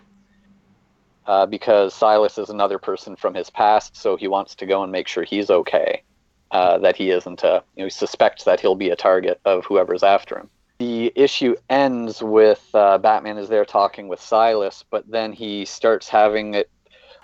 uh, 1.27 1.47
because 1.47 1.95
Silas 1.95 2.39
is 2.39 2.51
another 2.51 2.79
person 2.79 3.17
from 3.17 3.35
his 3.35 3.49
past, 3.49 3.97
so 3.97 4.17
he 4.17 4.29
wants 4.29 4.55
to 4.57 4.67
go 4.67 4.83
and 4.83 4.93
make 4.93 5.09
sure 5.09 5.25
he's 5.25 5.51
okay, 5.51 6.03
uh, 6.51 6.79
that 6.79 6.97
he 6.97 7.11
isn't 7.11 7.43
a, 7.43 7.63
you 7.77 7.83
know, 7.83 7.87
he 7.87 7.91
suspects 7.91 8.45
that 8.45 8.61
he'll 8.61 8.75
be 8.75 8.91
a 8.91 8.97
target 8.97 9.41
of 9.45 9.65
whoever's 9.65 10.03
after 10.03 10.39
him. 10.39 10.51
The 10.79 11.13
issue 11.15 11.55
ends 11.71 12.23
with 12.23 12.69
uh, 12.75 12.99
Batman 12.99 13.39
is 13.39 13.49
there 13.49 13.65
talking 13.65 14.09
with 14.09 14.21
Silas, 14.21 14.85
but 14.91 15.11
then 15.11 15.33
he 15.33 15.65
starts 15.65 16.09
having 16.09 16.55
it 16.55 16.69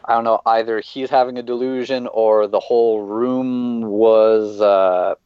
I 0.09 0.15
don't 0.15 0.25
know, 0.25 0.41
either 0.47 0.81
he's 0.81 1.11
having 1.11 1.37
a 1.37 1.43
delusion 1.43 2.07
or 2.07 2.47
the 2.47 2.61
whole 2.61 3.03
room 3.03 3.83
was 3.83 4.59
uh, 4.59 5.17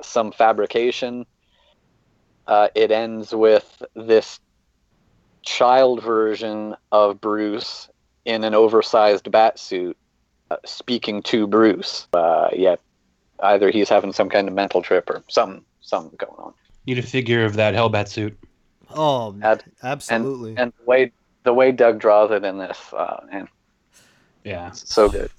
some 0.00 0.32
fabrication. 0.32 1.26
Uh, 2.50 2.66
it 2.74 2.90
ends 2.90 3.32
with 3.32 3.80
this 3.94 4.40
child 5.42 6.02
version 6.02 6.74
of 6.90 7.20
Bruce 7.20 7.88
in 8.24 8.42
an 8.42 8.54
oversized 8.54 9.30
bat 9.30 9.56
suit 9.56 9.96
uh, 10.50 10.56
speaking 10.66 11.22
to 11.22 11.46
Bruce. 11.46 12.08
Uh, 12.12 12.48
yeah, 12.52 12.74
either 13.38 13.70
he's 13.70 13.88
having 13.88 14.12
some 14.12 14.28
kind 14.28 14.48
of 14.48 14.54
mental 14.54 14.82
trip 14.82 15.08
or 15.08 15.22
something, 15.28 15.64
something 15.80 16.16
going 16.18 16.34
on. 16.38 16.52
Need 16.86 16.98
a 16.98 17.02
figure 17.02 17.44
of 17.44 17.54
that 17.54 17.72
Hellbat 17.72 18.08
suit. 18.08 18.36
Oh, 18.92 19.36
Ab- 19.42 19.62
absolutely. 19.84 20.50
And, 20.50 20.58
and 20.58 20.72
the 20.76 20.84
way 20.90 21.12
the 21.44 21.54
way 21.54 21.70
Doug 21.70 22.00
draws 22.00 22.32
it 22.32 22.44
in 22.44 22.58
this, 22.58 22.78
uh, 22.92 23.20
man, 23.30 23.48
Yeah. 24.42 24.72
so 24.72 25.08
good. 25.08 25.30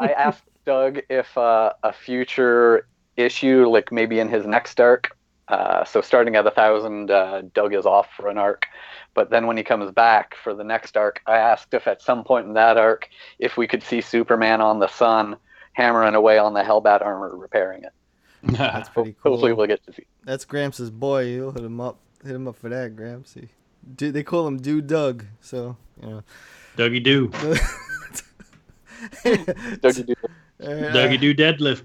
I 0.00 0.12
asked 0.16 0.42
Doug 0.64 1.00
if 1.10 1.36
uh, 1.36 1.74
a 1.82 1.92
future 1.92 2.88
issue, 3.18 3.68
like 3.68 3.92
maybe 3.92 4.20
in 4.20 4.28
his 4.30 4.46
next 4.46 4.80
arc, 4.80 5.15
uh, 5.48 5.84
so 5.84 6.00
starting 6.00 6.36
at 6.36 6.46
a 6.46 6.50
thousand, 6.50 7.10
uh, 7.10 7.42
Doug 7.54 7.74
is 7.74 7.86
off 7.86 8.08
for 8.16 8.28
an 8.28 8.38
arc. 8.38 8.66
But 9.14 9.30
then 9.30 9.46
when 9.46 9.56
he 9.56 9.62
comes 9.62 9.90
back 9.92 10.34
for 10.42 10.54
the 10.54 10.64
next 10.64 10.96
arc, 10.96 11.22
I 11.26 11.36
asked 11.36 11.72
if 11.72 11.86
at 11.86 12.02
some 12.02 12.24
point 12.24 12.46
in 12.46 12.54
that 12.54 12.76
arc, 12.76 13.08
if 13.38 13.56
we 13.56 13.66
could 13.66 13.82
see 13.82 14.00
Superman 14.00 14.60
on 14.60 14.78
the 14.78 14.88
sun 14.88 15.36
hammering 15.72 16.14
away 16.14 16.38
on 16.38 16.54
the 16.54 16.62
Hellbat 16.62 17.02
armor, 17.02 17.34
repairing 17.36 17.84
it. 17.84 17.92
That's 18.42 18.88
pretty 18.88 19.14
cool. 19.22 19.32
Hopefully, 19.32 19.52
we'll 19.52 19.66
get 19.66 19.84
to 19.86 19.92
see. 19.92 20.06
That's 20.24 20.44
Gramps' 20.44 20.90
boy. 20.90 21.24
You'll 21.24 21.52
hit 21.52 21.64
him 21.64 21.80
up. 21.80 21.98
Hit 22.24 22.34
him 22.34 22.46
up 22.48 22.56
for 22.56 22.68
that, 22.68 22.94
Gramps. 22.96 23.34
He, 23.34 23.48
dude, 23.94 24.14
they 24.14 24.22
call 24.22 24.46
him 24.46 24.58
Dude 24.58 24.86
Doug. 24.86 25.24
So 25.40 25.76
you 26.02 26.08
know. 26.08 26.22
Dougie 26.76 27.02
do. 27.02 27.28
Dougie 29.78 30.06
do. 30.06 30.14
Dougie 30.60 31.20
do 31.20 31.34
deadlift. 31.34 31.82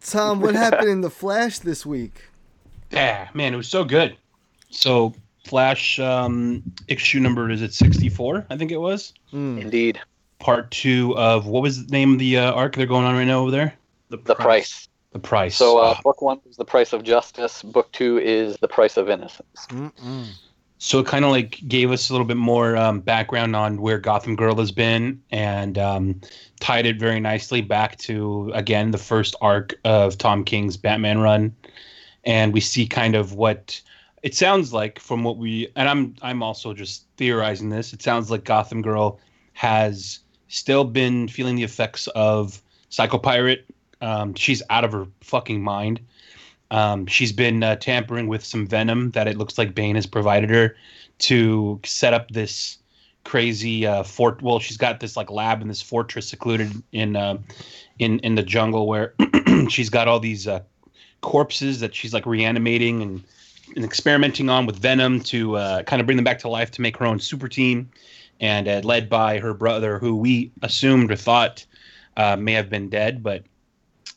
Tom, 0.00 0.40
what 0.40 0.54
happened 0.54 0.90
in 0.90 1.00
the 1.00 1.10
Flash 1.10 1.60
this 1.60 1.86
week? 1.86 2.24
Yeah, 2.94 3.28
man, 3.34 3.52
it 3.52 3.56
was 3.56 3.68
so 3.68 3.84
good. 3.84 4.16
So 4.70 5.14
Flash 5.44 5.98
um, 5.98 6.62
issue 6.88 7.20
number 7.20 7.50
is 7.50 7.60
it 7.60 7.74
sixty 7.74 8.08
four? 8.08 8.46
I 8.48 8.56
think 8.56 8.72
it 8.72 8.78
was. 8.78 9.12
Indeed. 9.32 10.00
Part 10.38 10.70
two 10.70 11.16
of 11.16 11.46
what 11.46 11.62
was 11.62 11.86
the 11.86 11.92
name 11.92 12.14
of 12.14 12.18
the 12.18 12.38
uh, 12.38 12.52
arc 12.52 12.76
they're 12.76 12.86
going 12.86 13.04
on 13.04 13.14
right 13.14 13.26
now 13.26 13.40
over 13.40 13.50
there? 13.50 13.74
The 14.08 14.18
price. 14.34 14.88
The 15.12 15.18
price. 15.18 15.56
So, 15.56 15.78
uh, 15.78 16.00
book 16.02 16.22
one 16.22 16.40
is 16.48 16.56
the 16.56 16.64
price 16.64 16.92
of 16.92 17.02
justice. 17.02 17.62
Book 17.62 17.90
two 17.92 18.18
is 18.18 18.56
the 18.58 18.68
price 18.68 18.96
of 18.96 19.08
innocence. 19.08 19.66
So 20.78 20.98
it 20.98 21.06
kind 21.06 21.24
of 21.24 21.30
like 21.30 21.60
gave 21.66 21.90
us 21.92 22.10
a 22.10 22.12
little 22.12 22.26
bit 22.26 22.36
more 22.36 22.76
um, 22.76 23.00
background 23.00 23.56
on 23.56 23.80
where 23.80 23.98
Gotham 23.98 24.36
Girl 24.36 24.56
has 24.56 24.70
been, 24.70 25.22
and 25.30 25.78
um, 25.78 26.20
tied 26.60 26.84
it 26.84 26.98
very 26.98 27.20
nicely 27.20 27.60
back 27.60 27.96
to 28.00 28.50
again 28.54 28.90
the 28.90 28.98
first 28.98 29.34
arc 29.40 29.74
of 29.84 30.18
Tom 30.18 30.44
King's 30.44 30.76
Batman 30.76 31.20
run, 31.20 31.54
and 32.24 32.52
we 32.52 32.60
see 32.60 32.86
kind 32.86 33.14
of 33.14 33.34
what 33.34 33.80
it 34.22 34.34
sounds 34.34 34.72
like 34.72 34.98
from 34.98 35.22
what 35.22 35.36
we 35.36 35.68
and 35.76 35.88
I'm 35.88 36.14
I'm 36.22 36.42
also 36.42 36.72
just 36.72 37.06
theorizing 37.16 37.68
this. 37.68 37.92
It 37.92 38.02
sounds 38.02 38.30
like 38.30 38.44
Gotham 38.44 38.82
Girl 38.82 39.20
has 39.52 40.20
still 40.48 40.84
been 40.84 41.28
feeling 41.28 41.56
the 41.56 41.62
effects 41.62 42.06
of 42.08 42.62
Psycho 42.88 43.18
Pirate. 43.18 43.66
Um, 44.00 44.34
she's 44.34 44.62
out 44.70 44.84
of 44.84 44.92
her 44.92 45.06
fucking 45.20 45.62
mind. 45.62 46.00
Um, 46.70 47.06
she's 47.06 47.32
been 47.32 47.62
uh, 47.62 47.76
tampering 47.76 48.26
with 48.26 48.44
some 48.44 48.66
venom 48.66 49.10
that 49.12 49.28
it 49.28 49.36
looks 49.36 49.58
like 49.58 49.74
Bane 49.74 49.94
has 49.94 50.06
provided 50.06 50.50
her 50.50 50.76
to 51.18 51.80
set 51.84 52.14
up 52.14 52.30
this 52.30 52.78
crazy 53.24 53.86
uh, 53.86 54.02
fort. 54.02 54.42
Well, 54.42 54.58
she's 54.58 54.76
got 54.76 55.00
this 55.00 55.16
like 55.16 55.30
lab 55.30 55.62
in 55.62 55.68
this 55.68 55.82
fortress 55.82 56.28
secluded 56.28 56.82
in 56.92 57.16
uh, 57.16 57.38
in 57.98 58.18
in 58.20 58.34
the 58.34 58.42
jungle 58.42 58.86
where 58.86 59.14
she's 59.68 59.90
got 59.90 60.08
all 60.08 60.20
these 60.20 60.48
uh, 60.48 60.60
corpses 61.24 61.80
that 61.80 61.94
she's 61.94 62.12
like 62.12 62.26
reanimating 62.26 63.02
and, 63.02 63.24
and 63.74 63.84
experimenting 63.84 64.48
on 64.48 64.66
with 64.66 64.76
venom 64.76 65.20
to 65.20 65.56
uh, 65.56 65.82
kind 65.82 66.00
of 66.00 66.06
bring 66.06 66.16
them 66.16 66.24
back 66.24 66.38
to 66.40 66.48
life 66.48 66.70
to 66.70 66.82
make 66.82 66.96
her 66.98 67.06
own 67.06 67.18
super 67.18 67.48
team. 67.48 67.90
And 68.40 68.68
uh, 68.68 68.80
led 68.84 69.08
by 69.08 69.38
her 69.38 69.54
brother, 69.54 69.98
who 69.98 70.16
we 70.16 70.50
assumed 70.62 71.10
or 71.10 71.16
thought 71.16 71.64
uh, 72.16 72.36
may 72.36 72.52
have 72.52 72.68
been 72.68 72.88
dead, 72.88 73.22
but 73.22 73.44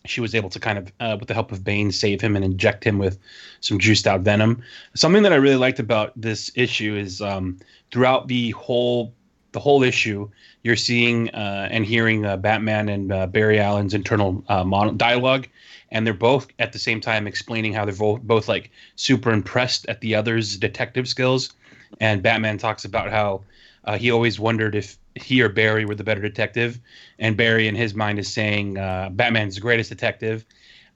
she 0.06 0.22
was 0.22 0.36
able 0.36 0.50
to 0.50 0.60
kind 0.60 0.78
of, 0.78 0.92
uh, 1.00 1.16
with 1.20 1.28
the 1.28 1.34
help 1.34 1.52
of 1.52 1.64
Bane, 1.64 1.92
save 1.92 2.20
him 2.20 2.36
and 2.36 2.44
inject 2.44 2.84
him 2.84 2.98
with 2.98 3.20
some 3.62 3.80
juiced 3.80 4.08
out 4.08 4.22
venom. 4.22 4.62
Something 4.96 5.24
that 5.24 5.34
I 5.34 5.36
really 5.38 5.56
liked 5.56 5.80
about 5.80 6.12
this 6.16 6.52
issue 6.56 6.96
is 6.96 7.22
um, 7.22 7.58
throughout 7.92 8.28
the 8.28 8.52
whole 8.52 9.14
the 9.54 9.60
whole 9.60 9.82
issue, 9.82 10.30
you're 10.64 10.76
seeing 10.76 11.30
uh, 11.30 11.68
and 11.72 11.86
hearing 11.86 12.26
uh, 12.26 12.38
Batman 12.38 12.90
and 12.90 13.12
uh, 13.12 13.28
Barry 13.28 13.60
Allen's 13.60 13.94
internal 13.94 14.44
uh, 14.50 14.92
dialogue, 14.92 15.48
and 15.92 16.06
they're 16.06 16.14
both 16.14 16.48
at 16.60 16.74
the 16.74 16.80
same 16.80 17.02
time 17.02 17.28
explaining 17.28 17.74
how 17.74 17.86
they're 17.86 17.96
both 17.96 18.22
both 18.22 18.48
like 18.48 18.72
super 18.96 19.32
impressed 19.32 19.86
at 19.88 20.02
the 20.02 20.16
other's 20.16 20.58
detective 20.58 21.08
skills. 21.08 21.54
And 22.00 22.22
Batman 22.22 22.58
talks 22.58 22.84
about 22.86 23.12
how 23.12 23.44
uh, 23.86 23.98
he 23.98 24.12
always 24.12 24.40
wondered 24.40 24.76
if 24.76 24.98
he 25.16 25.42
or 25.42 25.50
Barry 25.50 25.86
were 25.86 25.96
the 25.96 26.04
better 26.04 26.22
detective, 26.22 26.80
and 27.20 27.38
Barry 27.38 27.68
in 27.68 27.76
his 27.76 27.96
mind 27.96 28.20
is 28.20 28.32
saying 28.32 28.78
uh, 28.78 29.10
Batman's 29.12 29.56
the 29.56 29.62
greatest 29.62 29.90
detective. 29.90 30.46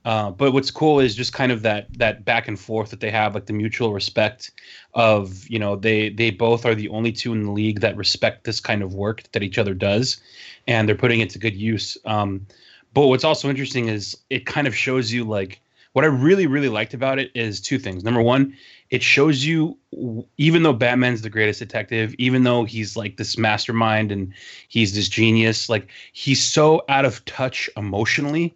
Uh, 0.04 0.32
but 0.32 0.52
what's 0.52 0.70
cool 0.70 0.98
is 0.98 1.14
just 1.14 1.32
kind 1.32 1.52
of 1.52 1.62
that 1.62 1.86
that 1.96 2.24
back 2.24 2.48
and 2.48 2.58
forth 2.58 2.90
that 2.90 3.00
they 3.00 3.10
have, 3.10 3.34
like 3.34 3.46
the 3.46 3.52
mutual 3.52 3.92
respect 3.92 4.50
of 4.94 5.48
you 5.48 5.58
know 5.58 5.76
they 5.76 6.08
they 6.10 6.30
both 6.30 6.66
are 6.66 6.74
the 6.74 6.88
only 6.88 7.12
two 7.12 7.32
in 7.32 7.44
the 7.44 7.52
league 7.52 7.80
that 7.80 7.96
respect 7.96 8.44
this 8.44 8.60
kind 8.60 8.82
of 8.82 8.94
work 8.94 9.22
that 9.32 9.42
each 9.42 9.58
other 9.58 9.74
does, 9.74 10.20
and 10.66 10.88
they're 10.88 10.96
putting 10.96 11.20
it 11.20 11.30
to 11.30 11.38
good 11.38 11.54
use. 11.54 11.96
Um, 12.04 12.46
but 12.94 13.06
what's 13.06 13.24
also 13.24 13.48
interesting 13.48 13.88
is 13.88 14.16
it 14.30 14.46
kind 14.46 14.66
of 14.66 14.76
shows 14.76 15.12
you 15.12 15.24
like 15.24 15.60
what 15.92 16.04
I 16.04 16.08
really 16.08 16.46
really 16.46 16.68
liked 16.68 16.94
about 16.94 17.18
it 17.18 17.30
is 17.34 17.60
two 17.60 17.78
things. 17.78 18.02
Number 18.02 18.22
one, 18.22 18.56
it 18.90 19.02
shows 19.02 19.44
you 19.44 19.76
even 20.38 20.62
though 20.62 20.72
Batman's 20.72 21.22
the 21.22 21.30
greatest 21.30 21.58
detective, 21.58 22.14
even 22.18 22.44
though 22.44 22.64
he's 22.64 22.96
like 22.96 23.16
this 23.16 23.36
mastermind 23.36 24.10
and 24.12 24.32
he's 24.68 24.94
this 24.94 25.08
genius, 25.08 25.68
like 25.68 25.88
he's 26.12 26.42
so 26.42 26.82
out 26.88 27.04
of 27.04 27.24
touch 27.24 27.68
emotionally 27.76 28.54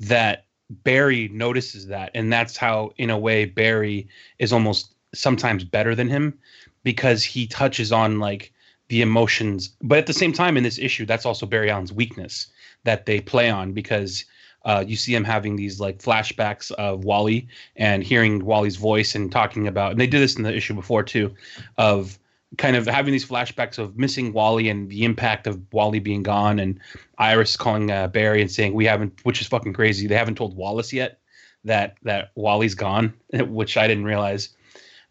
that 0.00 0.44
Barry 0.70 1.28
notices 1.28 1.86
that, 1.86 2.10
and 2.14 2.32
that's 2.32 2.56
how, 2.56 2.92
in 2.98 3.08
a 3.08 3.18
way, 3.18 3.46
Barry 3.46 4.06
is 4.38 4.52
almost 4.52 4.94
sometimes 5.14 5.64
better 5.64 5.94
than 5.94 6.08
him 6.08 6.38
because 6.84 7.24
he 7.24 7.46
touches 7.46 7.90
on 7.90 8.20
like 8.20 8.52
the 8.88 9.00
emotions. 9.00 9.70
But 9.82 9.98
at 9.98 10.06
the 10.06 10.12
same 10.12 10.32
time, 10.32 10.56
in 10.56 10.62
this 10.62 10.78
issue, 10.78 11.06
that's 11.06 11.24
also 11.26 11.46
Barry 11.46 11.70
Allen's 11.70 11.92
weakness 11.92 12.48
that 12.84 13.06
they 13.06 13.20
play 13.20 13.50
on 13.50 13.72
because 13.72 14.24
uh, 14.64 14.84
you 14.86 14.96
see 14.96 15.14
him 15.14 15.24
having 15.24 15.56
these 15.56 15.80
like 15.80 15.98
flashbacks 15.98 16.70
of 16.72 17.04
Wally 17.04 17.48
and 17.76 18.02
hearing 18.02 18.44
Wally's 18.44 18.76
voice 18.76 19.14
and 19.14 19.30
talking 19.30 19.66
about, 19.66 19.92
and 19.92 20.00
they 20.00 20.06
did 20.06 20.20
this 20.20 20.36
in 20.36 20.42
the 20.42 20.54
issue 20.54 20.74
before 20.74 21.02
too, 21.02 21.34
of 21.76 22.18
kind 22.56 22.76
of 22.76 22.86
having 22.86 23.12
these 23.12 23.26
flashbacks 23.26 23.78
of 23.78 23.98
missing 23.98 24.32
Wally 24.32 24.68
and 24.68 24.88
the 24.88 25.04
impact 25.04 25.46
of 25.46 25.60
Wally 25.72 26.00
being 26.00 26.22
gone, 26.22 26.58
and 26.58 26.80
Iris 27.18 27.56
calling 27.56 27.90
uh, 27.90 28.08
Barry 28.08 28.40
and 28.40 28.50
saying 28.50 28.74
we 28.74 28.86
haven't, 28.86 29.20
which 29.24 29.40
is 29.40 29.46
fucking 29.46 29.74
crazy. 29.74 30.06
They 30.06 30.16
haven't 30.16 30.36
told 30.36 30.56
Wallace 30.56 30.92
yet 30.92 31.20
that 31.64 31.96
that 32.02 32.32
Wally's 32.34 32.74
gone, 32.74 33.14
which 33.32 33.76
I 33.76 33.86
didn't 33.86 34.04
realize. 34.04 34.50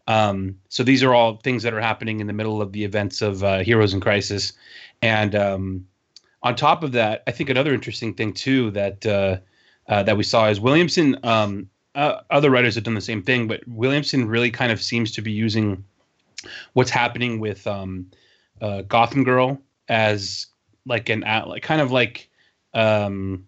Um, 0.08 0.56
so 0.68 0.82
these 0.82 1.02
are 1.02 1.14
all 1.14 1.36
things 1.36 1.62
that 1.62 1.74
are 1.74 1.80
happening 1.80 2.20
in 2.20 2.26
the 2.26 2.32
middle 2.32 2.62
of 2.62 2.72
the 2.72 2.84
events 2.84 3.22
of 3.22 3.44
uh, 3.44 3.58
Heroes 3.58 3.92
in 3.92 4.00
Crisis, 4.00 4.52
and 5.02 5.34
um, 5.34 5.86
on 6.42 6.54
top 6.54 6.82
of 6.82 6.92
that, 6.92 7.22
I 7.26 7.32
think 7.32 7.50
another 7.50 7.74
interesting 7.74 8.14
thing 8.14 8.32
too 8.32 8.70
that 8.72 9.04
uh, 9.06 9.38
uh, 9.88 10.02
that 10.02 10.16
we 10.16 10.22
saw 10.22 10.48
is 10.48 10.60
Williamson. 10.60 11.18
Um, 11.22 11.68
uh, 11.94 12.20
other 12.30 12.50
writers 12.50 12.76
have 12.76 12.84
done 12.84 12.94
the 12.94 13.00
same 13.00 13.22
thing, 13.22 13.48
but 13.48 13.66
Williamson 13.66 14.28
really 14.28 14.50
kind 14.50 14.70
of 14.70 14.80
seems 14.80 15.10
to 15.12 15.22
be 15.22 15.32
using 15.32 15.82
what's 16.74 16.90
happening 16.90 17.40
with 17.40 17.66
um, 17.66 18.06
uh, 18.60 18.82
Gotham 18.82 19.24
Girl 19.24 19.60
as 19.88 20.46
like 20.86 21.08
an 21.08 21.20
like 21.20 21.62
kind 21.62 21.80
of 21.80 21.90
like 21.90 22.28
um, 22.74 23.46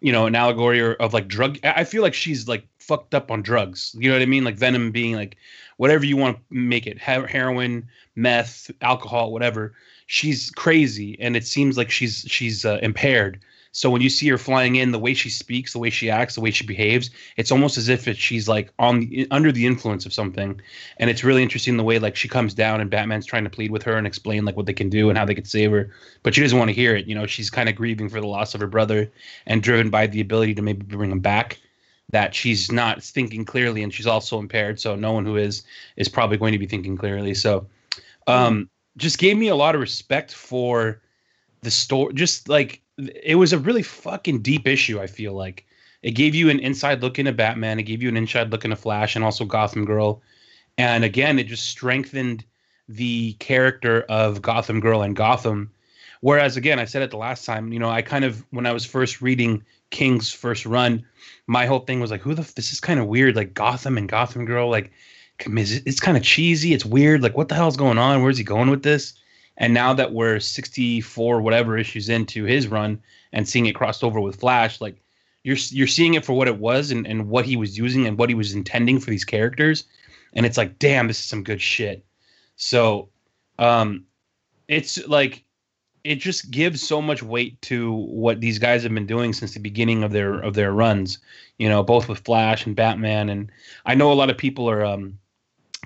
you 0.00 0.12
know 0.12 0.26
an 0.26 0.34
allegory 0.34 0.80
or, 0.80 0.94
of 0.94 1.12
like 1.12 1.28
drug. 1.28 1.58
I 1.64 1.84
feel 1.84 2.02
like 2.02 2.14
she's 2.14 2.48
like 2.48 2.66
fucked 2.78 3.14
up 3.14 3.30
on 3.30 3.42
drugs. 3.42 3.94
You 3.98 4.08
know 4.08 4.14
what 4.14 4.22
I 4.22 4.26
mean? 4.26 4.44
Like 4.44 4.56
Venom 4.56 4.90
being 4.90 5.14
like 5.14 5.36
whatever 5.76 6.06
you 6.06 6.16
want 6.16 6.38
to 6.38 6.42
make 6.50 6.86
it, 6.86 6.98
heroin, 6.98 7.88
meth, 8.14 8.70
alcohol, 8.80 9.32
whatever. 9.32 9.74
She's 10.06 10.50
crazy, 10.50 11.16
and 11.20 11.36
it 11.36 11.46
seems 11.46 11.76
like 11.76 11.90
she's 11.90 12.24
she's 12.28 12.64
uh, 12.64 12.78
impaired. 12.82 13.40
So 13.76 13.90
when 13.90 14.00
you 14.00 14.08
see 14.08 14.26
her 14.28 14.38
flying 14.38 14.76
in, 14.76 14.92
the 14.92 14.98
way 14.98 15.12
she 15.12 15.28
speaks, 15.28 15.74
the 15.74 15.78
way 15.78 15.90
she 15.90 16.08
acts, 16.08 16.34
the 16.34 16.40
way 16.40 16.50
she 16.50 16.64
behaves, 16.64 17.10
it's 17.36 17.52
almost 17.52 17.76
as 17.76 17.90
if 17.90 18.08
it, 18.08 18.16
she's 18.16 18.48
like 18.48 18.72
on 18.78 19.00
the, 19.00 19.28
under 19.30 19.52
the 19.52 19.66
influence 19.66 20.06
of 20.06 20.14
something. 20.14 20.58
And 20.96 21.10
it's 21.10 21.22
really 21.22 21.42
interesting 21.42 21.76
the 21.76 21.82
way 21.82 21.98
like 21.98 22.16
she 22.16 22.26
comes 22.26 22.54
down 22.54 22.80
and 22.80 22.88
Batman's 22.88 23.26
trying 23.26 23.44
to 23.44 23.50
plead 23.50 23.70
with 23.70 23.82
her 23.82 23.98
and 23.98 24.06
explain 24.06 24.46
like 24.46 24.56
what 24.56 24.64
they 24.64 24.72
can 24.72 24.88
do 24.88 25.10
and 25.10 25.18
how 25.18 25.26
they 25.26 25.34
can 25.34 25.44
save 25.44 25.72
her, 25.72 25.90
but 26.22 26.34
she 26.34 26.40
doesn't 26.40 26.56
want 26.56 26.70
to 26.70 26.74
hear 26.74 26.96
it. 26.96 27.06
You 27.06 27.14
know, 27.14 27.26
she's 27.26 27.50
kind 27.50 27.68
of 27.68 27.76
grieving 27.76 28.08
for 28.08 28.18
the 28.18 28.26
loss 28.26 28.54
of 28.54 28.62
her 28.62 28.66
brother 28.66 29.12
and 29.44 29.62
driven 29.62 29.90
by 29.90 30.06
the 30.06 30.22
ability 30.22 30.54
to 30.54 30.62
maybe 30.62 30.82
bring 30.82 31.10
him 31.10 31.20
back. 31.20 31.60
That 32.08 32.34
she's 32.34 32.72
not 32.72 33.02
thinking 33.02 33.44
clearly, 33.44 33.82
and 33.82 33.92
she's 33.92 34.06
also 34.06 34.38
impaired. 34.38 34.80
So 34.80 34.96
no 34.96 35.12
one 35.12 35.26
who 35.26 35.36
is 35.36 35.64
is 35.96 36.08
probably 36.08 36.38
going 36.38 36.52
to 36.52 36.58
be 36.58 36.66
thinking 36.66 36.96
clearly. 36.96 37.34
So, 37.34 37.66
um, 38.26 38.70
just 38.96 39.18
gave 39.18 39.36
me 39.36 39.48
a 39.48 39.56
lot 39.56 39.74
of 39.74 39.80
respect 39.80 40.32
for 40.32 41.00
the 41.62 41.70
story, 41.70 42.14
just 42.14 42.48
like 42.48 42.80
it 42.98 43.36
was 43.36 43.52
a 43.52 43.58
really 43.58 43.82
fucking 43.82 44.42
deep 44.42 44.66
issue. 44.66 45.00
I 45.00 45.06
feel 45.06 45.34
like 45.34 45.66
it 46.02 46.12
gave 46.12 46.34
you 46.34 46.50
an 46.50 46.60
inside 46.60 47.02
look 47.02 47.18
into 47.18 47.32
Batman. 47.32 47.78
It 47.78 47.84
gave 47.84 48.02
you 48.02 48.08
an 48.08 48.16
inside 48.16 48.50
look 48.50 48.64
into 48.64 48.76
Flash 48.76 49.16
and 49.16 49.24
also 49.24 49.44
Gotham 49.44 49.84
Girl. 49.84 50.22
And 50.78 51.04
again, 51.04 51.38
it 51.38 51.46
just 51.46 51.66
strengthened 51.66 52.44
the 52.88 53.32
character 53.34 54.02
of 54.02 54.42
Gotham 54.42 54.80
Girl 54.80 55.02
and 55.02 55.16
Gotham. 55.16 55.70
Whereas, 56.20 56.56
again, 56.56 56.78
I 56.78 56.84
said 56.84 57.02
it 57.02 57.10
the 57.10 57.16
last 57.16 57.44
time, 57.44 57.72
you 57.72 57.78
know, 57.78 57.90
I 57.90 58.02
kind 58.02 58.24
of, 58.24 58.44
when 58.50 58.66
I 58.66 58.72
was 58.72 58.84
first 58.84 59.20
reading 59.20 59.62
King's 59.90 60.32
first 60.32 60.64
run, 60.64 61.04
my 61.46 61.66
whole 61.66 61.80
thing 61.80 62.00
was 62.00 62.10
like, 62.10 62.20
who 62.20 62.34
the, 62.34 62.50
this 62.56 62.72
is 62.72 62.80
kind 62.80 63.00
of 63.00 63.06
weird. 63.06 63.36
Like 63.36 63.54
Gotham 63.54 63.98
and 63.98 64.08
Gotham 64.08 64.44
Girl, 64.44 64.70
like, 64.70 64.92
it's 65.40 66.00
kind 66.00 66.16
of 66.16 66.22
cheesy. 66.22 66.72
It's 66.72 66.84
weird. 66.84 67.22
Like, 67.22 67.36
what 67.36 67.48
the 67.48 67.54
hell's 67.54 67.76
going 67.76 67.98
on? 67.98 68.22
Where's 68.22 68.38
he 68.38 68.44
going 68.44 68.70
with 68.70 68.82
this? 68.82 69.14
And 69.58 69.72
now 69.72 69.94
that 69.94 70.12
we're 70.12 70.40
64 70.40 71.40
whatever 71.40 71.78
issues 71.78 72.08
into 72.08 72.44
his 72.44 72.68
run 72.68 73.00
and 73.32 73.48
seeing 73.48 73.66
it 73.66 73.74
crossed 73.74 74.04
over 74.04 74.20
with 74.20 74.36
Flash, 74.36 74.80
like 74.80 75.02
you're 75.44 75.56
you're 75.70 75.86
seeing 75.86 76.14
it 76.14 76.24
for 76.24 76.34
what 76.34 76.48
it 76.48 76.58
was 76.58 76.90
and, 76.90 77.06
and 77.06 77.28
what 77.28 77.46
he 77.46 77.56
was 77.56 77.78
using 77.78 78.06
and 78.06 78.18
what 78.18 78.28
he 78.28 78.34
was 78.34 78.54
intending 78.54 79.00
for 79.00 79.10
these 79.10 79.24
characters. 79.24 79.84
And 80.34 80.44
it's 80.44 80.58
like, 80.58 80.78
damn, 80.78 81.08
this 81.08 81.18
is 81.18 81.24
some 81.24 81.42
good 81.42 81.60
shit. 81.60 82.04
So 82.56 83.08
um 83.58 84.04
it's 84.68 85.06
like 85.06 85.44
it 86.04 86.16
just 86.16 86.50
gives 86.50 86.86
so 86.86 87.00
much 87.02 87.22
weight 87.22 87.60
to 87.62 87.92
what 87.92 88.40
these 88.40 88.58
guys 88.58 88.82
have 88.82 88.94
been 88.94 89.06
doing 89.06 89.32
since 89.32 89.54
the 89.54 89.60
beginning 89.60 90.04
of 90.04 90.12
their 90.12 90.34
of 90.40 90.54
their 90.54 90.72
runs, 90.72 91.18
you 91.58 91.68
know, 91.68 91.82
both 91.82 92.08
with 92.08 92.20
Flash 92.20 92.66
and 92.66 92.76
Batman. 92.76 93.28
And 93.28 93.50
I 93.86 93.94
know 93.94 94.12
a 94.12 94.14
lot 94.14 94.30
of 94.30 94.36
people 94.36 94.68
are 94.68 94.84
um 94.84 95.18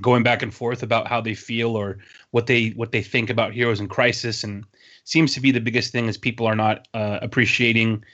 going 0.01 0.23
back 0.23 0.43
and 0.43 0.53
forth 0.55 0.83
about 0.83 1.07
how 1.07 1.21
they 1.21 1.35
feel 1.35 1.77
or 1.77 1.99
what 2.31 2.47
they 2.47 2.69
what 2.71 2.93
they 2.93 3.03
think 3.03 3.31
about 3.31 3.53
heroes 3.53 3.81
in 3.81 3.89
crisis 3.89 4.45
and 4.45 4.65
seems 5.05 5.35
to 5.35 5.41
be 5.41 5.51
the 5.51 5.61
biggest 5.61 5.93
thing 5.93 6.07
is 6.07 6.17
people 6.17 6.47
are 6.47 6.57
not 6.57 6.87
uh, 6.95 7.19
appreciating 7.23 8.05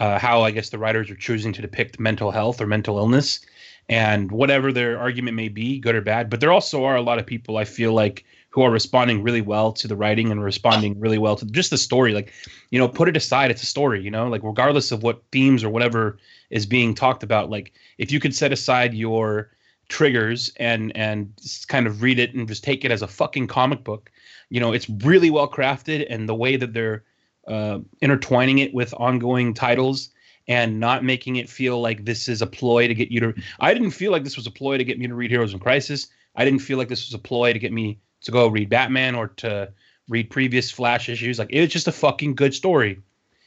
uh, 0.00 0.18
how 0.18 0.42
i 0.42 0.50
guess 0.50 0.70
the 0.70 0.78
writers 0.78 1.10
are 1.10 1.16
choosing 1.16 1.52
to 1.52 1.62
depict 1.62 2.00
mental 2.00 2.30
health 2.30 2.60
or 2.60 2.66
mental 2.66 2.98
illness. 2.98 3.40
And 3.88 4.32
whatever 4.32 4.72
their 4.72 4.98
argument 4.98 5.36
may 5.36 5.48
be 5.48 5.78
good 5.78 5.94
or 5.94 6.00
bad 6.00 6.28
but 6.28 6.40
there 6.40 6.52
also 6.52 6.84
are 6.84 6.96
a 6.96 7.02
lot 7.02 7.18
of 7.18 7.26
people 7.26 7.56
i 7.56 7.64
feel 7.64 7.92
like 7.92 8.24
who 8.50 8.62
are 8.62 8.70
responding 8.70 9.22
really 9.22 9.42
well 9.42 9.70
to 9.70 9.86
the 9.86 9.94
writing 9.94 10.30
and 10.30 10.42
responding 10.42 10.98
really 10.98 11.18
well 11.18 11.36
to 11.36 11.44
just 11.44 11.68
the 11.68 11.76
story. 11.76 12.14
Like 12.14 12.32
you 12.70 12.78
know 12.78 12.88
put 12.88 13.08
it 13.08 13.16
aside 13.16 13.50
it's 13.50 13.62
a 13.62 13.66
story 13.66 14.02
you 14.02 14.10
know? 14.10 14.28
Like 14.28 14.42
regardless 14.42 14.90
of 14.90 15.02
what 15.02 15.22
themes 15.30 15.62
or 15.62 15.68
whatever 15.68 16.18
is 16.50 16.66
being 16.66 16.94
talked 16.94 17.22
about 17.22 17.50
like 17.50 17.72
if 17.98 18.10
you 18.10 18.18
could 18.18 18.34
set 18.34 18.52
aside 18.52 18.94
your 18.94 19.50
triggers 19.88 20.50
and 20.56 20.96
and 20.96 21.32
kind 21.68 21.86
of 21.86 22.02
read 22.02 22.18
it 22.18 22.34
and 22.34 22.48
just 22.48 22.64
take 22.64 22.84
it 22.84 22.90
as 22.90 23.02
a 23.02 23.06
fucking 23.06 23.46
comic 23.46 23.84
book. 23.84 24.10
You 24.48 24.60
know, 24.60 24.72
it's 24.72 24.88
really 24.88 25.30
well 25.30 25.50
crafted, 25.50 26.06
and 26.08 26.28
the 26.28 26.34
way 26.34 26.56
that 26.56 26.72
they're 26.72 27.04
uh, 27.46 27.78
intertwining 28.00 28.58
it 28.58 28.74
with 28.74 28.94
ongoing 28.94 29.54
titles 29.54 30.10
and 30.48 30.78
not 30.78 31.04
making 31.04 31.36
it 31.36 31.48
feel 31.48 31.80
like 31.80 32.04
this 32.04 32.28
is 32.28 32.42
a 32.42 32.46
ploy 32.46 32.86
to 32.86 32.94
get 32.94 33.10
you 33.10 33.20
to. 33.20 33.34
I 33.60 33.74
didn't 33.74 33.90
feel 33.90 34.12
like 34.12 34.24
this 34.24 34.36
was 34.36 34.46
a 34.46 34.50
ploy 34.50 34.78
to 34.78 34.84
get 34.84 34.98
me 34.98 35.06
to 35.06 35.14
read 35.14 35.30
Heroes 35.30 35.52
in 35.52 35.58
Crisis. 35.58 36.08
I 36.36 36.44
didn't 36.44 36.60
feel 36.60 36.78
like 36.78 36.88
this 36.88 37.06
was 37.06 37.14
a 37.14 37.18
ploy 37.18 37.52
to 37.52 37.58
get 37.58 37.72
me 37.72 37.98
to 38.22 38.30
go 38.30 38.48
read 38.48 38.68
Batman 38.68 39.14
or 39.14 39.28
to 39.28 39.72
read 40.08 40.30
previous 40.30 40.70
Flash 40.70 41.08
issues. 41.08 41.38
Like 41.38 41.52
it 41.52 41.60
was 41.60 41.70
just 41.70 41.88
a 41.88 41.92
fucking 41.92 42.34
good 42.34 42.54
story, 42.54 43.00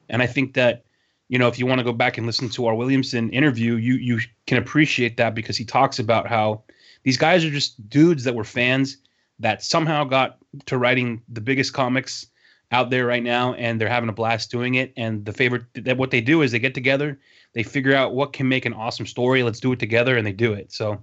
and 0.10 0.22
I 0.22 0.28
think 0.28 0.54
that 0.56 0.84
you 1.30 1.38
know, 1.38 1.48
if 1.48 1.58
you 1.58 1.66
want 1.66 1.80
to 1.80 1.86
go 1.86 1.94
back 1.94 2.18
and 2.18 2.26
listen 2.28 2.50
to 2.50 2.66
our 2.66 2.76
Williamson 2.76 3.30
interview, 3.30 3.76
you 3.76 3.94
you 3.94 4.20
can 4.48 4.58
appreciate 4.58 5.16
that 5.18 5.36
because 5.36 5.56
he 5.56 5.64
talks 5.64 6.00
about 6.00 6.28
how 6.28 6.64
these 7.04 7.18
guys 7.18 7.46
are 7.46 7.52
just 7.52 7.88
dudes 7.90 8.24
that 8.26 8.36
were 8.36 8.44
fans 8.44 8.98
that 9.40 9.64
somehow 9.64 10.04
got 10.04 10.38
to 10.66 10.78
writing 10.78 11.22
the 11.30 11.40
biggest 11.40 11.72
comics 11.72 12.26
out 12.72 12.90
there 12.90 13.06
right 13.06 13.24
now 13.24 13.54
and 13.54 13.80
they're 13.80 13.88
having 13.88 14.10
a 14.10 14.14
blast 14.14 14.52
doing 14.52 14.76
it. 14.76 14.92
And 14.98 15.24
the 15.24 15.32
favorite 15.32 15.64
that 15.76 15.98
what 15.98 16.12
they 16.12 16.20
do 16.20 16.42
is 16.42 16.52
they 16.52 16.60
get 16.60 16.74
together 16.74 17.20
they 17.54 17.64
figure 17.64 17.96
out 17.96 18.14
what 18.14 18.34
can 18.34 18.48
make 18.48 18.66
an 18.66 18.74
awesome 18.74 19.08
story 19.08 19.42
let's 19.42 19.60
do 19.60 19.72
it 19.72 19.80
together 19.80 20.18
and 20.18 20.26
they 20.26 20.32
do 20.32 20.54
it. 20.54 20.72
So 20.72 21.02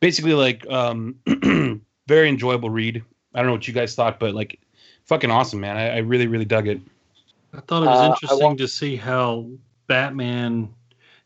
basically 0.00 0.34
like 0.34 0.66
um 0.68 1.16
very 2.06 2.28
enjoyable 2.28 2.70
read. 2.70 3.02
I 3.34 3.38
don't 3.38 3.46
know 3.46 3.52
what 3.52 3.68
you 3.68 3.74
guys 3.74 3.94
thought 3.94 4.20
but 4.20 4.34
like 4.34 4.60
fucking 5.04 5.30
awesome 5.30 5.60
man. 5.60 5.76
I, 5.76 5.96
I 5.96 5.98
really 5.98 6.26
really 6.26 6.44
dug 6.44 6.68
it 6.68 6.80
I 7.52 7.60
thought 7.60 7.82
it 7.82 7.86
was 7.86 8.00
Uh, 8.00 8.12
interesting 8.12 8.46
want- 8.46 8.58
to 8.58 8.68
see 8.68 8.96
how 8.96 9.46
Batman, 9.86 10.68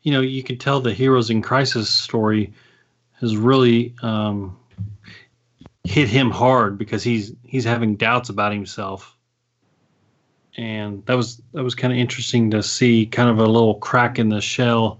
you 0.01 0.11
know, 0.11 0.21
you 0.21 0.43
could 0.43 0.59
tell 0.59 0.79
the 0.81 0.93
Heroes 0.93 1.29
in 1.29 1.41
Crisis 1.41 1.89
story 1.89 2.51
has 3.19 3.37
really 3.37 3.93
um, 4.01 4.57
hit 5.83 6.09
him 6.09 6.31
hard 6.31 6.77
because 6.77 7.03
he's 7.03 7.33
he's 7.43 7.63
having 7.63 7.95
doubts 7.95 8.29
about 8.29 8.51
himself, 8.51 9.15
and 10.57 11.05
that 11.05 11.15
was 11.15 11.41
that 11.53 11.63
was 11.63 11.75
kind 11.75 11.93
of 11.93 11.99
interesting 11.99 12.49
to 12.51 12.63
see, 12.63 13.05
kind 13.05 13.29
of 13.29 13.39
a 13.39 13.45
little 13.45 13.75
crack 13.75 14.17
in 14.19 14.29
the 14.29 14.41
shell, 14.41 14.99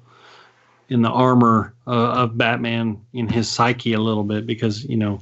in 0.89 1.01
the 1.01 1.09
armor 1.09 1.73
uh, 1.87 1.91
of 2.23 2.37
Batman 2.37 3.01
in 3.13 3.27
his 3.27 3.49
psyche 3.49 3.93
a 3.93 3.99
little 3.99 4.23
bit 4.23 4.45
because 4.45 4.85
you 4.85 4.97
know. 4.97 5.19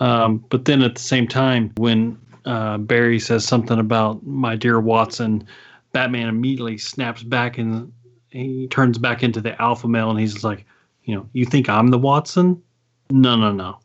Um, 0.00 0.44
but 0.48 0.64
then 0.64 0.80
at 0.82 0.94
the 0.94 1.00
same 1.02 1.28
time, 1.28 1.72
when 1.76 2.18
uh, 2.44 2.78
Barry 2.78 3.18
says 3.18 3.46
something 3.46 3.78
about 3.78 4.24
my 4.26 4.56
dear 4.56 4.80
Watson, 4.80 5.46
Batman 5.92 6.28
immediately 6.28 6.78
snaps 6.78 7.22
back 7.22 7.58
and 7.58 7.92
he 8.28 8.68
turns 8.68 8.98
back 8.98 9.22
into 9.22 9.40
the 9.40 9.60
alpha 9.60 9.88
male 9.88 10.10
and 10.10 10.18
he's 10.18 10.44
like, 10.44 10.64
you 11.04 11.14
know, 11.14 11.28
you 11.32 11.44
think 11.44 11.68
I'm 11.68 11.88
the 11.88 11.98
Watson? 11.98 12.62
No, 13.10 13.36
no, 13.36 13.52
no. 13.52 13.78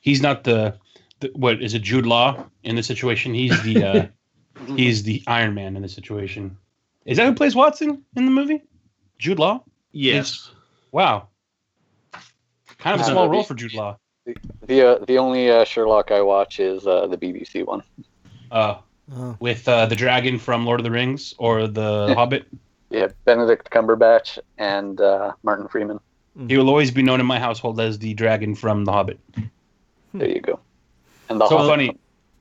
he's 0.00 0.20
not 0.20 0.44
the, 0.44 0.76
the 1.20 1.30
what 1.34 1.62
is 1.62 1.74
it 1.74 1.82
Jude 1.82 2.06
Law 2.06 2.44
in 2.64 2.76
this 2.76 2.86
situation. 2.86 3.34
He's 3.34 3.62
the 3.62 3.84
uh, 3.84 4.06
he's 4.76 5.02
the 5.04 5.22
Iron 5.26 5.54
Man 5.54 5.76
in 5.76 5.82
this 5.82 5.94
situation. 5.94 6.56
Is 7.04 7.16
that 7.18 7.26
who 7.26 7.34
plays 7.34 7.54
Watson 7.54 8.02
in 8.16 8.24
the 8.24 8.30
movie? 8.30 8.62
Jude 9.18 9.38
Law. 9.38 9.62
Yes. 9.92 10.50
Wow. 10.90 11.28
Kind 12.78 12.94
of 12.94 13.00
a 13.00 13.04
small 13.04 13.28
role 13.28 13.44
for 13.44 13.54
Jude 13.54 13.74
Law. 13.74 13.98
The 14.66 14.82
uh, 14.82 15.04
the 15.04 15.18
only 15.18 15.50
uh, 15.50 15.64
Sherlock 15.64 16.10
I 16.10 16.20
watch 16.20 16.58
is 16.60 16.86
uh, 16.86 17.06
the 17.06 17.16
BBC 17.16 17.64
one. 17.66 17.82
Uh, 18.50 18.78
Oh. 19.14 19.36
with 19.38 19.68
uh, 19.68 19.86
the 19.86 19.94
dragon 19.94 20.36
from 20.36 20.66
Lord 20.66 20.80
of 20.80 20.84
the 20.84 20.90
Rings 20.90 21.32
or 21.38 21.68
the 21.68 22.12
Hobbit. 22.16 22.44
Yeah, 22.90 23.06
Benedict 23.24 23.70
Cumberbatch 23.70 24.36
and 24.58 25.00
uh, 25.00 25.30
Martin 25.44 25.68
Freeman. 25.68 26.00
He 26.48 26.56
will 26.56 26.68
always 26.68 26.90
be 26.90 27.02
known 27.02 27.20
in 27.20 27.26
my 27.26 27.38
household 27.38 27.78
as 27.78 28.00
the 28.00 28.14
dragon 28.14 28.56
from 28.56 28.84
the 28.84 28.90
Hobbit. 28.90 29.20
There 30.12 30.28
you 30.28 30.40
go. 30.40 30.58
And 31.28 31.40
the 31.40 31.48
so 31.48 31.58
Hobbit- 31.58 31.70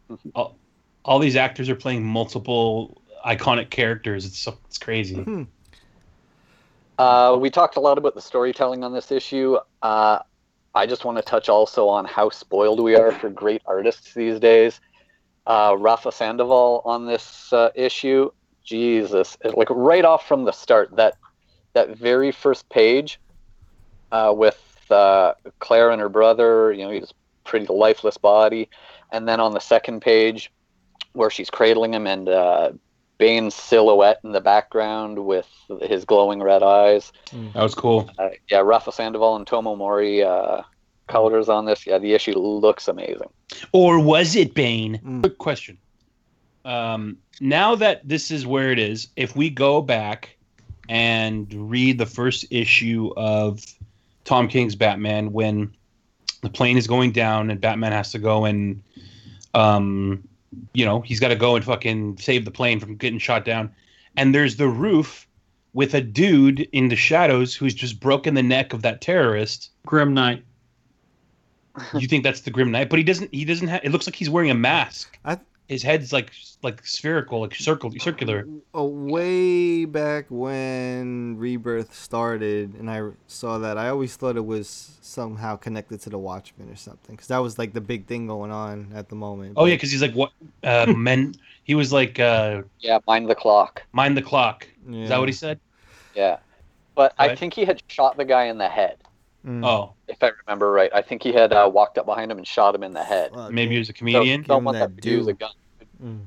funny. 0.10 0.20
All, 0.34 0.56
all 1.04 1.20
these 1.20 1.36
actors 1.36 1.70
are 1.70 1.76
playing 1.76 2.04
multiple 2.04 3.00
iconic 3.24 3.70
characters. 3.70 4.26
It's 4.26 4.40
so 4.40 4.58
it's 4.66 4.80
crazy. 4.80 5.46
Uh, 6.98 7.38
we 7.40 7.52
talked 7.52 7.78
a 7.78 7.80
lot 7.80 8.00
about 8.00 8.16
the 8.16 8.22
storytelling 8.22 8.84
on 8.84 8.92
this 8.92 9.12
issue. 9.12 9.58
Uh, 9.84 10.18
I 10.76 10.86
just 10.86 11.06
want 11.06 11.18
to 11.18 11.24
touch 11.24 11.48
also 11.48 11.88
on 11.88 12.06
how 12.06 12.30
spoiled 12.30 12.82
we 12.82 12.96
are 12.96 13.12
for 13.12 13.30
great 13.30 13.62
artists 13.66 14.14
these 14.14 14.40
days. 14.40 14.82
Uh, 15.48 15.76
Rafa 15.80 16.12
Sandoval 16.12 16.82
on 16.84 17.06
this 17.06 17.52
uh, 17.54 17.70
issue, 17.76 18.30
Jesus, 18.64 19.38
like 19.56 19.70
right 19.70 20.04
off 20.04 20.28
from 20.28 20.44
the 20.44 20.52
start, 20.52 20.96
that 20.98 21.16
that 21.74 21.98
very 21.98 22.32
first 22.32 22.68
page 22.70 23.20
uh, 24.12 24.34
with 24.36 24.60
uh, 24.90 25.34
Claire 25.60 25.92
and 25.92 26.02
her 26.02 26.10
brother, 26.10 26.72
you 26.72 26.84
know, 26.84 26.92
his 26.92 27.14
pretty 27.46 27.68
lifeless 27.68 28.18
body, 28.18 28.70
and 29.12 29.28
then 29.28 29.40
on 29.40 29.54
the 29.54 29.60
second 29.60 30.02
page 30.02 30.52
where 31.14 31.30
she's 31.30 31.50
cradling 31.50 31.94
him 31.94 32.08
and 32.08 32.28
uh, 32.28 32.72
Bane's 33.18 33.56
silhouette 33.56 34.20
in 34.24 34.32
the 34.32 34.42
background 34.42 35.26
with 35.26 35.48
his 35.82 36.06
glowing 36.06 36.44
red 36.44 36.64
eyes. 36.64 37.14
That 37.54 37.64
was 37.64 37.76
cool. 37.76 38.10
Uh, 38.18 38.30
yeah, 38.50 38.60
Rafa 38.60 38.92
Sandoval 38.92 39.36
and 39.36 39.46
Tomeu 39.46 39.78
Morey 39.78 40.24
uh, 40.24 40.62
colors 41.08 41.48
on 41.48 41.66
this. 41.66 41.88
Yeah, 41.88 41.98
the 41.98 42.14
issue 42.14 42.38
looks 42.38 42.88
amazing. 42.88 43.30
Or 43.72 44.00
was 44.00 44.36
it 44.36 44.54
Bane? 44.54 45.22
Quick 45.22 45.38
question. 45.38 45.78
Um, 46.66 47.18
now 47.40 47.76
that 47.76 48.08
this 48.08 48.32
is 48.32 48.46
where 48.46 48.72
it 48.72 48.80
is, 48.80 49.08
if 49.16 49.36
we 49.36 49.50
go 49.50 49.82
back 49.82 50.36
and 50.90 51.52
read 51.70 51.98
the 51.98 52.06
first 52.06 52.46
issue 52.50 53.12
of 53.16 53.64
Tom 54.24 54.48
King's 54.48 54.76
Batman 54.76 55.32
when 55.32 55.74
the 56.42 56.50
plane 56.50 56.78
is 56.78 56.88
going 56.88 57.12
down 57.12 57.50
and 57.50 57.62
Batman 57.62 57.92
has 57.92 58.12
to 58.12 58.20
go 58.20 58.46
and, 58.46 58.82
um, 59.54 60.28
you 60.74 60.86
know, 60.86 61.02
he's 61.02 61.20
got 61.20 61.30
to 61.30 61.36
go 61.36 61.56
and 61.56 61.64
fucking 61.64 62.18
save 62.18 62.46
the 62.46 62.52
plane 62.52 62.80
from 62.80 62.96
getting 62.96 63.20
shot 63.20 63.46
down. 63.46 63.74
And 64.18 64.34
there's 64.34 64.58
the 64.58 64.68
roof 64.68 65.28
with 65.74 65.94
a 65.94 66.02
dude 66.02 66.62
in 66.72 66.88
the 66.88 66.96
shadows 66.96 67.54
who's 67.54 67.74
just 67.74 68.00
broken 68.00 68.34
the 68.34 68.44
neck 68.44 68.74
of 68.74 68.82
that 68.82 69.02
terrorist. 69.02 69.72
Grim 69.86 70.14
Knight. 70.14 70.44
You 71.94 72.08
think 72.08 72.24
that's 72.24 72.42
the 72.42 72.52
Grim 72.52 72.72
Knight, 72.72 72.90
but 72.90 72.98
he 72.98 73.04
doesn't. 73.04 73.34
He 73.34 73.44
doesn't 73.44 73.68
have. 73.68 73.84
It 73.84 73.92
looks 73.92 74.08
like 74.08 74.16
he's 74.16 74.30
wearing 74.30 74.50
a 74.50 74.56
mask. 74.56 75.20
I 75.26 75.38
his 75.68 75.82
head's 75.84 76.14
like 76.14 76.32
like 76.64 76.86
spherical, 76.86 77.42
like 77.42 77.56
circle, 77.56 77.92
circular. 78.00 78.48
Oh, 78.74 78.86
way 78.86 79.86
back 79.86 80.26
when 80.30 81.38
Rebirth 81.38 81.94
started, 81.94 82.76
and 82.76 82.90
I 82.90 83.10
saw 83.28 83.58
that, 83.60 83.78
I 83.78 83.90
always 83.90 84.16
thought 84.16 84.36
it 84.38 84.46
was 84.46 84.98
somehow 85.02 85.56
connected 85.56 86.02
to 86.02 86.10
the 86.10 86.18
Watchmen 86.18 86.70
or 86.70 86.76
something, 86.76 87.16
because 87.16 87.28
that 87.28 87.38
was 87.40 87.58
like 87.58 87.74
the 87.74 87.82
big 87.82 88.06
thing 88.08 88.28
going 88.28 88.52
on 88.52 88.92
at 88.94 89.10
the 89.10 89.16
moment. 89.16 89.54
Oh 89.58 89.66
yeah, 89.66 89.76
because 89.76 89.92
he's 89.92 90.02
like 90.02 90.14
what 90.14 90.32
uh, 90.64 90.86
men. 90.98 91.36
He 91.64 91.74
was 91.76 91.92
like 91.92 92.20
uh, 92.20 92.62
Yeah, 92.80 93.00
mind 93.08 93.30
the 93.30 93.36
clock. 93.36 93.84
mind 93.92 94.16
the 94.16 94.22
clock. 94.22 94.68
Is 94.92 95.10
that 95.10 95.20
what 95.20 95.30
he 95.30 95.34
said? 95.34 95.60
Yeah. 96.14 96.38
But 96.94 97.14
I 97.18 97.36
think 97.36 97.54
he 97.54 97.66
had 97.66 97.82
shot 97.90 98.16
the 98.16 98.24
guy 98.24 98.46
in 98.46 98.58
the 98.58 98.70
head, 98.70 98.98
Mm. 99.46 99.66
Oh, 99.66 99.94
if 100.08 100.24
I 100.24 100.32
remember 100.46 100.72
right. 100.72 100.90
I 100.94 101.02
think 101.02 101.22
he 101.22 101.32
had 101.32 101.54
uh, 101.54 101.70
walked 101.72 101.98
up 102.00 102.06
behind 102.08 102.32
him 102.32 102.38
and 102.38 102.48
shot 102.48 102.74
him 102.74 102.84
in 102.84 102.94
the 102.94 103.04
head. 103.04 103.32
Fuck, 103.32 103.52
maybe 103.52 103.74
he 103.74 103.80
was 103.80 103.90
a 103.90 103.94
comedian. 103.94 104.44
So, 104.44 104.48
don't 104.48 104.64
want 104.64 104.78
that 104.80 104.96
that 104.96 105.02
to 105.04 105.10
use 105.10 105.28
a 105.28 105.34
gun. 105.34 105.52
Mm. 106.04 106.22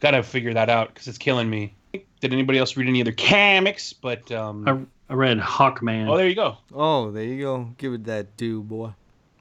Gotta 0.00 0.22
figure 0.22 0.54
that 0.54 0.70
out 0.70 0.88
because 0.88 1.06
it's 1.06 1.18
killing 1.18 1.50
me. 1.50 1.74
Did 1.92 2.32
anybody 2.32 2.58
else 2.58 2.76
read 2.76 2.88
any 2.88 3.02
other 3.02 3.12
comics? 3.12 3.92
But 3.92 4.32
um, 4.32 4.66
I, 4.66 5.12
I 5.12 5.16
read 5.16 5.38
Hawkman. 5.38 6.08
oh, 6.08 6.16
there 6.16 6.28
you 6.28 6.34
go. 6.34 6.56
Oh, 6.72 7.10
there 7.10 7.24
you 7.24 7.42
go. 7.42 7.68
Give 7.76 7.92
it 7.92 8.04
that 8.04 8.36
do, 8.36 8.62
boy. 8.62 8.92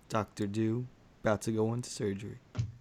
Doctor 0.09 0.45
Do, 0.45 0.85
about 1.23 1.41
to 1.43 1.51
go 1.51 1.73
into 1.73 1.89
surgery. 1.89 2.37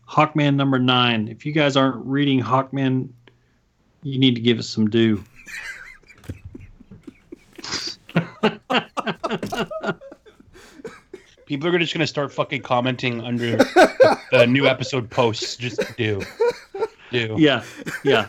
Hawkman 0.09 0.57
number 0.57 0.81
nine. 0.81 1.29
If 1.29 1.47
you 1.47 1.53
guys 1.53 1.77
aren't 1.77 2.05
reading 2.05 2.41
Hawkman, 2.41 3.11
you 4.03 4.19
need 4.19 4.35
to 4.35 4.41
give 4.41 4.59
it 4.59 4.65
some 4.65 4.91
due. 4.91 5.23
People 11.51 11.75
are 11.75 11.79
just 11.81 11.93
gonna 11.93 12.07
start 12.07 12.33
fucking 12.33 12.63
commenting 12.63 13.21
under 13.23 13.57
the, 13.57 14.21
the 14.31 14.47
new 14.47 14.69
episode 14.69 15.11
posts. 15.11 15.57
Just 15.57 15.81
do, 15.97 16.23
do, 17.11 17.35
Yeah, 17.39 17.65
yeah. 18.05 18.29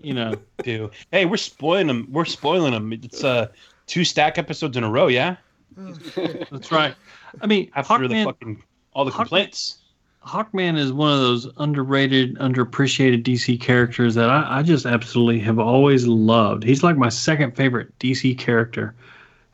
You 0.00 0.14
know, 0.14 0.36
do. 0.62 0.88
Hey, 1.10 1.24
we're 1.24 1.38
spoiling 1.38 1.88
them. 1.88 2.06
We're 2.08 2.24
spoiling 2.24 2.70
them. 2.70 2.92
It's 2.92 3.24
uh 3.24 3.48
two 3.88 4.04
stack 4.04 4.38
episodes 4.38 4.76
in 4.76 4.84
a 4.84 4.88
row. 4.88 5.08
Yeah, 5.08 5.38
that's 5.76 6.70
right. 6.70 6.94
I 7.40 7.48
mean, 7.48 7.68
after 7.74 8.06
the 8.06 8.22
fucking 8.22 8.62
all 8.92 9.04
the 9.04 9.10
Hawkman- 9.10 9.16
complaints. 9.16 9.78
Hawkman 10.24 10.78
is 10.78 10.92
one 10.92 11.12
of 11.12 11.18
those 11.18 11.48
underrated, 11.56 12.36
underappreciated 12.38 13.24
DC 13.24 13.60
characters 13.60 14.14
that 14.14 14.30
I, 14.30 14.58
I 14.58 14.62
just 14.62 14.86
absolutely 14.86 15.40
have 15.40 15.58
always 15.58 16.06
loved. 16.06 16.62
He's 16.62 16.84
like 16.84 16.96
my 16.96 17.08
second 17.08 17.56
favorite 17.56 17.98
DC 17.98 18.38
character, 18.38 18.94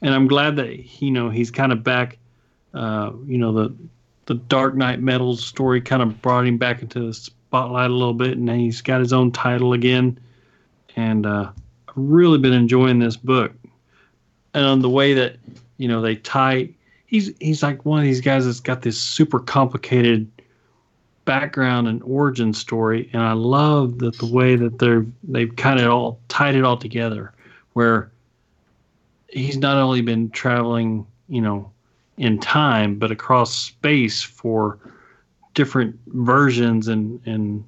and 0.02 0.14
I'm 0.14 0.28
glad 0.28 0.56
that 0.56 1.00
you 1.00 1.10
know 1.10 1.30
he's 1.30 1.50
kind 1.50 1.72
of 1.72 1.82
back. 1.82 2.18
Uh, 2.78 3.12
you 3.26 3.38
know 3.38 3.52
the 3.52 3.74
the 4.26 4.34
Dark 4.34 4.76
Nights 4.76 5.02
Metal 5.02 5.36
story 5.36 5.80
kind 5.80 6.00
of 6.00 6.22
brought 6.22 6.46
him 6.46 6.58
back 6.58 6.80
into 6.80 7.08
the 7.08 7.12
spotlight 7.12 7.90
a 7.90 7.94
little 7.94 8.14
bit, 8.14 8.38
and 8.38 8.48
he's 8.48 8.80
got 8.82 9.00
his 9.00 9.12
own 9.12 9.32
title 9.32 9.72
again. 9.72 10.16
And 10.94 11.26
uh, 11.26 11.50
I've 11.88 11.94
really 11.96 12.38
been 12.38 12.52
enjoying 12.52 13.00
this 13.00 13.16
book, 13.16 13.52
and 14.54 14.64
on 14.64 14.80
the 14.80 14.88
way 14.88 15.12
that 15.14 15.36
you 15.78 15.88
know 15.88 16.00
they 16.00 16.14
tie. 16.14 16.70
He's 17.06 17.32
he's 17.40 17.62
like 17.62 17.84
one 17.84 17.98
of 17.98 18.04
these 18.04 18.20
guys 18.20 18.44
that's 18.44 18.60
got 18.60 18.82
this 18.82 19.00
super 19.00 19.40
complicated 19.40 20.30
background 21.24 21.88
and 21.88 22.00
origin 22.04 22.52
story, 22.54 23.10
and 23.12 23.22
I 23.22 23.32
love 23.32 23.98
that 23.98 24.18
the 24.18 24.26
way 24.26 24.54
that 24.54 24.78
they're 24.78 25.04
they've 25.24 25.54
kind 25.56 25.80
of 25.80 25.90
all 25.90 26.20
tied 26.28 26.54
it 26.54 26.62
all 26.62 26.76
together, 26.76 27.32
where 27.72 28.12
he's 29.30 29.56
not 29.56 29.78
only 29.78 30.00
been 30.00 30.30
traveling, 30.30 31.06
you 31.28 31.40
know, 31.40 31.72
in 32.18 32.38
time, 32.38 32.98
but 32.98 33.10
across 33.10 33.54
space 33.54 34.22
for 34.22 34.78
different 35.54 35.98
versions 36.08 36.88
and 36.88 37.20
and 37.26 37.64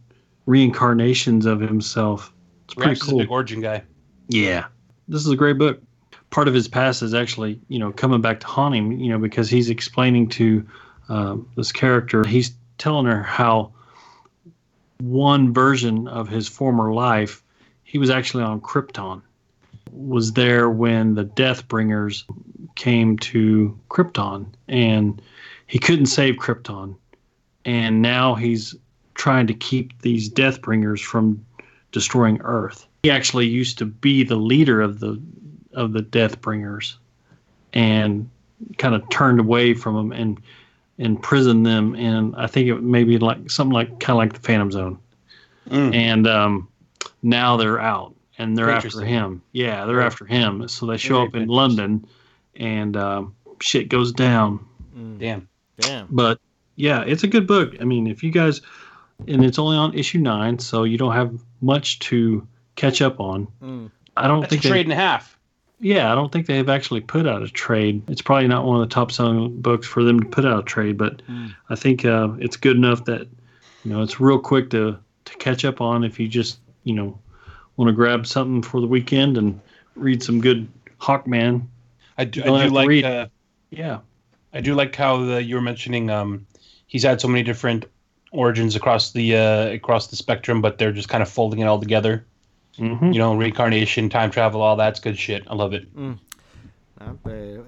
reincarnations 0.46 1.46
of 1.46 1.60
himself. 1.60 2.32
It's 2.64 2.74
pretty 2.74 2.90
Rex 2.90 3.02
is 3.02 3.08
a 3.08 3.10
cool. 3.10 3.18
big 3.20 3.30
origin 3.30 3.60
guy. 3.60 3.82
Yeah. 4.28 4.66
This 5.08 5.24
is 5.24 5.32
a 5.32 5.36
great 5.36 5.58
book. 5.58 5.80
Part 6.30 6.48
of 6.48 6.54
his 6.54 6.68
past 6.68 7.02
is 7.02 7.14
actually, 7.14 7.60
you 7.68 7.78
know, 7.78 7.92
coming 7.92 8.20
back 8.20 8.40
to 8.40 8.46
haunt 8.46 8.74
him, 8.74 8.92
you 8.92 9.10
know, 9.10 9.18
because 9.18 9.50
he's 9.50 9.70
explaining 9.70 10.28
to 10.30 10.66
um, 11.08 11.48
this 11.56 11.72
character, 11.72 12.24
he's 12.24 12.52
telling 12.78 13.06
her 13.06 13.22
how 13.22 13.72
one 14.98 15.52
version 15.52 16.06
of 16.06 16.28
his 16.28 16.48
former 16.48 16.92
life, 16.92 17.42
he 17.82 17.98
was 17.98 18.10
actually 18.10 18.44
on 18.44 18.60
Krypton, 18.60 19.22
was 19.92 20.32
there 20.32 20.70
when 20.70 21.14
the 21.14 21.24
Deathbringers 21.24 22.24
came 22.74 23.18
to 23.18 23.78
Krypton, 23.88 24.46
and 24.68 25.20
he 25.66 25.78
couldn't 25.78 26.06
save 26.06 26.36
Krypton. 26.36 26.96
And 27.64 28.00
now 28.02 28.34
he's 28.34 28.74
trying 29.14 29.46
to 29.46 29.54
keep 29.54 30.00
these 30.02 30.28
Deathbringers 30.28 31.00
from 31.00 31.44
destroying 31.92 32.40
Earth. 32.42 32.86
He 33.02 33.10
actually 33.10 33.46
used 33.46 33.78
to 33.78 33.86
be 33.86 34.24
the 34.24 34.36
leader 34.36 34.80
of 34.80 35.00
the 35.00 35.20
of 35.72 35.92
the 35.92 36.02
Deathbringers, 36.02 36.96
and 37.72 38.28
kind 38.78 38.94
of 38.94 39.08
turned 39.10 39.40
away 39.40 39.74
from 39.74 39.94
them 39.94 40.12
and 40.12 40.40
imprisoned 40.98 41.64
them 41.64 41.94
And 41.94 42.36
I 42.36 42.46
think 42.46 42.68
it 42.68 42.82
may 42.82 43.04
be 43.04 43.18
like 43.18 43.50
something 43.50 43.72
like 43.72 44.00
kind 44.00 44.10
of 44.10 44.16
like 44.16 44.32
the 44.34 44.40
Phantom 44.40 44.70
Zone. 44.70 44.98
And 45.70 46.26
um, 46.26 46.68
now 47.22 47.56
they're 47.56 47.80
out 47.80 48.14
and 48.40 48.56
they're 48.56 48.70
after 48.70 49.02
him. 49.04 49.42
Yeah, 49.52 49.84
they're 49.86 50.00
Yeah. 50.00 50.06
after 50.06 50.24
him. 50.26 50.66
So 50.68 50.86
they 50.86 50.96
show 50.96 51.16
Very 51.16 51.28
up 51.28 51.34
in. 51.36 51.48
London, 51.48 52.06
and 52.56 52.96
um, 52.96 53.34
shit 53.60 53.88
goes 53.88 54.12
down. 54.12 54.60
Damn. 55.18 55.48
Damn. 55.78 56.06
But 56.10 56.38
yeah, 56.76 57.02
it's 57.06 57.22
a 57.22 57.28
good 57.28 57.46
book. 57.46 57.74
I 57.80 57.84
mean, 57.84 58.06
if 58.06 58.22
you 58.22 58.30
guys, 58.30 58.60
and 59.28 59.44
it's 59.44 59.58
only 59.58 59.76
on 59.76 59.94
issue 59.94 60.18
nine, 60.18 60.58
so 60.58 60.84
you 60.84 60.98
don't 60.98 61.14
have 61.14 61.32
much 61.60 61.98
to 62.00 62.46
catch 62.76 63.00
up 63.02 63.20
on. 63.20 63.46
Mm. 63.62 63.90
I 64.16 64.26
don't 64.28 64.40
That's 64.40 64.50
a 64.52 64.56
think 64.56 64.62
they- 64.62 64.68
trade 64.70 64.86
and 64.86 64.92
a 64.92 64.96
half. 64.96 65.38
yeah, 65.80 66.10
I 66.12 66.14
don't 66.14 66.30
think 66.32 66.46
they've 66.46 66.68
actually 66.68 67.00
put 67.00 67.26
out 67.26 67.42
a 67.42 67.48
trade. 67.48 68.02
It's 68.08 68.20
probably 68.22 68.48
not 68.48 68.64
one 68.66 68.80
of 68.80 68.88
the 68.88 68.94
top 68.94 69.12
selling 69.12 69.60
books 69.60 69.86
for 69.86 70.02
them 70.04 70.20
to 70.20 70.26
put 70.26 70.44
out 70.44 70.58
a 70.60 70.62
trade, 70.62 70.96
but 70.98 71.22
Mm. 71.28 71.54
I 71.70 71.74
think 71.76 72.04
uh, 72.04 72.28
it's 72.38 72.56
good 72.56 72.76
enough 72.76 73.04
that 73.06 73.28
you 73.84 73.90
know 73.92 74.02
it's 74.02 74.20
real 74.20 74.38
quick 74.38 74.70
to 74.70 74.96
to 75.26 75.36
catch 75.38 75.64
up 75.64 75.80
on 75.80 76.02
if 76.04 76.18
you 76.20 76.28
just 76.28 76.58
you 76.84 76.94
know 76.94 77.18
want 77.80 77.88
to 77.88 77.94
grab 77.94 78.26
something 78.26 78.62
for 78.62 78.80
the 78.80 78.86
weekend 78.86 79.38
and 79.38 79.58
read 79.96 80.22
some 80.22 80.40
good 80.40 80.68
Hawkman. 81.00 81.66
I 82.18 82.24
do, 82.24 82.42
I 82.42 82.66
do 82.66 82.70
like. 82.70 82.88
read. 82.88 83.04
Uh, 83.04 83.28
Yeah, 83.70 84.00
I 84.52 84.60
do 84.60 84.74
like 84.74 84.94
how 84.94 85.24
the, 85.24 85.42
you 85.42 85.54
were 85.54 85.62
mentioning. 85.62 86.10
Um, 86.10 86.46
he's 86.86 87.02
had 87.02 87.20
so 87.20 87.28
many 87.28 87.42
different 87.42 87.86
origins 88.32 88.76
across 88.76 89.12
the 89.12 89.34
uh, 89.34 89.68
across 89.68 90.08
the 90.08 90.16
spectrum, 90.16 90.60
but 90.60 90.76
they're 90.76 90.92
just 90.92 91.08
kind 91.08 91.22
of 91.22 91.28
folding 91.28 91.60
it 91.60 91.64
all 91.64 91.80
together. 91.80 92.26
Mhm. 92.78 93.14
You 93.14 93.18
know, 93.18 93.34
reincarnation, 93.34 94.10
time 94.10 94.30
travel, 94.30 94.60
all 94.60 94.76
that's 94.76 95.00
good 95.00 95.18
shit. 95.18 95.44
I 95.48 95.54
love 95.54 95.72
it. 95.72 95.94
Mm. 95.96 96.18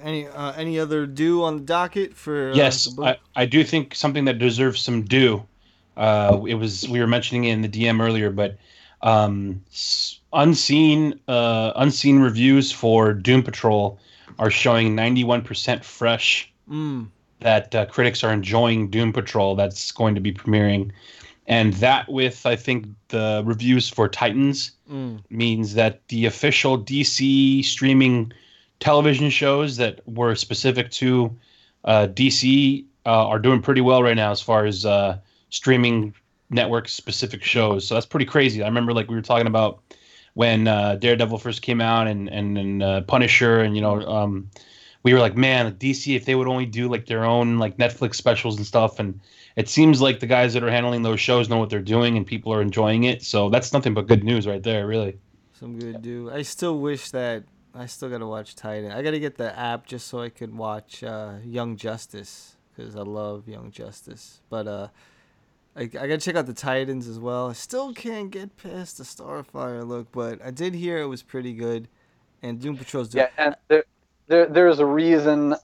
Any 0.02 0.26
uh, 0.26 0.52
any 0.52 0.78
other 0.78 1.06
due 1.06 1.42
on 1.42 1.56
the 1.56 1.62
docket 1.62 2.14
for? 2.14 2.50
Uh, 2.50 2.54
yes, 2.54 2.84
the 2.84 2.96
book? 2.96 3.18
I, 3.34 3.42
I 3.42 3.46
do 3.46 3.64
think 3.64 3.94
something 3.94 4.26
that 4.26 4.38
deserves 4.38 4.82
some 4.82 5.02
due. 5.02 5.42
Uh, 5.96 6.42
it 6.46 6.54
was 6.54 6.86
we 6.86 7.00
were 7.00 7.06
mentioning 7.06 7.44
it 7.44 7.52
in 7.52 7.62
the 7.62 7.68
DM 7.68 8.02
earlier, 8.02 8.30
but 8.30 8.58
um, 9.02 9.62
unseen 10.32 11.18
uh, 11.28 11.72
unseen 11.76 12.18
reviews 12.20 12.72
for 12.72 13.12
Doom 13.12 13.42
Patrol 13.42 13.98
are 14.38 14.50
showing 14.50 14.96
91% 14.96 15.84
fresh 15.84 16.48
Mm. 16.70 17.08
that 17.40 17.74
uh, 17.74 17.84
critics 17.86 18.22
are 18.22 18.32
enjoying 18.32 18.88
Doom 18.88 19.12
Patrol 19.12 19.56
that's 19.56 19.90
going 19.90 20.14
to 20.14 20.20
be 20.20 20.32
premiering. 20.32 20.92
And 21.48 21.74
that, 21.74 22.08
with 22.08 22.46
I 22.46 22.54
think 22.54 22.86
the 23.08 23.42
reviews 23.44 23.88
for 23.88 24.08
Titans, 24.08 24.70
Mm. 24.90 25.22
means 25.28 25.74
that 25.74 26.06
the 26.08 26.26
official 26.26 26.78
DC 26.78 27.64
streaming 27.64 28.32
television 28.78 29.28
shows 29.28 29.76
that 29.78 30.00
were 30.06 30.34
specific 30.36 30.90
to 30.92 31.36
uh, 31.84 32.06
DC 32.06 32.84
uh, 33.06 33.26
are 33.26 33.40
doing 33.40 33.60
pretty 33.60 33.80
well 33.80 34.02
right 34.02 34.16
now 34.16 34.30
as 34.30 34.40
far 34.40 34.64
as 34.64 34.86
uh, 34.86 35.18
streaming 35.50 36.14
network 36.52 36.88
specific 36.88 37.42
shows. 37.42 37.86
So 37.86 37.94
that's 37.94 38.06
pretty 38.06 38.26
crazy. 38.26 38.62
I 38.62 38.66
remember 38.66 38.92
like 38.92 39.08
we 39.08 39.14
were 39.14 39.22
talking 39.22 39.46
about 39.46 39.82
when 40.34 40.68
uh, 40.68 40.96
Daredevil 40.96 41.38
first 41.38 41.62
came 41.62 41.80
out 41.80 42.06
and 42.06 42.28
and, 42.28 42.58
and 42.58 42.82
uh, 42.82 43.00
Punisher 43.02 43.60
and 43.60 43.74
you 43.74 43.82
know 43.82 44.00
um, 44.02 44.50
we 45.02 45.12
were 45.12 45.20
like 45.20 45.36
man 45.36 45.74
DC 45.74 46.14
if 46.14 46.24
they 46.24 46.34
would 46.34 46.48
only 46.48 46.66
do 46.66 46.88
like 46.88 47.06
their 47.06 47.24
own 47.24 47.58
like 47.58 47.76
Netflix 47.76 48.14
specials 48.14 48.56
and 48.56 48.66
stuff 48.66 48.98
and 48.98 49.20
it 49.56 49.68
seems 49.68 50.00
like 50.00 50.20
the 50.20 50.26
guys 50.26 50.54
that 50.54 50.62
are 50.62 50.70
handling 50.70 51.02
those 51.02 51.20
shows 51.20 51.48
know 51.48 51.58
what 51.58 51.70
they're 51.70 51.80
doing 51.80 52.16
and 52.16 52.26
people 52.26 52.52
are 52.52 52.62
enjoying 52.62 53.04
it. 53.04 53.22
So 53.22 53.50
that's 53.50 53.72
nothing 53.72 53.94
but 53.94 54.06
good 54.06 54.24
news 54.24 54.46
right 54.46 54.62
there, 54.62 54.86
really. 54.86 55.18
Some 55.52 55.78
good 55.78 56.02
due. 56.02 56.30
I 56.30 56.42
still 56.42 56.78
wish 56.78 57.10
that 57.10 57.44
I 57.74 57.86
still 57.86 58.08
gotta 58.08 58.26
watch 58.26 58.54
Titan. 58.54 58.90
I 58.90 59.02
gotta 59.02 59.18
get 59.18 59.36
the 59.36 59.56
app 59.58 59.86
just 59.86 60.08
so 60.08 60.20
I 60.20 60.28
could 60.28 60.56
watch 60.56 61.04
uh, 61.04 61.34
Young 61.44 61.76
Justice 61.76 62.56
because 62.74 62.96
I 62.96 63.02
love 63.02 63.48
Young 63.48 63.70
Justice. 63.70 64.40
But 64.48 64.66
uh, 64.66 64.88
I, 65.74 65.82
I 65.82 65.86
gotta 65.86 66.18
check 66.18 66.36
out 66.36 66.46
the 66.46 66.52
Titans 66.52 67.08
as 67.08 67.18
well. 67.18 67.48
I 67.48 67.54
still 67.54 67.94
can't 67.94 68.30
get 68.30 68.56
past 68.56 68.98
the 68.98 69.04
Starfire 69.04 69.86
look, 69.86 70.12
but 70.12 70.40
I 70.44 70.50
did 70.50 70.74
hear 70.74 70.98
it 70.98 71.06
was 71.06 71.22
pretty 71.22 71.54
good. 71.54 71.88
And 72.42 72.60
Doom 72.60 72.76
Patrol's 72.76 73.08
doing. 73.08 73.26
Yeah, 73.38 73.44
and 73.46 73.56
there, 73.68 73.84
there, 74.26 74.46
there's 74.46 74.80
a 74.80 74.86
reason 74.86 75.54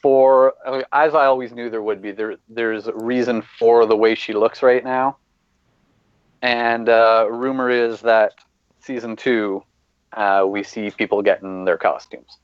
for, 0.00 0.54
I 0.66 0.70
mean, 0.70 0.84
as 0.92 1.14
I 1.14 1.26
always 1.26 1.52
knew 1.52 1.68
there 1.68 1.82
would 1.82 2.00
be. 2.00 2.12
There, 2.12 2.36
there's 2.48 2.86
a 2.86 2.94
reason 2.94 3.42
for 3.58 3.84
the 3.84 3.96
way 3.96 4.14
she 4.14 4.32
looks 4.32 4.62
right 4.62 4.82
now. 4.82 5.18
and 6.42 6.88
uh, 6.88 7.26
rumor 7.30 7.70
is 7.70 8.00
that 8.00 8.34
season 8.80 9.16
two, 9.16 9.62
uh, 10.14 10.44
we 10.46 10.62
see 10.62 10.90
people 10.90 11.22
getting 11.22 11.64
their 11.64 11.76
costumes. 11.76 12.38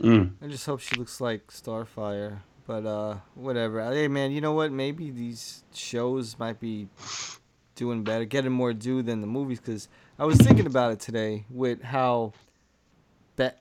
Mm. 0.00 0.32
I 0.42 0.46
just 0.46 0.66
hope 0.66 0.80
she 0.80 0.96
looks 0.96 1.20
like 1.20 1.48
Starfire. 1.48 2.38
But 2.70 2.86
uh, 2.86 3.16
whatever. 3.34 3.82
Hey 3.82 4.06
man, 4.06 4.30
you 4.30 4.40
know 4.40 4.52
what? 4.52 4.70
Maybe 4.70 5.10
these 5.10 5.64
shows 5.74 6.38
might 6.38 6.60
be 6.60 6.86
doing 7.74 8.04
better, 8.04 8.24
getting 8.24 8.52
more 8.52 8.72
due 8.72 9.02
than 9.02 9.20
the 9.20 9.26
movies. 9.26 9.58
Because 9.58 9.88
I 10.20 10.24
was 10.24 10.38
thinking 10.38 10.66
about 10.66 10.92
it 10.92 11.00
today 11.00 11.46
with 11.50 11.82
how 11.82 12.32
bad, 13.34 13.56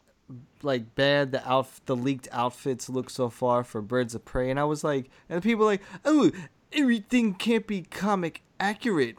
like 0.61 0.93
bad 0.93 1.31
the 1.31 1.39
outf- 1.39 1.79
the 1.87 1.95
leaked 1.95 2.27
outfits 2.31 2.87
look 2.87 3.09
so 3.09 3.31
far 3.31 3.63
for 3.63 3.81
Birds 3.81 4.13
of 4.13 4.25
Prey, 4.25 4.51
and 4.51 4.59
I 4.59 4.65
was 4.65 4.83
like, 4.83 5.09
and 5.27 5.41
people 5.41 5.65
were 5.65 5.71
like, 5.71 5.81
oh, 6.05 6.29
everything 6.71 7.33
can't 7.33 7.65
be 7.65 7.81
comic 7.81 8.43
accurate. 8.59 9.17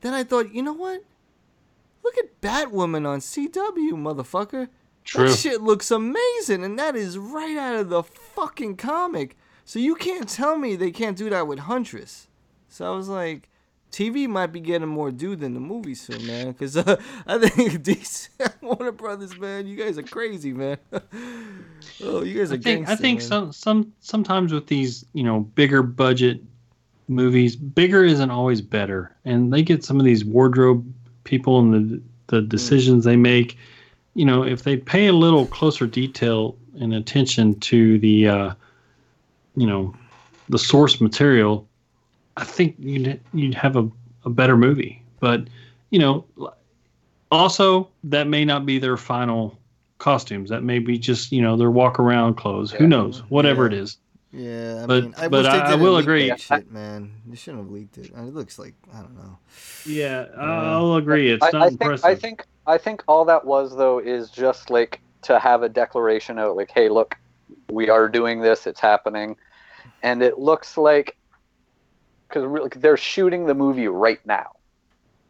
Then 0.00 0.12
I 0.12 0.24
thought, 0.24 0.52
you 0.52 0.60
know 0.60 0.72
what? 0.72 1.04
Look 2.02 2.18
at 2.18 2.40
Batwoman 2.40 3.06
on 3.06 3.20
CW, 3.20 3.92
motherfucker. 3.92 4.70
True. 5.04 5.28
That 5.28 5.36
shit 5.36 5.60
looks 5.60 5.92
amazing, 5.92 6.64
and 6.64 6.76
that 6.80 6.96
is 6.96 7.16
right 7.16 7.56
out 7.56 7.76
of 7.76 7.90
the 7.90 8.02
fucking 8.34 8.76
comic. 8.76 9.36
So 9.64 9.78
you 9.78 9.94
can't 9.94 10.28
tell 10.28 10.58
me 10.58 10.76
they 10.76 10.90
can't 10.90 11.16
do 11.16 11.30
that 11.30 11.46
with 11.46 11.60
Huntress. 11.60 12.28
So 12.68 12.92
I 12.92 12.96
was 12.96 13.08
like, 13.08 13.48
TV 13.94 14.26
might 14.26 14.48
be 14.48 14.58
getting 14.58 14.88
more 14.88 15.12
due 15.12 15.36
than 15.36 15.54
the 15.54 15.60
movie 15.60 15.94
soon, 15.94 16.26
man. 16.26 16.48
Because 16.48 16.76
uh, 16.76 17.00
I 17.26 17.38
think 17.38 17.72
DC, 17.84 18.28
Warner 18.60 18.92
Brothers, 18.92 19.38
man, 19.38 19.66
you 19.66 19.76
guys 19.76 19.96
are 19.96 20.02
crazy, 20.02 20.52
man. 20.52 20.78
oh, 22.02 22.22
you 22.24 22.36
guys 22.36 22.50
are 22.50 22.56
I 22.56 22.58
think 22.58 22.88
I 22.88 22.96
think 22.96 23.20
man. 23.20 23.28
some 23.28 23.52
some 23.52 23.92
sometimes 24.00 24.52
with 24.52 24.66
these 24.66 25.04
you 25.12 25.22
know 25.22 25.40
bigger 25.40 25.82
budget 25.82 26.40
movies, 27.06 27.54
bigger 27.54 28.04
isn't 28.04 28.30
always 28.30 28.60
better, 28.60 29.14
and 29.24 29.52
they 29.52 29.62
get 29.62 29.84
some 29.84 30.00
of 30.00 30.04
these 30.04 30.24
wardrobe 30.24 30.84
people 31.22 31.60
and 31.60 31.72
the 31.72 32.02
the 32.26 32.42
decisions 32.42 33.04
they 33.04 33.16
make. 33.16 33.56
You 34.14 34.24
know, 34.24 34.42
if 34.44 34.64
they 34.64 34.76
pay 34.76 35.06
a 35.06 35.12
little 35.12 35.46
closer 35.46 35.86
detail 35.86 36.56
and 36.80 36.94
attention 36.94 37.58
to 37.60 37.98
the, 37.98 38.28
uh, 38.28 38.54
you 39.56 39.66
know, 39.66 39.94
the 40.48 40.58
source 40.58 41.00
material, 41.00 41.66
I 42.36 42.44
think 42.44 42.76
you'd 42.78 43.20
you'd 43.32 43.54
have 43.54 43.76
a, 43.76 43.88
a 44.24 44.30
better 44.30 44.56
movie. 44.56 45.02
But 45.20 45.48
you 45.90 45.98
know, 45.98 46.24
also 47.30 47.88
that 48.04 48.26
may 48.26 48.44
not 48.44 48.66
be 48.66 48.78
their 48.78 48.96
final 48.96 49.58
costumes. 49.98 50.50
That 50.50 50.62
may 50.62 50.78
be 50.78 50.98
just 50.98 51.32
you 51.32 51.40
know 51.42 51.56
their 51.56 51.70
walk 51.70 51.98
around 51.98 52.34
clothes. 52.34 52.70
Who 52.72 52.86
knows? 52.86 53.20
Whatever 53.30 53.66
it 53.66 53.72
is. 53.72 53.96
Yeah, 54.32 54.80
I 54.82 54.86
But- 54.86 55.04
mean, 55.04 55.14
I 55.16 55.28
but 55.28 55.46
I- 55.46 55.72
I 55.72 55.74
will 55.76 55.98
agree. 55.98 56.28
That 56.28 56.40
shit, 56.40 56.70
man. 56.72 57.12
you 57.30 57.36
shouldn't 57.36 57.62
have 57.62 57.72
leaked 57.72 57.98
it. 57.98 58.06
It 58.10 58.34
looks 58.34 58.58
like 58.58 58.74
I 58.92 58.98
don't 58.98 59.14
know. 59.14 59.38
Yeah, 59.86 60.26
I'll 60.36 60.96
agree. 60.96 61.30
It's 61.30 61.44
I, 61.44 61.50
not 61.52 61.62
I 61.62 61.68
think 61.68 61.80
impressive. 61.82 62.04
I 62.04 62.14
think 62.16 62.44
I 62.66 62.78
think 62.78 63.04
all 63.06 63.24
that 63.26 63.44
was 63.44 63.76
though 63.76 64.00
is 64.00 64.30
just 64.30 64.70
like 64.70 65.00
to 65.24 65.38
have 65.38 65.62
a 65.62 65.68
declaration 65.68 66.38
out 66.38 66.56
like, 66.56 66.70
hey, 66.72 66.88
look, 66.88 67.16
we 67.70 67.88
are 67.90 68.08
doing 68.08 68.40
this. 68.40 68.66
It's 68.66 68.80
happening, 68.80 69.36
and 70.02 70.22
it 70.22 70.38
looks 70.38 70.76
like 70.76 71.16
because 72.28 72.44
really, 72.44 72.70
they're 72.76 72.96
shooting 72.96 73.46
the 73.46 73.54
movie 73.54 73.88
right 73.88 74.24
now. 74.26 74.46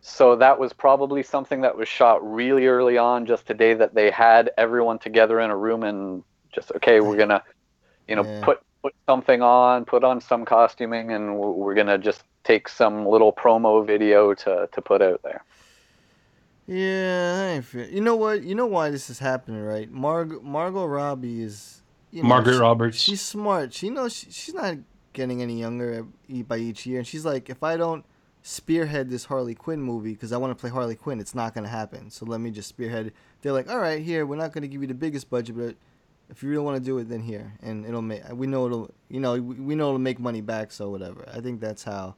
So 0.00 0.36
that 0.36 0.58
was 0.58 0.72
probably 0.72 1.22
something 1.22 1.62
that 1.62 1.76
was 1.76 1.88
shot 1.88 2.20
really 2.22 2.66
early 2.66 2.98
on, 2.98 3.26
just 3.26 3.46
today 3.46 3.74
that 3.74 3.94
they 3.94 4.10
had 4.10 4.50
everyone 4.58 4.98
together 4.98 5.40
in 5.40 5.50
a 5.50 5.56
room 5.56 5.82
and 5.82 6.22
just 6.54 6.72
okay, 6.76 7.00
we're 7.00 7.16
gonna, 7.16 7.42
you 8.08 8.16
know, 8.16 8.24
Yeah. 8.24 8.44
put 8.44 8.60
put 8.82 8.94
something 9.08 9.42
on, 9.42 9.84
put 9.86 10.04
on 10.04 10.20
some 10.20 10.44
costuming, 10.44 11.10
and 11.12 11.38
we're, 11.38 11.50
we're 11.50 11.74
gonna 11.74 11.98
just 11.98 12.22
take 12.44 12.68
some 12.68 13.06
little 13.06 13.32
promo 13.32 13.84
video 13.86 14.34
to 14.34 14.68
to 14.72 14.82
put 14.82 15.02
out 15.02 15.22
there. 15.22 15.42
Yeah, 16.66 17.36
I 17.38 17.54
ain't 17.56 17.64
feel. 17.64 17.86
You 17.88 18.00
know 18.00 18.16
what? 18.16 18.42
You 18.42 18.54
know 18.54 18.66
why 18.66 18.90
this 18.90 19.10
is 19.10 19.18
happening, 19.18 19.60
right? 19.60 19.90
Marg 19.90 20.42
Margot 20.42 20.86
Robbie 20.86 21.42
is. 21.42 21.82
You 22.10 22.22
know, 22.22 22.28
Margaret 22.28 22.54
she- 22.54 22.60
Roberts. 22.60 22.96
She's 22.98 23.20
smart. 23.20 23.74
She 23.74 23.90
knows 23.90 24.14
she, 24.14 24.30
she's 24.30 24.54
not 24.54 24.76
getting 25.12 25.42
any 25.42 25.58
younger 25.60 26.06
by 26.46 26.58
each 26.58 26.86
year, 26.86 26.98
and 26.98 27.06
she's 27.06 27.24
like, 27.24 27.50
if 27.50 27.62
I 27.62 27.76
don't 27.76 28.04
spearhead 28.42 29.08
this 29.10 29.24
Harley 29.24 29.54
Quinn 29.54 29.80
movie 29.80 30.12
because 30.12 30.32
I 30.32 30.36
want 30.36 30.50
to 30.56 30.60
play 30.60 30.70
Harley 30.70 30.94
Quinn, 30.96 31.18
it's 31.20 31.34
not 31.34 31.54
gonna 31.54 31.68
happen. 31.68 32.10
So 32.10 32.24
let 32.24 32.40
me 32.40 32.50
just 32.50 32.68
spearhead. 32.68 33.12
They're 33.42 33.52
like, 33.52 33.68
all 33.70 33.78
right, 33.78 34.02
here 34.02 34.24
we're 34.26 34.36
not 34.36 34.52
gonna 34.52 34.68
give 34.68 34.80
you 34.80 34.88
the 34.88 34.94
biggest 34.94 35.28
budget, 35.28 35.56
but 35.56 35.76
if 36.30 36.42
you 36.42 36.48
really 36.48 36.64
want 36.64 36.76
to 36.78 36.84
do 36.84 36.96
it, 36.98 37.08
then 37.08 37.20
here, 37.20 37.52
and 37.62 37.84
it'll 37.84 38.00
make. 38.02 38.22
We 38.32 38.46
know 38.46 38.66
it'll. 38.66 38.94
You 39.08 39.20
know, 39.20 39.34
we 39.34 39.40
we 39.40 39.74
know 39.74 39.88
it'll 39.88 39.98
make 39.98 40.18
money 40.18 40.40
back. 40.40 40.72
So 40.72 40.88
whatever. 40.88 41.28
I 41.32 41.40
think 41.40 41.60
that's 41.60 41.84
how. 41.84 42.14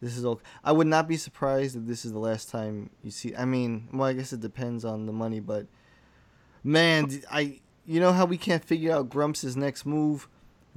This 0.00 0.16
is 0.16 0.24
all. 0.24 0.40
I 0.64 0.72
would 0.72 0.86
not 0.86 1.06
be 1.08 1.16
surprised 1.16 1.76
if 1.76 1.84
this 1.86 2.04
is 2.04 2.12
the 2.12 2.18
last 2.18 2.50
time 2.50 2.90
you 3.02 3.10
see. 3.10 3.34
I 3.36 3.44
mean, 3.44 3.88
well, 3.92 4.08
I 4.08 4.12
guess 4.14 4.32
it 4.32 4.40
depends 4.40 4.84
on 4.84 5.06
the 5.06 5.12
money, 5.12 5.40
but 5.40 5.66
man, 6.64 7.10
I 7.30 7.60
you 7.86 8.00
know 8.00 8.12
how 8.12 8.24
we 8.24 8.38
can't 8.38 8.64
figure 8.64 8.92
out 8.92 9.10
Grumps' 9.10 9.56
next 9.56 9.84
move. 9.84 10.28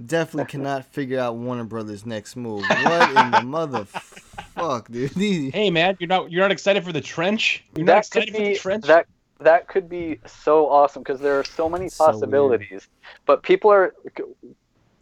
Definitely 0.04 0.50
cannot 0.50 0.86
figure 0.94 1.20
out 1.20 1.36
Warner 1.36 1.64
Brothers' 1.64 2.06
next 2.06 2.36
move. 2.36 2.66
What 2.68 3.10
in 3.26 3.32
the 3.32 3.44
mother 3.46 3.86
fuck, 3.86 4.90
dude? 4.92 5.12
Hey 5.54 5.70
man, 5.70 5.96
you're 6.00 6.08
not 6.08 6.32
you're 6.32 6.42
not 6.42 6.52
excited 6.52 6.84
for 6.84 6.92
the 6.92 7.02
trench? 7.02 7.64
You're 7.76 7.86
that 7.86 8.10
could 8.10 8.24
excited 8.24 8.36
for 8.36 8.42
the 8.42 8.50
be 8.50 8.56
trench? 8.58 8.86
that 8.86 9.06
that 9.40 9.68
could 9.68 9.88
be 9.88 10.20
so 10.26 10.70
awesome 10.70 11.04
because 11.04 11.20
there 11.20 11.40
are 11.40 11.44
so 11.44 11.70
many 11.70 11.90
so 11.90 12.06
weird. 12.06 12.14
possibilities. 12.14 12.88
but 13.26 13.44
people 13.44 13.72
are 13.72 13.94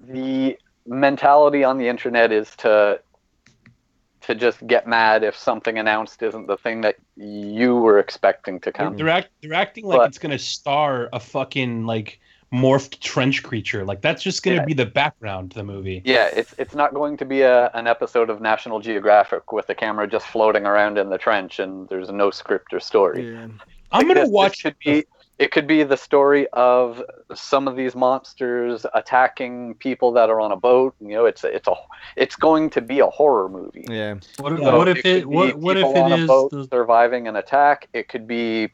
the 0.07 0.57
mentality 0.85 1.63
on 1.63 1.77
the 1.77 1.87
internet 1.87 2.31
is 2.31 2.55
to 2.57 2.99
to 4.21 4.35
just 4.35 4.65
get 4.67 4.87
mad 4.87 5.23
if 5.23 5.35
something 5.35 5.77
announced 5.77 6.21
isn't 6.21 6.47
the 6.47 6.57
thing 6.57 6.81
that 6.81 6.95
you 7.15 7.75
were 7.75 7.99
expecting 7.99 8.59
to 8.61 8.71
come. 8.71 8.95
They're 8.97 9.09
act, 9.09 9.29
they're 9.41 9.53
acting 9.53 9.85
like 9.85 9.99
But- 9.99 10.07
it's 10.09 10.19
gonna 10.19 10.39
star 10.39 11.09
a 11.13 11.19
fucking 11.19 11.85
like 11.85 12.19
morphed 12.53 12.99
trench 12.99 13.43
creature. 13.43 13.85
Like 13.85 14.01
that's 14.01 14.21
just 14.21 14.43
gonna 14.43 14.57
Yeah. 14.57 14.65
be 14.65 14.73
the 14.73 14.85
background 14.85 15.51
to 15.51 15.55
the 15.57 15.63
movie. 15.63 16.01
Yeah, 16.05 16.27
it's 16.35 16.53
it's 16.57 16.75
not 16.75 16.93
going 16.93 17.17
to 17.17 17.25
be 17.25 17.41
a, 17.41 17.71
an 17.73 17.87
episode 17.87 18.29
of 18.29 18.41
National 18.41 18.79
Geographic 18.79 19.51
with 19.53 19.67
the 19.67 19.75
camera 19.75 20.05
just 20.07 20.27
floating 20.27 20.65
around 20.65 20.97
in 20.97 21.09
the 21.09 21.17
trench 21.17 21.59
and 21.59 21.87
there's 21.89 22.09
no 22.11 22.29
script 22.29 22.73
or 22.73 22.79
story. 22.79 23.31
Yeah. 23.31 23.47
I'm 23.93 24.01
gonna 24.07 24.15
this- 24.15 24.23
this 24.25 24.29
watch 24.29 24.63
could 24.63 24.75
be 24.83 25.05
it 25.41 25.49
could 25.51 25.65
be 25.65 25.83
the 25.83 25.97
story 25.97 26.47
of 26.53 27.01
some 27.33 27.67
of 27.67 27.75
these 27.75 27.95
monsters 27.95 28.85
attacking 28.93 29.73
people 29.75 30.11
that 30.13 30.29
are 30.29 30.39
on 30.39 30.51
a 30.51 30.55
boat. 30.55 30.93
You 31.01 31.15
know, 31.15 31.25
it's 31.25 31.43
a, 31.43 31.47
it's 31.55 31.67
a 31.67 31.73
it's 32.15 32.35
going 32.35 32.69
to 32.71 32.81
be 32.81 32.99
a 32.99 33.07
horror 33.07 33.49
movie. 33.49 33.85
Yeah. 33.89 34.15
What, 34.37 34.53
if- 34.53 34.59
So 34.59 34.77
what 34.77 34.87
if 34.87 35.05
it 35.05 35.27
what 35.27 35.55
what 35.55 35.77
if 35.77 35.85
people 35.85 36.03
on 36.03 36.11
it 36.11 36.19
a 36.19 36.23
is 36.23 36.27
boat 36.27 36.51
the, 36.51 36.67
surviving 36.71 37.27
an 37.27 37.35
attack? 37.35 37.87
It 37.93 38.07
could 38.07 38.27
be 38.27 38.69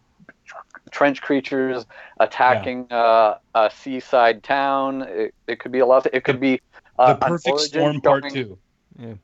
trench 0.91 1.21
creatures 1.21 1.85
attacking 2.19 2.87
uh, 2.91 3.37
a 3.55 3.71
seaside 3.73 4.43
town. 4.43 5.03
It, 5.03 5.33
it 5.47 5.59
could 5.59 5.71
be 5.71 5.79
a 5.79 5.85
lot. 5.85 6.05
Of, 6.05 6.13
it 6.13 6.23
could 6.25 6.39
be 6.41 6.59
uh, 6.99 7.13
the 7.13 7.25
perfect 7.25 7.59
storm 7.61 8.01
part 8.01 8.23
showing- 8.23 8.33
two. 8.33 8.57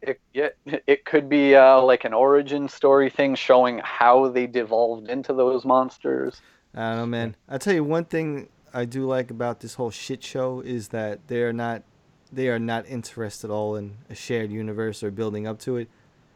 It, 0.03 0.21
yeah, 0.33 0.49
it 0.85 1.03
could 1.03 1.27
be 1.27 1.55
uh, 1.55 1.81
like 1.81 2.05
an 2.05 2.13
origin 2.13 2.69
story 2.69 3.09
thing 3.09 3.33
showing 3.35 3.79
how 3.83 4.29
they 4.29 4.45
devolved 4.45 5.09
into 5.09 5.33
those 5.33 5.65
monsters. 5.65 6.39
I 6.75 6.89
don't 6.89 6.97
know, 6.97 7.05
man. 7.05 7.35
I 7.47 7.57
tell 7.57 7.73
you 7.73 7.83
one 7.83 8.05
thing 8.05 8.49
I 8.73 8.85
do 8.85 9.05
like 9.05 9.29
about 9.29 9.59
this 9.59 9.75
whole 9.75 9.91
shit 9.91 10.23
show 10.23 10.61
is 10.61 10.89
that 10.89 11.27
they 11.27 11.43
are 11.43 11.53
not 11.53 11.83
they 12.31 12.49
are 12.49 12.59
not 12.59 12.87
interested 12.87 13.51
at 13.51 13.53
all 13.53 13.75
in 13.75 13.95
a 14.09 14.15
shared 14.15 14.51
universe 14.51 15.03
or 15.03 15.11
building 15.11 15.45
up 15.45 15.59
to 15.59 15.77
it. 15.77 15.87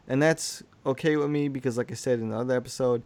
And 0.06 0.22
that's 0.22 0.62
okay 0.86 1.16
with 1.16 1.28
me 1.28 1.48
because 1.48 1.76
like 1.76 1.90
I 1.90 1.94
said 1.94 2.20
in 2.20 2.28
the 2.28 2.38
other 2.38 2.56
episode, 2.56 3.02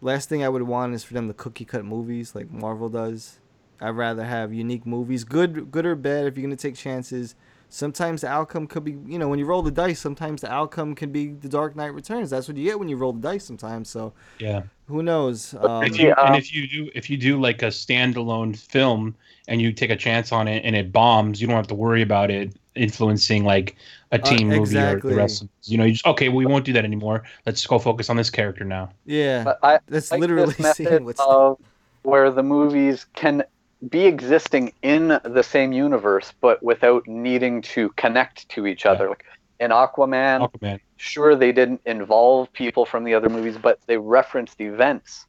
last 0.00 0.30
thing 0.30 0.42
I 0.42 0.48
would 0.48 0.62
want 0.62 0.94
is 0.94 1.04
for 1.04 1.12
them 1.12 1.28
to 1.28 1.34
cookie 1.34 1.66
cut 1.66 1.84
movies 1.84 2.34
like 2.34 2.50
Marvel 2.50 2.88
does. 2.88 3.40
I'd 3.80 3.90
rather 3.90 4.24
have 4.24 4.52
unique 4.52 4.86
movies, 4.86 5.24
good 5.24 5.70
good 5.70 5.84
or 5.84 5.94
bad 5.94 6.26
if 6.26 6.36
you're 6.36 6.46
going 6.46 6.56
to 6.56 6.68
take 6.68 6.76
chances. 6.76 7.34
Sometimes 7.70 8.22
the 8.22 8.28
outcome 8.28 8.66
could 8.66 8.84
be, 8.84 8.92
you 9.06 9.18
know, 9.18 9.28
when 9.28 9.38
you 9.38 9.46
roll 9.46 9.62
the 9.62 9.70
dice, 9.70 10.00
sometimes 10.00 10.40
the 10.40 10.52
outcome 10.52 10.94
can 10.94 11.12
be 11.12 11.28
The 11.28 11.48
Dark 11.48 11.76
Knight 11.76 11.94
Returns. 11.94 12.30
That's 12.30 12.48
what 12.48 12.56
you 12.56 12.64
get 12.64 12.78
when 12.78 12.88
you 12.88 12.96
roll 12.96 13.12
the 13.12 13.20
dice 13.20 13.44
sometimes. 13.44 13.88
So, 13.88 14.12
Yeah. 14.40 14.62
who 14.88 15.02
knows? 15.02 15.54
Um, 15.54 15.84
If 15.84 15.98
you, 15.98 16.14
and 16.22 16.34
if 16.36 16.52
you 16.52 16.68
do 16.68 16.90
if 16.94 17.08
you 17.10 17.16
do 17.16 17.40
like 17.40 17.62
a 17.62 17.66
standalone 17.66 18.56
film 18.56 19.16
and 19.48 19.60
you 19.62 19.72
take 19.72 19.90
a 19.90 19.96
chance 19.96 20.32
on 20.32 20.48
it 20.48 20.64
and 20.64 20.74
it 20.76 20.92
bombs, 20.92 21.40
you 21.40 21.46
don't 21.46 21.56
have 21.56 21.68
to 21.68 21.74
worry 21.74 22.02
about 22.02 22.30
it 22.30 22.54
influencing 22.74 23.44
like 23.44 23.76
a 24.12 24.18
team 24.18 24.48
movie 24.48 24.84
or 24.84 25.02
the 25.06 25.14
rest 25.14 25.42
of 25.42 25.48
you 25.64 25.78
know, 25.78 25.84
you 25.84 25.92
just 25.92 26.06
okay, 26.06 26.28
we 26.28 26.46
won't 26.46 26.64
do 26.64 26.72
that 26.72 26.84
anymore. 26.84 27.24
Let's 27.46 27.66
go 27.66 27.78
focus 27.78 28.10
on 28.10 28.16
this 28.16 28.30
character 28.30 28.64
now. 28.64 28.90
yeah. 29.04 29.44
But 29.44 29.58
I 29.62 29.80
That's 29.88 30.10
like 30.10 30.20
literally 30.20 30.54
this 30.54 30.58
seeing 30.60 31.04
method 31.04 31.04
what's 31.04 31.28
of 31.28 31.58
where 32.02 32.30
the 32.30 32.42
movies 32.42 33.06
can 33.14 33.44
be 33.88 34.06
existing 34.06 34.72
in 34.82 35.20
the 35.24 35.42
same 35.42 35.72
universe, 35.72 36.32
but 36.40 36.62
without 36.62 37.06
needing 37.06 37.62
to 37.62 37.88
connect 37.90 38.48
to 38.50 38.66
each 38.66 38.84
other. 38.84 39.08
Like 39.08 39.24
in 39.58 39.70
Aquaman, 39.70 40.50
Aquaman. 40.50 40.80
sure 40.96 41.34
they 41.34 41.52
didn't 41.52 41.80
involve 41.86 42.52
people 42.52 42.84
from 42.84 43.04
the 43.04 43.14
other 43.14 43.28
movies, 43.28 43.56
but 43.60 43.78
they 43.86 43.96
referenced 43.96 44.60
events 44.60 45.26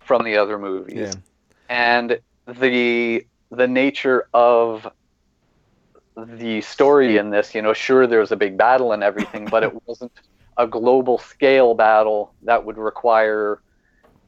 from 0.00 0.24
the 0.24 0.36
other 0.36 0.58
movies. 0.58 0.96
Yeah. 0.96 1.12
And 1.68 2.18
the 2.46 3.26
the 3.50 3.66
nature 3.66 4.28
of 4.34 4.90
the 6.16 6.60
story 6.60 7.16
in 7.16 7.30
this, 7.30 7.54
you 7.54 7.62
know, 7.62 7.72
sure 7.72 8.06
there 8.06 8.20
was 8.20 8.32
a 8.32 8.36
big 8.36 8.56
battle 8.56 8.92
and 8.92 9.02
everything, 9.02 9.46
but 9.46 9.62
it 9.62 9.72
wasn't 9.86 10.12
a 10.56 10.66
global 10.66 11.18
scale 11.18 11.74
battle 11.74 12.34
that 12.42 12.64
would 12.64 12.76
require 12.76 13.60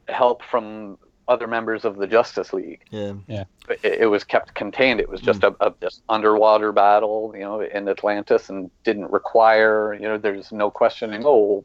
help 0.07 0.41
from 0.43 0.97
other 1.27 1.47
members 1.47 1.85
of 1.85 1.97
the 1.97 2.07
Justice 2.07 2.53
League. 2.53 2.81
Yeah. 2.89 3.13
Yeah. 3.27 3.43
It, 3.69 4.01
it 4.01 4.05
was 4.07 4.23
kept 4.23 4.53
contained. 4.55 4.99
It 4.99 5.09
was 5.09 5.21
just 5.21 5.41
hmm. 5.41 5.53
a, 5.59 5.67
a 5.67 5.73
this 5.79 6.01
underwater 6.09 6.71
battle, 6.71 7.33
you 7.35 7.41
know, 7.41 7.61
in 7.61 7.87
Atlantis, 7.87 8.49
and 8.49 8.69
didn't 8.83 9.11
require, 9.11 9.93
you 9.93 10.01
know, 10.01 10.17
there's 10.17 10.51
no 10.51 10.69
questioning. 10.69 11.23
Oh, 11.25 11.63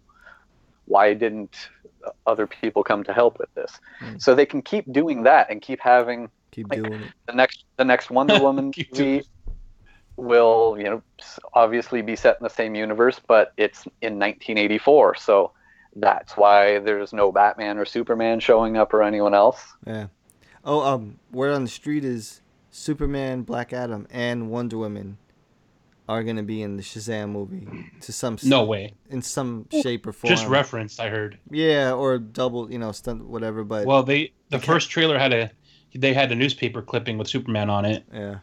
why 0.86 1.14
didn't 1.14 1.68
other 2.26 2.46
people 2.46 2.84
come 2.84 3.02
to 3.04 3.12
help 3.12 3.38
with 3.38 3.52
this? 3.54 3.80
Hmm. 3.98 4.18
So 4.18 4.34
they 4.34 4.46
can 4.46 4.62
keep 4.62 4.90
doing 4.92 5.24
that 5.24 5.50
and 5.50 5.60
keep 5.60 5.80
having 5.80 6.30
Keep 6.56 6.70
like, 6.70 6.82
doing 6.82 6.94
it. 6.94 7.12
the 7.26 7.34
next 7.34 7.64
the 7.76 7.84
next 7.84 8.10
Wonder 8.10 8.40
Woman 8.42 8.72
movie 8.76 9.22
will 10.16 10.76
you 10.78 10.84
know 10.84 11.02
obviously 11.52 12.00
be 12.00 12.16
set 12.16 12.38
in 12.40 12.44
the 12.44 12.50
same 12.50 12.74
universe, 12.74 13.20
but 13.26 13.52
it's 13.58 13.84
in 14.00 14.18
1984, 14.18 15.16
so 15.16 15.52
that's 15.96 16.36
why 16.36 16.78
there's 16.78 17.12
no 17.12 17.32
Batman 17.32 17.78
or 17.78 17.84
Superman 17.84 18.38
showing 18.40 18.76
up 18.76 18.92
or 18.94 19.02
anyone 19.02 19.34
else. 19.34 19.62
Yeah. 19.86 20.06
Oh, 20.64 20.80
um, 20.82 21.18
word 21.32 21.52
on 21.54 21.62
the 21.64 21.70
street 21.70 22.04
is 22.04 22.42
Superman, 22.70 23.42
Black 23.42 23.72
Adam, 23.72 24.06
and 24.10 24.50
Wonder 24.50 24.78
Woman 24.78 25.18
are 26.08 26.22
gonna 26.22 26.42
be 26.42 26.62
in 26.62 26.76
the 26.76 26.82
Shazam 26.82 27.30
movie 27.30 27.66
to 28.00 28.12
some 28.12 28.34
s- 28.34 28.44
No 28.44 28.64
way. 28.64 28.94
in 29.10 29.22
some 29.22 29.66
shape 29.82 30.06
or 30.06 30.12
form. 30.12 30.28
Just 30.28 30.46
referenced, 30.46 31.00
I 31.00 31.08
heard. 31.08 31.38
Yeah, 31.50 31.92
or 31.94 32.18
double, 32.18 32.70
you 32.70 32.78
know, 32.78 32.92
stunt, 32.92 33.26
whatever. 33.26 33.64
But 33.64 33.86
Well, 33.86 34.02
they 34.04 34.32
the 34.50 34.58
Okay. 34.58 34.66
first 34.66 34.90
trailer 34.90 35.18
had 35.18 35.32
a 35.32 35.50
they 35.94 36.12
had 36.12 36.30
a 36.30 36.34
newspaper 36.34 36.82
clipping 36.82 37.16
with 37.16 37.26
Superman 37.26 37.70
on 37.70 37.84
it, 37.86 38.04
yeah, 38.12 38.36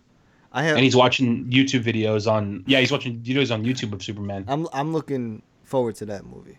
I 0.52 0.64
have. 0.64 0.76
and 0.76 0.84
he's 0.84 0.96
watching 0.96 1.46
YouTube 1.52 1.84
videos 1.84 2.30
on 2.30 2.64
yeah 2.68 2.80
he's 2.80 2.92
watching 2.92 3.20
videos 3.22 3.54
on 3.54 3.64
YouTube 3.64 3.94
of 3.94 4.02
Superman. 4.04 4.44
I'm 4.48 4.68
I'm 4.74 4.92
looking 4.92 5.44
forward 5.64 5.96
to 5.98 6.06
that 6.08 6.26
movie. 6.26 6.58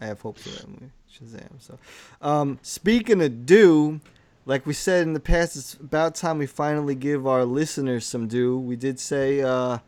I 0.00 0.06
have 0.06 0.20
hope 0.20 0.38
for 0.38 0.48
that 0.50 0.68
movie, 0.68 0.90
Shazam. 1.12 1.60
So, 1.60 1.78
um, 2.20 2.58
speaking 2.62 3.22
of 3.22 3.46
due, 3.46 4.00
like 4.46 4.66
we 4.66 4.74
said 4.74 5.06
in 5.06 5.14
the 5.14 5.20
past, 5.20 5.56
it's 5.56 5.74
about 5.74 6.14
time 6.14 6.38
we 6.38 6.46
finally 6.46 6.94
give 6.94 7.26
our 7.26 7.44
listeners 7.44 8.04
some 8.04 8.28
due. 8.28 8.58
We 8.58 8.76
did 8.76 8.98
say 9.00 9.40
uh, 9.40 9.78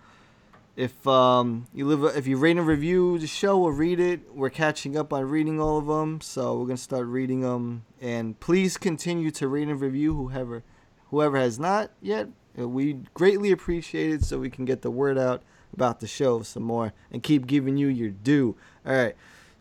if 0.76 1.06
um, 1.06 1.66
you 1.72 1.86
live, 1.86 2.16
if 2.16 2.26
you 2.26 2.36
rate 2.36 2.56
and 2.56 2.66
review 2.66 3.18
the 3.18 3.26
show 3.26 3.58
we'll 3.58 3.72
read 3.72 3.98
it, 4.00 4.34
we're 4.34 4.50
catching 4.50 4.96
up 4.96 5.12
on 5.12 5.24
reading 5.28 5.60
all 5.60 5.78
of 5.78 5.86
them. 5.86 6.20
So 6.20 6.58
we're 6.58 6.66
gonna 6.66 6.76
start 6.76 7.06
reading 7.06 7.40
them, 7.40 7.84
and 8.00 8.38
please 8.40 8.76
continue 8.76 9.30
to 9.32 9.48
rate 9.48 9.68
and 9.68 9.80
review 9.80 10.14
whoever 10.14 10.62
whoever 11.10 11.38
has 11.38 11.58
not 11.58 11.90
yet. 12.02 12.28
uh, 12.58 12.68
We 12.68 12.94
greatly 13.14 13.50
appreciate 13.52 14.10
it 14.12 14.24
so 14.24 14.38
we 14.38 14.50
can 14.50 14.64
get 14.64 14.82
the 14.82 14.90
word 14.90 15.18
out 15.18 15.42
about 15.72 16.00
the 16.00 16.06
show 16.06 16.42
some 16.42 16.62
more 16.62 16.92
and 17.10 17.22
keep 17.22 17.46
giving 17.46 17.76
you 17.76 17.86
your 17.88 18.10
due. 18.10 18.56
All 18.86 18.94
right. 18.94 19.16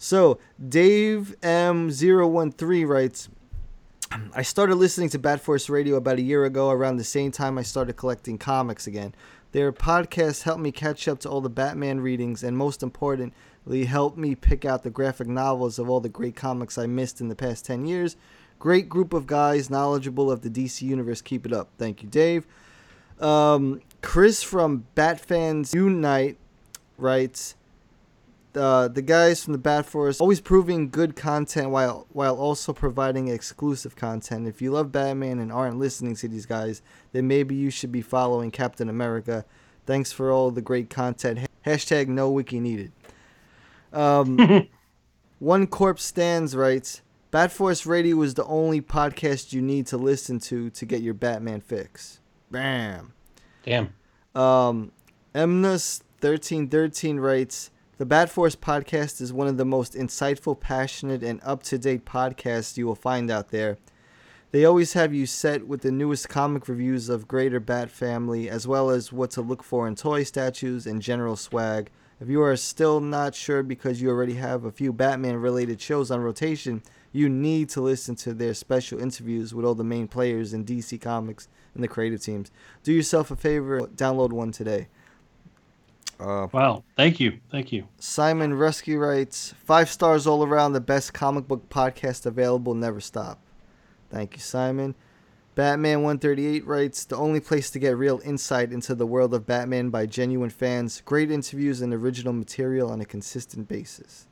So, 0.06 0.38
Dave 0.70 1.36
M013 1.42 2.88
writes 2.88 3.28
I 4.36 4.44
started 4.44 4.76
listening 4.76 5.10
to 5.10 5.18
Bat 5.18 5.42
Force 5.42 5.68
Radio 5.68 5.96
about 5.96 6.20
a 6.20 6.22
year 6.22 6.46
ago, 6.46 6.70
around 6.70 6.98
the 6.98 7.04
same 7.04 7.32
time 7.32 7.58
I 7.58 7.64
started 7.64 7.94
collecting 7.94 8.38
comics 8.38 8.86
again. 8.86 9.16
Their 9.52 9.74
podcast 9.74 10.44
helped 10.44 10.62
me 10.62 10.72
catch 10.72 11.08
up 11.08 11.18
to 11.22 11.30
all 11.32 11.42
the 11.42 11.50
Batman 11.50 12.02
readings, 12.02 12.44
and 12.44 12.56
most 12.56 12.84
importantly, 12.84 13.86
helped 13.86 14.16
me 14.16 14.36
pick 14.36 14.64
out 14.64 14.84
the 14.84 14.92
graphic 14.92 15.26
novels 15.26 15.80
of 15.80 15.90
all 15.90 16.02
the 16.02 16.08
great 16.08 16.36
comics 16.36 16.78
I 16.78 16.86
missed 16.86 17.20
in 17.20 17.28
the 17.28 17.36
past 17.36 17.66
10 17.66 17.88
years. 17.88 18.16
Great 18.60 18.88
group 18.88 19.12
of 19.12 19.26
guys, 19.26 19.72
knowledgeable 19.72 20.30
of 20.30 20.42
the 20.42 20.52
DC 20.52 20.84
Universe. 20.84 21.24
Keep 21.24 21.48
it 21.48 21.52
up. 21.52 21.70
Thank 21.80 22.04
you, 22.04 22.10
Dave. 22.10 22.46
Um, 23.20 23.82
Chris 24.04 24.44
from 24.44 24.86
Bat 24.94 25.20
Fans 25.22 25.74
Unite 25.74 26.38
writes 26.96 27.56
uh, 28.56 28.88
the 28.88 29.02
guys 29.02 29.44
from 29.44 29.54
the 29.54 29.60
Bat 29.60 29.86
Force 29.86 30.22
always 30.22 30.42
proving 30.42 30.90
good 30.90 31.16
content 31.16 31.70
while 31.70 32.08
while 32.12 32.36
also 32.36 32.74
providing 32.74 33.28
exclusive 33.28 33.96
content. 33.96 34.48
If 34.48 34.62
you 34.62 34.72
love 34.72 34.92
Batman 34.92 35.40
and 35.40 35.52
aren't 35.52 35.78
listening 35.78 36.16
to 36.18 36.28
these 36.28 36.46
guys, 36.46 36.82
then 37.12 37.28
maybe 37.28 37.56
you 37.56 37.70
should 37.70 37.92
be 37.92 38.02
following 38.02 38.52
Captain 38.52 38.90
America. 38.90 39.46
Thanks 39.86 40.12
for 40.12 40.32
all 40.32 40.52
the 40.52 40.62
great 40.62 40.90
content. 40.90 41.48
Hashtag 41.66 42.08
no 42.08 42.30
wiki 42.30 42.60
needed. 42.60 42.92
Um, 43.94 44.68
One 45.40 45.68
Corpse 45.68 46.04
Stands 46.04 46.56
writes 46.56 47.02
Bat 47.32 47.52
Force 47.52 47.86
Radio 47.86 48.22
is 48.22 48.36
the 48.36 48.46
only 48.46 48.82
podcast 48.82 49.52
you 49.54 49.62
need 49.62 49.88
to 49.88 49.98
listen 49.98 50.40
to 50.42 50.70
to 50.70 50.86
get 50.86 51.02
your 51.02 51.14
Batman 51.14 51.62
fix. 51.62 52.20
Bam. 52.50 53.14
Damn. 53.64 53.94
Um, 54.34 54.92
Emnus1313 55.34 57.20
writes 57.20 57.72
The 57.98 58.06
Bat 58.06 58.30
Force 58.30 58.58
podcast 58.58 59.22
is 59.22 59.32
one 59.32 59.48
of 59.48 59.56
the 59.56 59.64
most 59.64 59.94
insightful, 59.94 60.60
passionate, 60.60 61.24
and 61.24 61.40
up 61.46 61.64
to 61.64 61.78
date 61.78 62.04
podcasts 62.04 62.76
you 62.76 62.86
will 62.86 62.94
find 62.94 63.32
out 63.32 63.52
there. 63.52 63.78
They 64.52 64.66
always 64.66 64.92
have 64.94 65.14
you 65.14 65.26
set 65.26 65.66
with 65.66 65.80
the 65.80 65.94
newest 65.94 66.28
comic 66.28 66.68
reviews 66.68 67.08
of 67.08 67.26
Greater 67.26 67.62
Bat 67.62 67.90
Family, 67.90 68.50
as 68.50 68.68
well 68.68 68.90
as 68.90 69.14
what 69.14 69.32
to 69.32 69.42
look 69.42 69.64
for 69.64 69.88
in 69.88 69.96
toy 69.96 70.24
statues 70.24 70.86
and 70.86 71.02
general 71.02 71.38
swag. 71.38 71.90
If 72.20 72.28
you 72.28 72.42
are 72.42 72.58
still 72.58 73.00
not 73.00 73.34
sure 73.34 73.64
because 73.64 74.02
you 74.02 74.10
already 74.10 74.36
have 74.36 74.66
a 74.66 74.74
few 74.74 74.92
Batman 74.92 75.38
related 75.38 75.80
shows 75.80 76.12
on 76.12 76.20
rotation, 76.20 76.84
you 77.14 77.30
need 77.30 77.70
to 77.70 77.82
listen 77.82 78.16
to 78.18 78.34
their 78.34 78.54
special 78.54 79.00
interviews 79.00 79.54
with 79.54 79.66
all 79.66 79.74
the 79.74 79.86
main 79.86 80.10
players 80.10 80.54
in 80.54 80.66
DC 80.66 81.00
Comics 81.00 81.48
and 81.74 81.82
the 81.82 81.88
creative 81.88 82.22
teams. 82.22 82.52
Do 82.84 82.92
yourself 82.92 83.32
a 83.32 83.38
favor, 83.38 83.80
download 83.80 84.34
one 84.34 84.52
today. 84.52 84.90
Uh, 86.20 86.48
wow, 86.52 86.84
thank 86.96 87.20
you, 87.20 87.40
thank 87.52 87.72
you. 87.72 87.88
Simon 88.00 88.54
Rescue 88.54 88.98
writes 88.98 89.54
five 89.66 89.90
stars 89.90 90.26
all 90.26 90.44
around, 90.44 90.74
the 90.74 90.82
best 90.82 91.14
comic 91.14 91.48
book 91.48 91.70
podcast 91.70 92.26
available. 92.26 92.74
Never 92.74 93.02
stop. 93.02 93.40
Thank 94.10 94.34
you, 94.34 94.40
Simon. 94.40 94.96
Batman 95.56 96.04
138 96.04 96.66
writes 96.66 97.06
the 97.06 97.16
only 97.16 97.40
place 97.40 97.70
to 97.72 97.80
get 97.80 97.98
real 97.98 98.22
insight 98.26 98.74
into 98.74 98.94
the 98.94 99.06
world 99.06 99.34
of 99.34 99.46
Batman 99.46 99.90
by 99.90 100.06
genuine 100.06 100.50
fans. 100.50 101.02
Great 101.06 101.32
interviews 101.32 101.82
and 101.82 101.94
original 101.94 102.34
material 102.34 102.92
on 102.92 103.00
a 103.00 103.06
consistent 103.06 103.70
basis. 103.70 104.28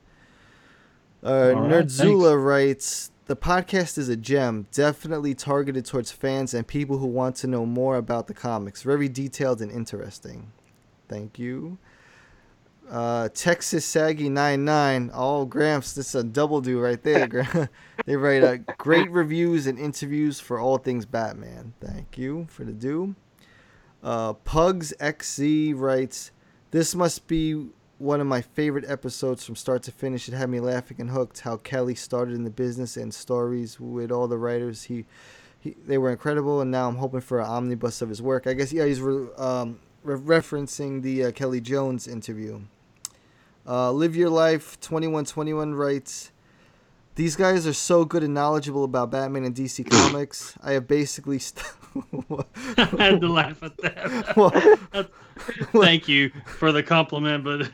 Uh, 1.26 1.54
right, 1.56 1.72
Nerdzula 1.72 2.44
writes 2.44 3.10
the 3.26 3.38
podcast 3.38 3.98
is 3.98 4.10
a 4.10 4.18
gem, 4.18 4.68
definitely 4.74 5.34
targeted 5.34 5.86
towards 5.86 6.12
fans 6.12 6.54
and 6.54 6.68
people 6.68 6.98
who 6.98 7.08
want 7.08 7.38
to 7.38 7.48
know 7.48 7.66
more 7.66 7.96
about 7.96 8.28
the 8.28 8.34
comics. 8.34 8.82
Very 8.82 9.08
detailed 9.08 9.62
and 9.62 9.72
interesting. 9.72 10.52
Thank 11.08 11.39
you. 11.39 11.78
Uh, 12.89 13.30
Texas 13.34 13.86
Saggy 13.86 14.30
99. 14.30 15.12
Oh, 15.14 15.45
Gramps, 15.45 15.93
this 15.93 16.10
is 16.10 16.16
a 16.16 16.24
double 16.24 16.62
do 16.62 16.80
right 16.80 17.01
there. 17.01 17.70
They 18.06 18.18
write 18.18 18.43
uh, 18.43 18.58
great 18.78 19.10
reviews 19.12 19.66
and 19.66 19.80
interviews 19.80 20.38
for 20.39 20.60
all 20.60 20.78
things 20.78 21.06
Batman. 21.06 21.74
Thank 21.80 22.18
you 22.18 22.47
for 22.49 22.66
the 22.66 22.74
do. 22.74 23.16
Uh, 24.04 24.34
Pugs 24.34 24.93
XZ 24.99 25.74
writes, 25.80 26.32
This 26.72 26.93
must 26.93 27.28
be 27.28 27.70
one 27.99 28.20
of 28.20 28.28
my 28.28 28.41
favorite 28.41 28.84
episodes 28.89 29.45
from 29.45 29.56
start 29.56 29.84
to 29.84 29.91
finish. 29.91 30.28
It 30.28 30.34
had 30.34 30.49
me 30.49 30.60
laughing 30.60 30.97
and 30.99 31.12
hooked. 31.12 31.39
How 31.39 31.56
Kelly 31.58 31.95
started 31.95 32.36
in 32.36 32.43
the 32.43 32.49
business 32.49 32.97
and 32.97 33.14
stories 33.14 33.80
with 33.80 34.12
all 34.12 34.28
the 34.28 34.38
writers. 34.38 34.84
He, 34.84 35.06
he 35.60 35.76
they 35.86 35.97
were 35.97 36.12
incredible, 36.12 36.60
and 36.60 36.70
now 36.72 36.89
I'm 36.89 36.97
hoping 36.97 37.22
for 37.22 37.39
an 37.39 37.45
omnibus 37.45 38.01
of 38.01 38.10
his 38.10 38.22
work. 38.22 38.47
I 38.47 38.54
guess 38.54 38.74
yeah, 38.74 38.86
he's 38.86 38.99
re- 38.99 39.30
um, 39.38 39.80
re- 40.04 40.16
referencing 40.39 41.01
the 41.01 41.26
uh, 41.26 41.32
Kelly 41.32 41.62
Jones 41.62 42.08
interview. 42.08 42.62
Uh, 43.68 43.91
Live 43.91 44.16
Your 44.16 44.30
Life 44.30 44.80
2121 44.82 45.74
writes, 45.76 46.32
These 47.16 47.36
guys 47.36 47.66
are 47.66 47.74
so 47.74 48.04
good 48.06 48.24
and 48.24 48.34
knowledgeable 48.34 48.84
about 48.84 49.12
Batman 49.12 49.45
and 49.45 49.56
DC 49.56 49.89
Comics. 49.89 50.58
I 50.64 50.74
have 50.74 50.88
basically. 50.88 51.39
St- 51.39 51.66
I 52.78 52.86
had 52.97 53.22
to 53.22 53.28
laugh 53.28 53.62
at 53.64 53.78
that. 53.78 54.36
Well- 54.93 55.06
Thank 55.82 56.08
you 56.08 56.30
for 56.45 56.72
the 56.72 56.84
compliment, 56.84 57.43
but 57.43 57.70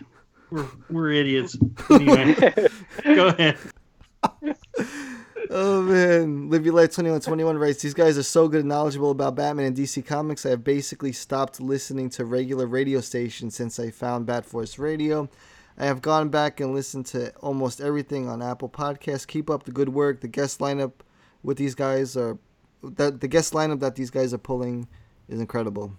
we're, 0.50 0.66
we're 0.90 1.12
idiots. 1.12 1.58
Anyway, 1.90 2.36
go 3.04 3.28
ahead. 3.28 3.58
Oh 5.50 5.82
man, 5.82 6.50
Live 6.50 6.66
Your 6.66 6.74
Life 6.74 6.90
2121 6.90 7.58
writes, 7.58 7.82
These 7.82 7.94
guys 7.94 8.18
are 8.18 8.24
so 8.24 8.48
good 8.48 8.62
and 8.62 8.70
knowledgeable 8.70 9.12
about 9.12 9.36
Batman 9.36 9.68
and 9.68 9.78
DC 9.78 10.06
Comics. 10.06 10.46
I 10.46 10.50
have 10.50 10.64
basically 10.64 11.12
stopped 11.12 11.60
listening 11.62 12.10
to 12.12 12.26
regular 12.26 12.66
radio 12.68 13.00
stations 13.02 13.56
since 13.56 13.80
I 13.80 13.92
found 13.92 14.26
Bat 14.26 14.46
Force 14.46 14.80
Radio. 14.80 15.30
I 15.78 15.86
have 15.86 16.02
gone 16.02 16.30
back 16.30 16.60
and 16.60 16.74
listened 16.74 17.06
to 17.08 17.34
almost 17.38 17.80
everything 17.80 18.28
on 18.28 18.42
Apple 18.42 18.70
Podcasts. 18.70 19.26
Keep 19.26 19.50
up 19.50 19.64
the 19.64 19.72
good 19.72 19.90
work. 19.90 20.22
The 20.22 20.28
guest 20.28 20.60
lineup 20.60 20.94
with 21.42 21.58
these 21.58 21.76
guys 21.76 22.18
are 22.18 22.38
that 22.84 23.22
the 23.22 23.28
guest 23.28 23.54
lineup 23.54 23.80
that 23.80 23.96
these 23.96 24.10
guys 24.10 24.34
are 24.34 24.38
pulling 24.40 24.88
is 25.28 25.40
incredible. 25.40 25.94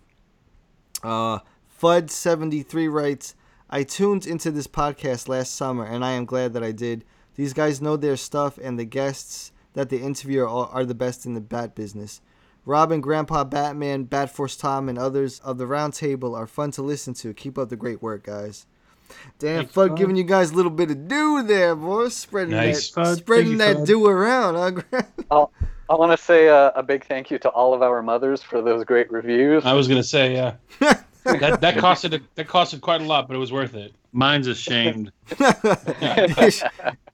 Uh, 1.03 1.38
Fud73 1.80 2.93
writes, 2.93 3.34
I 3.70 3.84
tuned 3.84 4.26
into 4.26 4.51
this 4.51 4.66
podcast 4.66 5.28
last 5.28 5.55
summer 5.55 5.84
and 5.84 6.05
I 6.05 6.12
am 6.12 6.24
glad 6.24 6.53
that 6.53 6.64
I 6.64 6.72
did. 6.72 7.05
These 7.37 7.53
guys 7.53 7.81
know 7.81 7.97
their 7.97 8.16
stuff 8.16 8.59
and 8.59 8.78
the 8.78 8.85
guests 8.85 9.53
that 9.74 9.89
they 9.89 9.99
interview 9.99 10.43
are, 10.43 10.66
are 10.68 10.85
the 10.85 10.95
best 10.95 11.26
in 11.26 11.35
the 11.35 11.41
bat 11.41 11.74
business. 11.74 12.20
Robin, 12.66 13.01
Grandpa 13.01 13.45
Batman, 13.45 14.05
Bat 14.05 14.31
Force 14.31 14.57
Tom, 14.57 14.89
and 14.89 14.99
others 14.99 15.41
of 15.41 15.59
the 15.59 15.66
round 15.66 15.95
table 15.95 16.35
are 16.35 16.47
fun 16.47 16.70
to 16.72 16.83
listen 16.83 17.14
to. 17.14 17.33
Keep 17.33 17.57
up 17.59 17.68
the 17.70 17.76
great 17.76 18.03
work, 18.03 18.24
guys. 18.24 18.66
Damn, 19.39 19.66
Fudd 19.66 19.97
giving 19.97 20.16
you 20.16 20.24
guys 20.24 20.51
a 20.53 20.55
little 20.55 20.70
bit 20.70 20.91
of 20.91 21.09
due 21.09 21.43
there, 21.43 21.74
boy. 21.74 22.09
Spreading 22.09 22.55
Nice. 22.55 22.91
that, 22.91 23.01
Fudd, 23.01 23.16
spreading 23.16 23.59
thank 23.59 23.76
that 23.78 23.83
Fudd. 23.83 23.87
due 23.87 24.07
around, 24.07 24.85
huh, 24.93 25.03
I'll, 25.31 25.53
oh, 25.61 25.66
I 25.89 25.95
want 25.95 26.12
to 26.12 26.24
say 26.24 26.47
a, 26.47 26.68
a 26.70 26.83
big 26.83 27.05
thank 27.07 27.31
you 27.31 27.39
to 27.41 27.49
all 27.49 27.74
of 27.74 27.83
our 27.83 28.03
mothers 28.03 28.43
for 28.43 28.62
those 28.62 28.85
great 28.85 29.11
reviews. 29.11 29.64
I 29.64 29.72
was 29.72 29.89
gonna 29.89 30.05
say, 30.05 30.35
yeah. 30.35 30.55
that 31.24 31.61
that 31.61 31.74
costed 31.76 32.22
that 32.37 32.47
costed 32.47 32.81
quite 32.81 33.01
a 33.01 33.05
lot, 33.05 33.26
but 33.26 33.35
it 33.35 33.41
was 33.41 33.51
worth 33.51 33.74
it. 33.74 33.93
Mine's 34.13 34.47
ashamed. 34.47 35.13
Ish- 36.39 36.63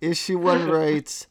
Issue 0.00 0.38
one 0.38 0.68
writes, 0.68 1.26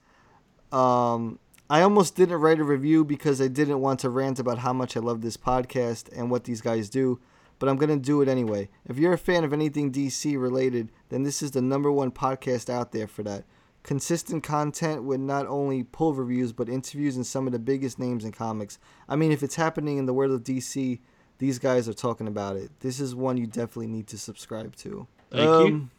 um, 0.72 1.40
I 1.70 1.82
almost 1.82 2.16
didn't 2.16 2.42
write 2.42 2.60
a 2.60 2.64
review 2.64 3.04
because 3.04 3.42
I 3.42 3.48
didn't 3.48 3.82
want 3.82 4.00
to 4.02 4.10
rant 4.10 4.38
about 4.40 4.60
how 4.60 4.74
much 4.74 4.96
I 4.96 5.00
love 5.00 5.22
this 5.22 5.38
podcast 5.38 6.16
and 6.16 6.30
what 6.30 6.44
these 6.44 6.62
guys 6.62 6.90
do, 6.90 7.20
but 7.58 7.68
I'm 7.70 7.78
gonna 7.78 7.98
do 7.98 8.22
it 8.22 8.28
anyway. 8.28 8.70
If 8.86 9.00
you're 9.00 9.14
a 9.14 9.18
fan 9.18 9.44
of 9.44 9.54
anything 9.54 9.92
DC 9.92 10.40
related, 10.40 10.92
then 11.10 11.24
this 11.24 11.42
is 11.42 11.52
the 11.52 11.62
number 11.62 11.92
one 11.92 12.12
podcast 12.12 12.70
out 12.70 12.92
there 12.92 13.08
for 13.08 13.24
that. 13.24 13.46
Consistent 13.82 14.44
content 14.44 15.04
with 15.04 15.20
not 15.20 15.48
only 15.48 15.84
pull 15.84 16.14
reviews 16.14 16.54
but 16.54 16.70
interviews 16.70 17.16
and 17.16 17.26
some 17.26 17.48
of 17.48 17.54
the 17.54 17.60
biggest 17.60 17.98
names 17.98 18.26
in 18.26 18.32
comics. 18.32 18.78
I 19.08 19.16
mean, 19.16 19.32
if 19.32 19.42
it's 19.42 19.56
happening 19.56 19.98
in 19.98 20.06
the 20.06 20.14
world 20.14 20.32
of 20.34 20.44
DC, 20.44 21.00
these 21.38 21.60
guys 21.60 21.90
are 21.90 21.94
talking 21.94 22.28
about 22.28 22.56
it. 22.58 22.72
This 22.80 23.00
is 23.00 23.16
one 23.16 23.38
you 23.38 23.48
definitely 23.48 23.88
need 23.88 24.08
to 24.08 24.18
subscribe 24.18 24.76
to. 24.78 25.08
Thank 25.36 25.50
you. 25.50 25.66
you. 25.68 25.74
Um, 25.74 25.92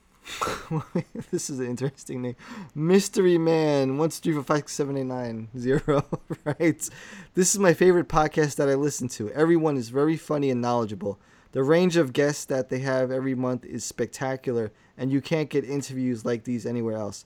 this 1.31 1.49
is 1.51 1.61
an 1.61 1.67
interesting 1.67 2.23
name. 2.23 2.37
Mystery 2.75 3.39
Man 3.39 3.97
one 3.97 4.11
three 4.11 4.33
four 4.33 4.43
five 4.43 4.59
six 4.59 4.73
seven 4.73 4.97
eight 4.97 5.05
nine 5.05 5.49
zero. 5.59 6.05
Right. 6.45 6.89
This 7.35 7.55
is 7.55 7.59
my 7.59 7.75
favorite 7.75 8.09
podcast 8.09 8.57
that 8.57 8.69
I 8.69 8.75
listen 8.75 9.09
to. 9.11 9.31
Everyone 9.31 9.77
is 9.77 9.89
very 9.91 10.17
funny 10.17 10.51
and 10.51 10.61
knowledgeable. 10.61 11.19
The 11.53 11.63
range 11.63 11.97
of 11.97 12.13
guests 12.13 12.45
that 12.47 12.69
they 12.69 12.81
have 12.81 13.11
every 13.11 13.35
month 13.35 13.65
is 13.65 13.85
spectacular, 13.85 14.73
and 14.99 15.11
you 15.13 15.21
can't 15.21 15.49
get 15.49 15.65
interviews 15.65 16.25
like 16.25 16.45
these 16.45 16.67
anywhere 16.67 16.97
else. 16.97 17.25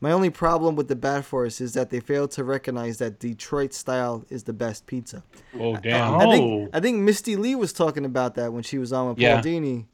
My 0.00 0.12
only 0.12 0.30
problem 0.30 0.76
with 0.76 0.88
the 0.88 0.96
Bat 0.96 1.24
Force 1.24 1.60
is 1.60 1.72
that 1.72 1.90
they 1.90 2.00
fail 2.00 2.28
to 2.28 2.44
recognize 2.44 2.98
that 2.98 3.18
Detroit 3.18 3.72
style 3.72 4.24
is 4.28 4.44
the 4.44 4.52
best 4.52 4.86
pizza. 4.86 5.24
Oh 5.58 5.76
damn. 5.76 6.14
I 6.14 6.24
think 6.30 6.70
oh. 6.72 6.76
I 6.76 6.80
think 6.80 6.98
Misty 6.98 7.34
Lee 7.36 7.54
was 7.54 7.72
talking 7.72 8.04
about 8.04 8.34
that 8.36 8.52
when 8.52 8.62
she 8.62 8.78
was 8.78 8.92
on 8.92 9.08
with 9.08 9.18
Yeah. 9.18 9.36
Paul 9.36 9.44
Dini. 9.44 9.84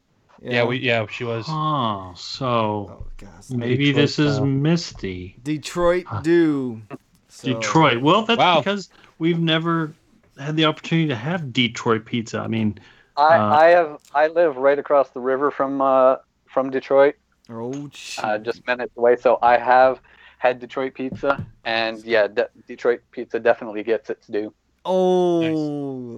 You 0.42 0.50
Yeah, 0.52 0.64
we 0.64 0.78
yeah 0.78 1.06
she 1.06 1.24
was. 1.24 1.44
Oh, 1.48 2.12
so 2.16 2.46
Oh, 2.48 3.06
God. 3.18 3.30
maybe 3.50 3.86
Detroit 3.86 4.02
this 4.02 4.18
is 4.18 4.34
style. 4.36 4.46
Misty. 4.46 5.36
Detroit 5.42 6.04
do. 6.22 6.82
So- 7.28 7.48
Detroit. 7.54 8.02
Well, 8.02 8.22
that's 8.24 8.38
Wow. 8.38 8.58
because 8.60 8.90
we've 9.18 9.40
never 9.40 9.92
had 10.38 10.56
the 10.56 10.64
opportunity 10.66 11.08
to 11.08 11.16
have 11.16 11.52
Detroit 11.52 12.04
pizza. 12.04 12.38
I 12.40 12.46
mean, 12.48 12.78
I, 13.16 13.36
Uh, 13.38 13.54
I 13.54 13.66
have 13.68 13.98
I 14.14 14.26
live 14.28 14.56
right 14.56 14.78
across 14.78 15.10
the 15.10 15.20
river 15.20 15.50
from 15.50 15.80
uh, 15.82 16.16
from 16.46 16.70
Detroit, 16.70 17.14
Oh 17.50 17.88
shit. 17.92 18.24
uh, 18.24 18.38
just 18.38 18.66
minutes 18.66 18.96
away. 18.96 19.16
So 19.16 19.38
I 19.42 19.56
have 19.58 20.00
had 20.38 20.58
Detroit 20.60 20.94
pizza, 20.94 21.44
and 21.64 22.02
yeah, 22.04 22.26
de- 22.26 22.48
Detroit 22.66 23.00
pizza 23.10 23.38
definitely 23.38 23.82
gets 23.82 24.10
its 24.10 24.26
due. 24.26 24.52
Oh, 24.84 25.38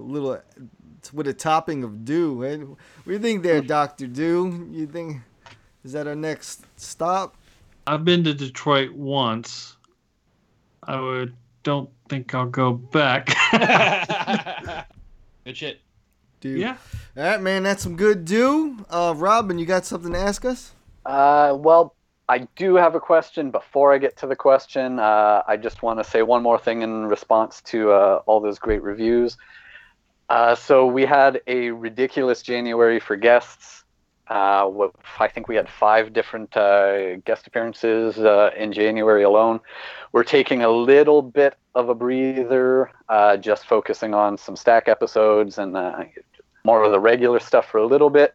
little 0.07 0.39
with 1.13 1.27
a 1.27 1.33
topping 1.33 1.83
of 1.83 2.05
dew. 2.05 2.43
eh? 2.45 2.57
What 2.57 2.77
do 3.05 3.11
you 3.11 3.19
think 3.19 3.43
there, 3.43 3.61
Doctor 3.61 4.07
Dew? 4.07 4.67
You 4.71 4.87
think 4.87 5.17
is 5.83 5.91
that 5.93 6.07
our 6.07 6.15
next 6.15 6.65
stop? 6.79 7.35
I've 7.87 8.03
been 8.03 8.23
to 8.23 8.33
Detroit 8.33 8.93
once. 8.93 9.77
I 10.83 10.99
would 10.99 11.35
don't 11.63 11.89
think 12.09 12.33
I'll 12.33 12.45
go 12.45 12.73
back. 12.73 13.27
Good 15.45 15.57
shit. 15.57 15.81
Dew. 16.41 16.57
yeah. 16.57 16.77
All 17.17 17.23
right, 17.23 17.41
man. 17.41 17.63
That's 17.63 17.83
some 17.83 17.95
good 17.95 18.25
dew. 18.25 18.85
Uh, 18.89 19.13
Robin, 19.15 19.57
you 19.57 19.65
got 19.65 19.85
something 19.85 20.11
to 20.13 20.19
ask 20.19 20.43
us? 20.45 20.73
Uh, 21.05 21.55
well, 21.57 21.95
I 22.27 22.47
do 22.55 22.75
have 22.75 22.95
a 22.95 22.99
question. 22.99 23.51
Before 23.51 23.93
I 23.93 23.97
get 23.99 24.17
to 24.17 24.27
the 24.27 24.35
question, 24.35 24.99
uh, 24.99 25.43
I 25.47 25.57
just 25.57 25.83
want 25.83 25.99
to 25.99 26.03
say 26.03 26.23
one 26.23 26.43
more 26.43 26.57
thing 26.59 26.81
in 26.81 27.05
response 27.05 27.61
to 27.63 27.91
uh, 27.91 28.21
all 28.25 28.39
those 28.39 28.59
great 28.59 28.81
reviews. 28.83 29.37
Uh, 30.29 30.55
so 30.55 30.87
we 30.87 31.05
had 31.05 31.41
a 31.47 31.69
ridiculous 31.71 32.41
January 32.41 32.99
for 32.99 33.15
guests. 33.15 33.83
Uh, 34.27 34.65
what, 34.65 34.91
I 35.19 35.27
think 35.27 35.47
we 35.47 35.55
had 35.55 35.69
five 35.69 36.11
different 36.11 36.57
uh, 36.57 37.17
guest 37.17 37.45
appearances 37.45 38.17
uh, 38.17 38.49
in 38.57 38.73
January 38.73 39.21
alone. 39.21 39.59
We're 40.13 40.23
taking 40.23 40.63
a 40.63 40.69
little 40.69 41.21
bit 41.21 41.55
of 41.75 41.89
a 41.89 41.95
breather, 41.95 42.89
uh, 43.07 43.37
just 43.37 43.67
focusing 43.67 44.15
on 44.15 44.37
some 44.37 44.55
stack 44.55 44.87
episodes 44.87 45.59
and 45.59 45.77
uh, 45.77 46.05
more 46.63 46.83
of 46.83 46.91
the 46.91 46.99
regular 46.99 47.39
stuff 47.39 47.69
for 47.69 47.77
a 47.77 47.85
little 47.85 48.09
bit. 48.09 48.33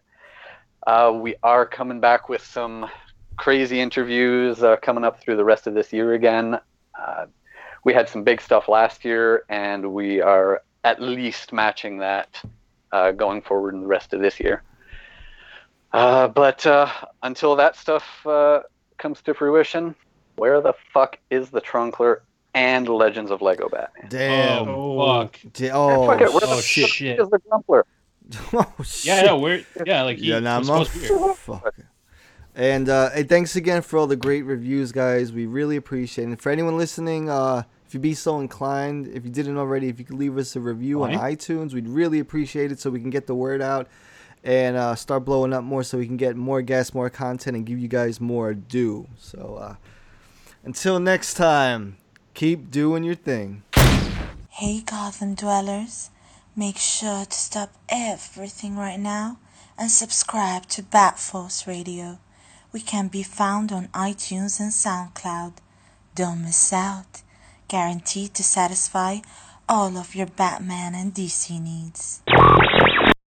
We 0.87 1.35
are 1.43 1.67
coming 1.67 1.99
back 1.99 2.29
with 2.29 2.45
some 2.45 2.89
crazy 3.37 3.81
interviews 3.81 4.63
coming 4.83 5.03
up 5.03 5.21
through 5.21 5.37
the 5.37 5.45
rest 5.45 5.67
of 5.67 5.75
this 5.75 5.93
year 5.93 6.15
again. 6.15 6.61
We 7.83 7.95
had 7.95 8.09
some 8.09 8.23
big 8.23 8.41
stuff 8.41 8.69
last 8.69 9.05
year, 9.05 9.45
and 9.49 9.93
we 9.93 10.21
are 10.21 10.63
at 10.85 11.01
least 11.01 11.53
matching 11.53 11.99
that 11.99 12.41
uh, 12.93 13.13
going 13.13 13.43
forward 13.43 13.75
in 13.75 13.83
the 13.83 13.87
rest 13.87 14.13
of 14.13 14.21
this 14.21 14.41
year. 14.41 14.63
Uh, 15.93 16.29
but 16.29 16.65
uh, 16.67 16.89
until 17.23 17.57
that 17.57 17.77
stuff 17.77 18.05
uh, 18.27 18.61
comes 18.99 19.21
to 19.23 19.35
fruition, 19.35 19.95
where 20.37 20.61
the 20.61 20.73
fuck 20.93 21.19
is 21.31 21.51
the 21.51 21.61
Trunkler 21.61 22.21
and 22.55 22.89
Legends 22.89 23.31
of 23.31 23.43
Lego 23.43 23.69
Batman? 23.69 24.09
Damn. 24.09 24.69
Oh, 24.69 25.23
fuck. 25.23 25.39
Da- 25.53 25.71
oh, 25.73 26.07
Fuck 26.07 26.21
it, 26.21 26.33
where 26.33 26.41
oh, 26.45 26.57
the 26.57 26.63
shit. 26.63 27.17
fuck 27.17 27.25
is 27.25 27.31
the 27.31 27.39
Grumpler? 27.39 27.87
oh, 28.53 28.75
shit. 28.85 29.05
Yeah, 29.07 29.23
no, 29.23 29.39
we're 29.39 29.65
yeah, 29.85 30.03
like 30.03 30.19
he 30.19 30.29
Yeah, 30.29 30.39
nah, 30.39 30.59
was 30.59 30.71
I'm 30.71 30.85
supposed 30.85 31.09
to 31.09 31.15
be 31.15 31.23
here. 31.23 31.35
Fuck. 31.35 31.75
And 32.55 32.89
uh, 32.89 33.11
hey, 33.11 33.23
thanks 33.23 33.57
again 33.57 33.83
for 33.83 33.99
all 33.99 34.07
the 34.07 34.17
great 34.17 34.43
reviews, 34.43 34.93
guys. 34.93 35.33
We 35.33 35.47
really 35.47 35.77
appreciate 35.77 36.25
it. 36.25 36.29
And 36.29 36.41
for 36.41 36.51
anyone 36.51 36.77
listening, 36.77 37.31
uh, 37.31 37.63
if 37.91 37.95
you'd 37.95 38.03
be 38.03 38.15
so 38.15 38.39
inclined, 38.39 39.09
if 39.09 39.25
you 39.25 39.33
didn't 39.33 39.57
already, 39.57 39.89
if 39.89 39.99
you 39.99 40.05
could 40.05 40.17
leave 40.17 40.39
us 40.39 40.55
a 40.55 40.61
review 40.61 41.03
on 41.03 41.11
iTunes, 41.11 41.75
we'd 41.75 41.89
really 41.89 42.21
appreciate 42.21 42.71
it 42.71 42.79
so 42.79 42.89
we 42.89 43.01
can 43.01 43.11
get 43.11 43.27
the 43.27 43.35
word 43.35 43.61
out 43.61 43.89
and 44.45 44.77
uh, 44.77 44.95
start 44.95 45.25
blowing 45.25 45.53
up 45.53 45.65
more 45.65 45.83
so 45.83 45.99
we 45.99 46.07
can 46.07 46.17
get 46.17 46.37
more 46.37 46.63
guests, 46.63 46.95
more 46.95 47.11
content, 47.11 47.57
and 47.57 47.67
give 47.67 47.81
you 47.81 47.89
guys 47.89 48.21
more 48.21 48.55
due. 48.55 49.09
So 49.19 49.57
uh, 49.61 49.75
until 50.63 51.01
next 51.01 51.35
time, 51.35 51.97
keep 52.33 52.71
doing 52.71 53.03
your 53.03 53.17
thing. 53.17 53.65
Hey 54.51 54.83
Gotham 54.83 55.35
dwellers, 55.35 56.11
make 56.55 56.77
sure 56.77 57.25
to 57.25 57.37
stop 57.37 57.73
everything 57.89 58.77
right 58.77 59.01
now 59.01 59.41
and 59.77 59.91
subscribe 59.91 60.67
to 60.67 60.85
Batforce 60.85 61.67
Radio. 61.67 62.21
We 62.71 62.83
can 62.83 63.09
be 63.09 63.25
found 63.25 63.73
on 63.73 63.89
iTunes 63.89 64.61
and 64.61 64.71
SoundCloud. 64.71 65.55
Don't 66.15 66.45
miss 66.45 66.73
out. 66.73 67.23
Guaranteed 67.71 68.35
to 68.35 68.43
satisfy 68.43 69.19
all 69.69 69.97
of 69.97 70.17
your 70.17 70.27
Batman 70.27 70.97
and 70.97 71.15
DC 71.15 71.63
needs. 71.63 72.21